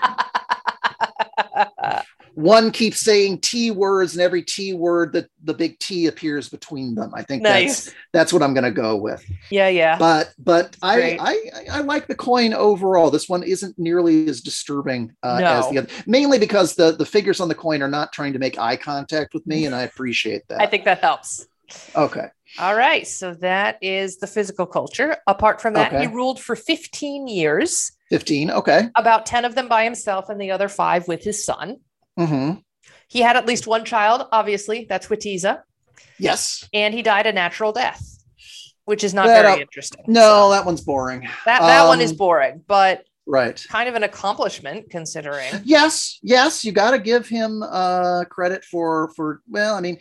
one 2.41 2.71
keeps 2.71 2.99
saying 2.99 3.39
T 3.39 3.71
words, 3.71 4.13
and 4.13 4.21
every 4.21 4.41
T 4.43 4.73
word 4.73 5.13
that 5.13 5.29
the 5.43 5.53
big 5.53 5.79
T 5.79 6.07
appears 6.07 6.49
between 6.49 6.95
them. 6.95 7.11
I 7.13 7.23
think 7.23 7.43
nice. 7.43 7.85
that's 7.85 7.95
that's 8.13 8.33
what 8.33 8.43
I'm 8.43 8.53
going 8.53 8.63
to 8.63 8.71
go 8.71 8.95
with. 8.95 9.23
Yeah, 9.49 9.67
yeah. 9.67 9.97
But 9.97 10.33
but 10.37 10.75
I, 10.81 11.17
I 11.19 11.77
I 11.77 11.81
like 11.81 12.07
the 12.07 12.15
coin 12.15 12.53
overall. 12.53 13.11
This 13.11 13.29
one 13.29 13.43
isn't 13.43 13.77
nearly 13.77 14.27
as 14.27 14.41
disturbing 14.41 15.13
uh, 15.23 15.41
as 15.43 15.69
the 15.69 15.79
other, 15.79 15.89
mainly 16.05 16.39
because 16.39 16.75
the 16.75 16.91
the 16.91 17.05
figures 17.05 17.39
on 17.39 17.47
the 17.47 17.55
coin 17.55 17.81
are 17.81 17.87
not 17.87 18.11
trying 18.13 18.33
to 18.33 18.39
make 18.39 18.57
eye 18.59 18.75
contact 18.75 19.33
with 19.33 19.45
me, 19.47 19.65
and 19.65 19.75
I 19.75 19.83
appreciate 19.83 20.47
that. 20.49 20.61
I 20.61 20.65
think 20.65 20.85
that 20.85 20.99
helps. 20.99 21.47
okay. 21.95 22.27
All 22.59 22.75
right. 22.75 23.07
So 23.07 23.33
that 23.35 23.77
is 23.81 24.17
the 24.17 24.27
physical 24.27 24.65
culture. 24.65 25.17
Apart 25.27 25.61
from 25.61 25.73
that, 25.75 25.93
Okay. 25.93 26.01
he 26.01 26.07
ruled 26.07 26.39
for 26.39 26.55
15 26.55 27.27
years, 27.27 27.93
15. 28.09 28.51
Okay. 28.51 28.89
about 28.97 29.25
10 29.25 29.45
of 29.45 29.55
them 29.55 29.69
by 29.69 29.85
himself 29.85 30.29
and 30.29 30.39
the 30.39 30.51
other 30.51 30.67
five 30.67 31.07
with 31.07 31.23
his 31.23 31.45
son. 31.45 31.77
Hmm 32.17 32.51
He 33.07 33.19
had 33.21 33.35
at 33.37 33.45
least 33.45 33.67
one 33.67 33.85
child, 33.85 34.27
obviously, 34.31 34.85
that's 34.89 35.07
Witiza, 35.07 35.61
Yes. 36.19 36.67
and 36.73 36.93
he 36.93 37.01
died 37.01 37.27
a 37.27 37.33
natural 37.33 37.71
death, 37.71 38.01
which 38.85 39.03
is 39.03 39.13
not 39.13 39.27
That, 39.27 39.41
very 39.43 39.53
uh, 39.53 39.57
interesting. 39.59 40.03
No, 40.07 40.21
So 40.21 40.51
that 40.51 40.65
one's 40.65 40.81
boring. 40.81 41.21
that, 41.45 41.59
that 41.61 41.87
one 41.87 42.01
is 42.01 42.11
um, 42.11 42.17
boring, 42.17 42.63
but 42.67 43.05
Right. 43.27 43.63
kind 43.69 43.87
of 43.87 43.95
an 43.95 44.03
accomplishment 44.03 44.89
considering. 44.89 45.53
Yes. 45.63 46.19
Yes. 46.23 46.65
You 46.65 46.71
got 46.71 46.91
to 46.91 46.99
give 46.99 47.27
him 47.29 47.63
uh, 47.63 48.25
credit 48.25 48.65
for 48.65 49.11
for. 49.15 49.41
Well, 49.47 49.75
I 49.75 49.79
mean, 49.79 49.99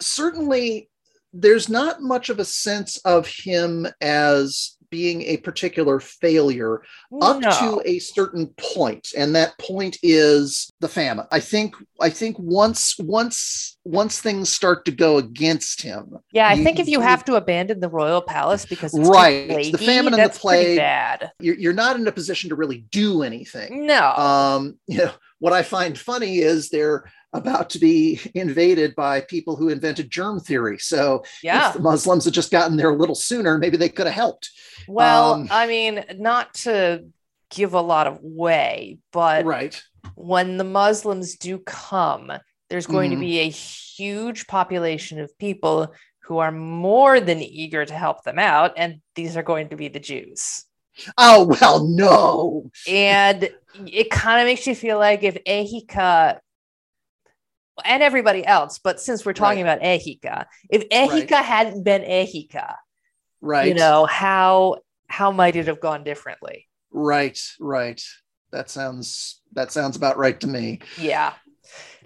certainly 0.00 0.90
there's 1.32 1.68
not 1.68 2.02
much 2.02 2.28
of 2.28 2.38
a 2.38 2.44
sense 2.44 2.98
of 2.98 3.28
him 3.28 3.86
as 4.00 4.75
being 4.90 5.22
a 5.22 5.36
particular 5.38 6.00
failure 6.00 6.82
up 7.20 7.40
No. 7.40 7.50
to 7.50 7.82
a 7.84 7.98
certain 7.98 8.48
point 8.74 9.08
and 9.16 9.34
that 9.34 9.58
point 9.58 9.98
is 10.02 10.70
the 10.80 10.88
famine 10.88 11.26
i 11.32 11.40
think 11.40 11.74
i 12.00 12.10
think 12.10 12.36
once 12.38 12.96
once 12.98 13.78
once 13.84 14.20
things 14.20 14.48
start 14.52 14.84
to 14.84 14.90
go 14.90 15.18
against 15.18 15.82
him 15.82 16.16
Yeah, 16.32 16.48
I 16.48 16.54
You- 16.54 16.64
think 16.64 16.78
if 16.80 16.88
you 16.88 17.00
have 17.00 17.24
to 17.26 17.34
abandon 17.36 17.80
the 17.80 17.88
royal 17.88 18.20
palace 18.22 18.66
because 18.66 18.92
Right, 18.98 19.70
the 19.72 19.78
famine 19.78 20.14
and 20.14 20.24
the 20.24 20.28
plague. 20.38 20.76
bad. 20.76 21.30
you're, 21.40 21.56
you're 21.56 21.72
not 21.72 21.96
in 21.96 22.06
a 22.06 22.12
position 22.12 22.50
to 22.50 22.56
really 22.56 22.84
do 22.90 23.22
anything 23.22 23.86
No, 23.86 24.12
um 24.16 24.78
you 24.86 24.98
know 24.98 25.12
what 25.38 25.52
i 25.52 25.62
find 25.62 25.98
funny 25.98 26.38
is 26.38 26.68
they're 26.68 27.04
about 27.32 27.70
to 27.70 27.78
be 27.78 28.20
invaded 28.34 28.94
by 28.94 29.20
people 29.20 29.56
who 29.56 29.68
invented 29.68 30.10
germ 30.10 30.40
theory 30.40 30.78
so 30.78 31.22
yeah. 31.42 31.68
if 31.68 31.74
the 31.74 31.80
muslims 31.82 32.24
had 32.24 32.34
just 32.34 32.50
gotten 32.50 32.76
there 32.76 32.90
a 32.90 32.96
little 32.96 33.14
sooner 33.14 33.58
maybe 33.58 33.76
they 33.76 33.88
could 33.88 34.06
have 34.06 34.14
helped 34.14 34.50
Well, 34.88 35.34
um, 35.34 35.48
I 35.50 35.66
mean, 35.66 36.04
not 36.18 36.54
to 36.64 37.04
give 37.50 37.74
a 37.74 37.80
lot 37.80 38.06
of 38.06 38.18
way, 38.22 38.98
but 39.12 39.44
right 39.44 39.82
when 40.14 40.56
the 40.56 40.64
Muslims 40.64 41.36
do 41.36 41.58
come, 41.58 42.32
there's 42.70 42.86
going 42.86 43.10
to 43.10 43.16
Mhm. 43.16 43.20
be 43.20 43.38
a 43.40 43.48
huge 43.50 44.46
population 44.46 45.20
of 45.20 45.36
people 45.38 45.92
who 46.24 46.38
are 46.38 46.52
more 46.52 47.20
than 47.20 47.40
eager 47.42 47.84
to 47.84 47.94
help 47.94 48.22
them 48.22 48.38
out, 48.38 48.72
and 48.76 49.00
these 49.16 49.36
are 49.36 49.42
going 49.42 49.68
to 49.70 49.76
be 49.76 49.88
the 49.88 50.00
Jews. 50.00 50.64
Oh 51.18 51.44
well 51.44 51.86
no 51.86 52.70
And 52.88 53.50
it 53.86 54.10
kind 54.10 54.40
of 54.40 54.46
makes 54.46 54.66
you 54.66 54.74
feel 54.74 54.98
like 54.98 55.22
if 55.22 55.36
Égica 55.44 56.38
and 57.84 58.02
everybody 58.02 58.44
else, 58.46 58.78
but 58.78 59.00
since 59.00 59.26
we're 59.26 59.34
talking 59.34 59.60
about 59.60 59.80
Égica, 59.80 60.46
if 60.70 60.88
Égica 60.88 61.42
hadn't 61.42 61.82
been 61.84 62.02
Égica, 62.02 62.74
right 63.40 63.68
you 63.68 63.74
know, 63.74 64.06
how 64.06 64.76
how 65.08 65.30
might 65.30 65.56
it 65.56 65.66
have 65.66 65.80
gone 65.80 66.04
differently? 66.04 66.68
right 66.92 67.38
right 67.60 68.02
that 68.52 68.70
sounds 68.70 69.42
that 69.52 69.70
sounds 69.70 69.96
about 69.96 70.16
right 70.16 70.40
to 70.40 70.46
me 70.46 70.80
Yeah. 70.98 71.34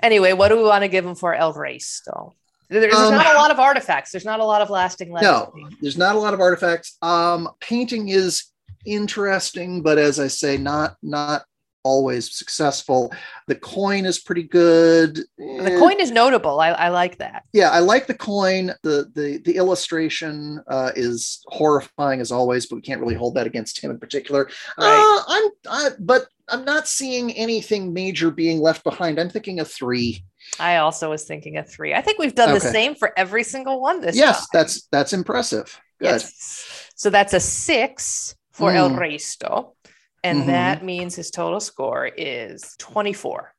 Anyway, 0.03 0.32
what 0.32 0.49
do 0.49 0.57
we 0.57 0.64
want 0.64 0.82
to 0.82 0.88
give 0.88 1.05
him 1.05 1.14
for 1.14 1.34
El 1.34 1.55
Resto? 1.55 2.32
There's 2.70 2.95
Um, 2.95 3.12
not 3.14 3.26
a 3.26 3.38
lot 3.38 3.51
of 3.51 3.59
artifacts. 3.59 4.11
There's 4.11 4.24
not 4.24 4.41
a 4.41 4.45
lot 4.45 4.62
of 4.62 4.70
lasting 4.70 5.12
legacy. 5.12 5.30
No, 5.30 5.68
there's 5.80 5.99
not 5.99 6.14
a 6.16 6.18
lot 6.18 6.34
of 6.34 6.41
artifacts. 6.41 6.97
Um, 7.03 7.51
painting 7.61 8.09
is 8.09 8.45
interesting, 8.85 9.83
but 9.83 9.99
as 9.99 10.18
I 10.18 10.28
say, 10.28 10.57
not 10.57 10.97
not 11.03 11.45
always 11.83 12.37
successful. 12.37 13.12
The 13.47 13.55
coin 13.55 14.05
is 14.05 14.18
pretty 14.18 14.43
good. 14.43 15.16
The 15.39 15.76
coin 15.78 16.01
is 16.01 16.11
notable. 16.11 16.61
I, 16.61 16.70
I 16.70 16.89
like 16.89 17.18
that. 17.18 17.45
yeah, 17.53 17.70
I 17.70 17.78
like 17.81 18.07
the 18.07 18.14
coin. 18.14 18.72
The 18.83 19.11
the 19.14 19.41
the 19.45 19.57
illustration 19.57 20.62
uh, 20.68 20.93
is 20.95 21.43
horrifying 21.47 22.20
as 22.20 22.33
always, 22.33 22.66
but 22.66 22.76
we 22.76 22.83
can't 22.83 23.01
really 23.01 23.14
hold 23.14 23.35
that 23.37 23.47
against 23.47 23.83
him 23.83 23.91
in 23.91 23.99
particular. 23.99 24.51
Right. 24.78 25.22
Uh, 25.28 25.33
I'm, 25.33 25.51
I, 25.68 25.91
but 25.99 26.26
I'm 26.49 26.64
not 26.64 26.89
seeing 26.89 27.33
anything 27.33 27.93
major 27.93 28.31
being 28.31 28.61
left 28.61 28.85
behind. 28.85 29.18
I'm 29.18 29.31
thinking 29.31 29.61
a 29.61 29.64
three. 29.64 30.24
I 30.59 30.76
also 30.76 31.11
was 31.11 31.24
thinking 31.24 31.59
a 31.59 31.64
three. 31.64 31.95
I 31.95 32.01
think 32.01 32.18
we've 32.18 32.35
done 32.35 32.55
the 32.55 32.61
same 32.61 32.95
for 32.95 33.12
every 33.16 33.45
single 33.45 33.81
one 33.81 34.01
this 34.01 34.16
yes, 34.16 34.39
time. 34.39 34.47
that's 34.53 34.87
that's 34.91 35.12
impressive. 35.12 35.81
Good. 36.01 36.07
Yes. 36.07 36.89
So 36.97 37.11
that's 37.11 37.33
a 37.33 37.41
six 37.41 38.35
for 38.61 38.70
El 38.72 38.90
Mm. 38.90 38.98
Resto. 38.98 39.74
And 40.22 40.42
Mhm. 40.42 40.46
that 40.46 40.84
means 40.84 41.14
his 41.16 41.30
total 41.30 41.61
score 41.61 42.06
is 42.06 42.74
24. 42.78 43.54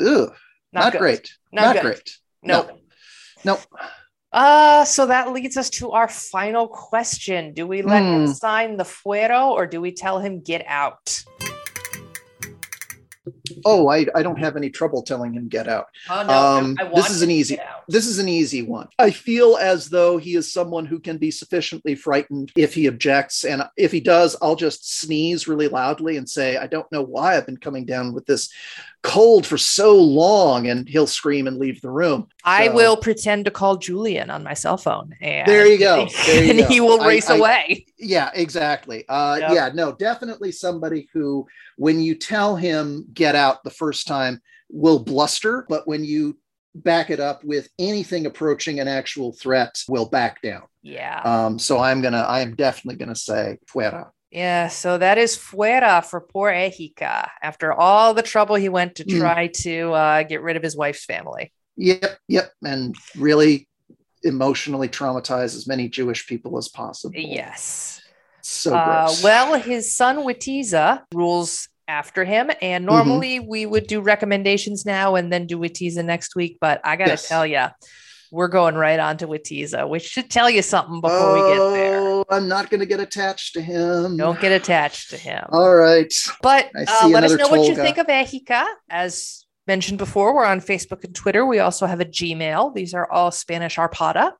Ugh, 0.00 0.32
not, 0.72 0.92
good. 0.92 0.98
great. 0.98 1.32
Not, 1.52 1.62
Not, 1.64 1.72
good. 1.74 1.82
great. 1.82 2.10
Nope. 2.42 2.70
Nope. 3.44 3.60
Uh, 4.32 4.84
so 4.84 5.06
that 5.06 5.32
leads 5.32 5.56
us 5.56 5.70
to 5.70 5.90
our 5.92 6.06
final 6.08 6.68
question. 6.68 7.52
Do 7.54 7.66
we 7.66 7.82
let 7.82 8.02
him 8.02 8.26
Hmm. 8.26 8.32
sign 8.32 8.76
the 8.76 8.84
fuero 8.84 9.48
or 9.50 9.66
do 9.66 9.80
we 9.80 9.90
tell 9.92 10.20
him 10.20 10.40
get 10.40 10.64
out? 10.68 11.24
Oh, 13.64 13.88
I, 13.88 14.06
I 14.14 14.22
don't 14.22 14.38
have 14.38 14.56
any 14.56 14.70
trouble 14.70 15.02
telling 15.02 15.32
him 15.32 15.48
get 15.48 15.68
out. 15.68 15.86
Oh 16.10 16.20
Um, 16.20 16.76
I- 16.80 16.84
I 16.86 16.88
this 16.94 17.10
is 17.10 17.22
an 17.22 17.30
easy- 17.30 17.56
get 17.56 17.66
out. 17.66 17.82
This 17.88 18.06
is 18.06 18.18
an 18.18 18.28
easy 18.28 18.62
one. 18.62 18.88
I 18.98 19.10
feel 19.10 19.56
as 19.56 19.88
though 19.88 20.18
he 20.18 20.34
is 20.34 20.52
someone 20.52 20.84
who 20.86 20.98
can 21.00 21.16
be 21.18 21.30
sufficiently 21.30 21.94
frightened 21.94 22.52
if 22.56 22.74
he 22.74 22.86
objects. 22.86 23.44
And 23.44 23.62
if 23.76 23.92
he 23.92 24.00
does, 24.00 24.36
I'll 24.42 24.56
just 24.56 24.98
sneeze 25.00 25.48
really 25.48 25.68
loudly 25.68 26.16
and 26.18 26.28
say, 26.28 26.56
I 26.56 26.66
don't 26.66 26.90
know 26.92 27.02
why 27.02 27.36
I've 27.36 27.46
been 27.46 27.56
coming 27.56 27.84
down 27.86 28.12
with 28.12 28.26
this 28.26 28.50
cold 29.02 29.46
for 29.46 29.56
so 29.58 29.96
long. 29.96 30.66
And 30.68 30.88
he'll 30.88 31.06
scream 31.06 31.46
and 31.46 31.58
leave 31.58 31.80
the 31.80 31.90
room. 31.90 32.28
I 32.44 32.66
So- 32.66 32.74
will 32.74 32.96
pretend 32.96 33.44
to 33.44 33.50
call 33.50 33.76
Julian 33.76 34.30
on 34.30 34.42
my 34.42 34.54
cell 34.54 34.76
phone, 34.76 35.14
and 35.20 35.46
There 35.46 35.66
you 35.66 35.78
go. 35.78 36.06
There 36.26 36.44
you 36.44 36.50
and 36.50 36.58
go. 36.60 36.66
he 36.66 36.80
will 36.80 37.00
I- 37.00 37.06
race 37.06 37.30
I- 37.30 37.36
away. 37.36 37.86
Yeah, 37.98 38.30
exactly. 38.34 39.04
Uh, 39.08 39.38
Yep. 39.40 39.50
Yeah, 39.52 39.70
no, 39.74 39.92
definitely 39.92 40.52
somebody 40.52 41.08
who, 41.12 41.46
when 41.76 42.00
you 42.00 42.14
tell 42.14 42.56
him 42.56 43.06
get 43.12 43.34
out 43.34 43.62
the 43.64 43.70
first 43.70 44.06
time, 44.06 44.40
will 44.70 44.98
bluster, 44.98 45.64
but 45.68 45.86
when 45.88 46.04
you 46.04 46.36
back 46.74 47.10
it 47.10 47.18
up 47.20 47.42
with 47.42 47.68
anything 47.78 48.26
approaching 48.26 48.78
an 48.80 48.86
actual 48.86 49.32
threat, 49.32 49.74
will 49.88 50.06
back 50.08 50.42
down. 50.42 50.62
Yeah, 50.82 51.20
Um, 51.24 51.58
so 51.58 51.78
I'm 51.78 52.00
gonna, 52.02 52.20
I 52.20 52.40
am 52.40 52.54
definitely 52.54 52.98
gonna 52.98 53.16
say 53.16 53.58
fuera. 53.72 54.10
Yeah. 54.30 54.68
So 54.68 54.98
that 54.98 55.16
is 55.18 55.36
fuera 55.36 56.04
for 56.04 56.20
poor 56.20 56.50
Égica. 56.50 57.28
After 57.42 57.72
all 57.72 58.12
the 58.14 58.22
trouble 58.22 58.56
he 58.56 58.68
went 58.68 58.96
to 58.96 59.04
Mm. 59.04 59.18
try 59.20 59.46
to 59.64 59.92
uh, 59.92 60.22
get 60.24 60.42
rid 60.42 60.56
of 60.56 60.62
his 60.62 60.76
wife's 60.76 61.04
family. 61.04 61.52
Yep, 61.76 62.18
yep, 62.28 62.52
and 62.64 62.94
really 63.16 63.68
emotionally 64.24 64.88
traumatize 64.88 65.54
as 65.56 65.66
many 65.66 65.88
Jewish 65.88 66.26
people 66.26 66.58
as 66.58 66.68
possible. 66.68 67.14
Yes. 67.16 68.00
so 68.42 68.74
Uh, 68.74 69.12
well, 69.22 69.54
his 69.60 69.94
son 69.94 70.16
Witiza 70.18 71.02
rules 71.14 71.68
after 71.86 72.24
him, 72.24 72.50
and 72.60 72.84
Mm-hmm. 72.84 72.94
normally 72.94 73.40
we 73.40 73.64
would 73.66 73.86
do 73.86 74.00
recommendations 74.00 74.84
now 74.84 75.14
and 75.14 75.32
then 75.32 75.46
do 75.46 75.56
Witiza 75.58 76.04
next 76.04 76.34
week. 76.36 76.58
But 76.60 76.80
I 76.84 76.96
gotta 76.96 77.12
Yes. 77.12 77.28
tell 77.28 77.46
you, 77.46 77.66
we're 78.32 78.48
going 78.48 78.74
right 78.74 78.98
on 78.98 79.16
to 79.18 79.26
Witiza, 79.28 79.88
which 79.88 80.02
should 80.04 80.28
tell 80.30 80.50
you 80.50 80.62
something 80.62 81.00
before 81.00 81.32
we 81.34 81.40
get 81.40 81.58
there. 81.72 82.07
I'm 82.30 82.48
not 82.48 82.70
gonna 82.70 82.86
get 82.86 83.00
attached 83.00 83.54
to 83.54 83.60
him. 83.62 84.16
Don't 84.16 84.40
get 84.40 84.52
attached 84.52 85.10
to 85.10 85.16
him. 85.16 85.44
All 85.50 85.74
right. 85.74 86.12
But 86.42 86.70
uh, 86.76 87.08
let 87.08 87.24
us 87.24 87.34
know 87.34 87.48
what 87.48 87.68
you 87.68 87.74
think 87.74 87.98
of 87.98 88.06
Égica. 88.06 88.66
As 88.90 89.46
mentioned 89.66 89.98
before, 89.98 90.34
we're 90.34 90.44
on 90.44 90.60
Facebook 90.60 91.04
and 91.04 91.14
Twitter. 91.14 91.44
We 91.46 91.58
also 91.58 91.86
have 91.86 92.00
a 92.00 92.04
Gmail. 92.04 92.74
These 92.74 92.94
are 92.94 93.10
all 93.10 93.30
Spanish 93.30 93.76
Arpada. 93.76 94.32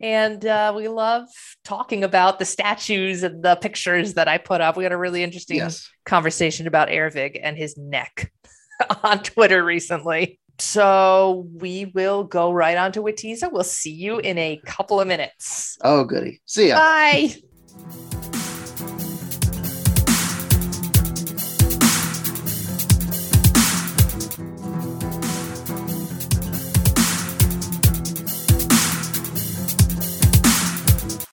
And 0.00 0.44
uh, 0.46 0.72
we 0.76 0.86
love 0.86 1.26
talking 1.64 2.04
about 2.04 2.38
the 2.38 2.44
statues 2.44 3.24
and 3.24 3.42
the 3.42 3.56
pictures 3.56 4.14
that 4.14 4.28
I 4.28 4.38
put 4.38 4.60
up. 4.60 4.76
We 4.76 4.84
had 4.84 4.92
a 4.92 4.96
really 4.96 5.24
interesting 5.24 5.56
Yes. 5.56 5.90
conversation 6.06 6.68
about 6.68 6.88
Ervig 6.88 7.38
and 7.42 7.56
his 7.56 7.76
neck 7.76 8.32
on 9.02 9.22
Twitter 9.24 9.64
recently. 9.64 10.38
So 10.58 11.46
we 11.54 11.86
will 11.86 12.24
go 12.24 12.52
right 12.52 12.76
on 12.76 12.92
to 12.92 13.02
Witiza. 13.02 13.52
We'll 13.52 13.64
see 13.64 13.92
you 13.92 14.18
in 14.18 14.38
a 14.38 14.60
couple 14.64 15.00
of 15.00 15.06
minutes. 15.06 15.78
Oh, 15.82 16.04
goody. 16.04 16.40
See 16.46 16.68
ya. 16.68 16.76
Bye. 16.76 17.34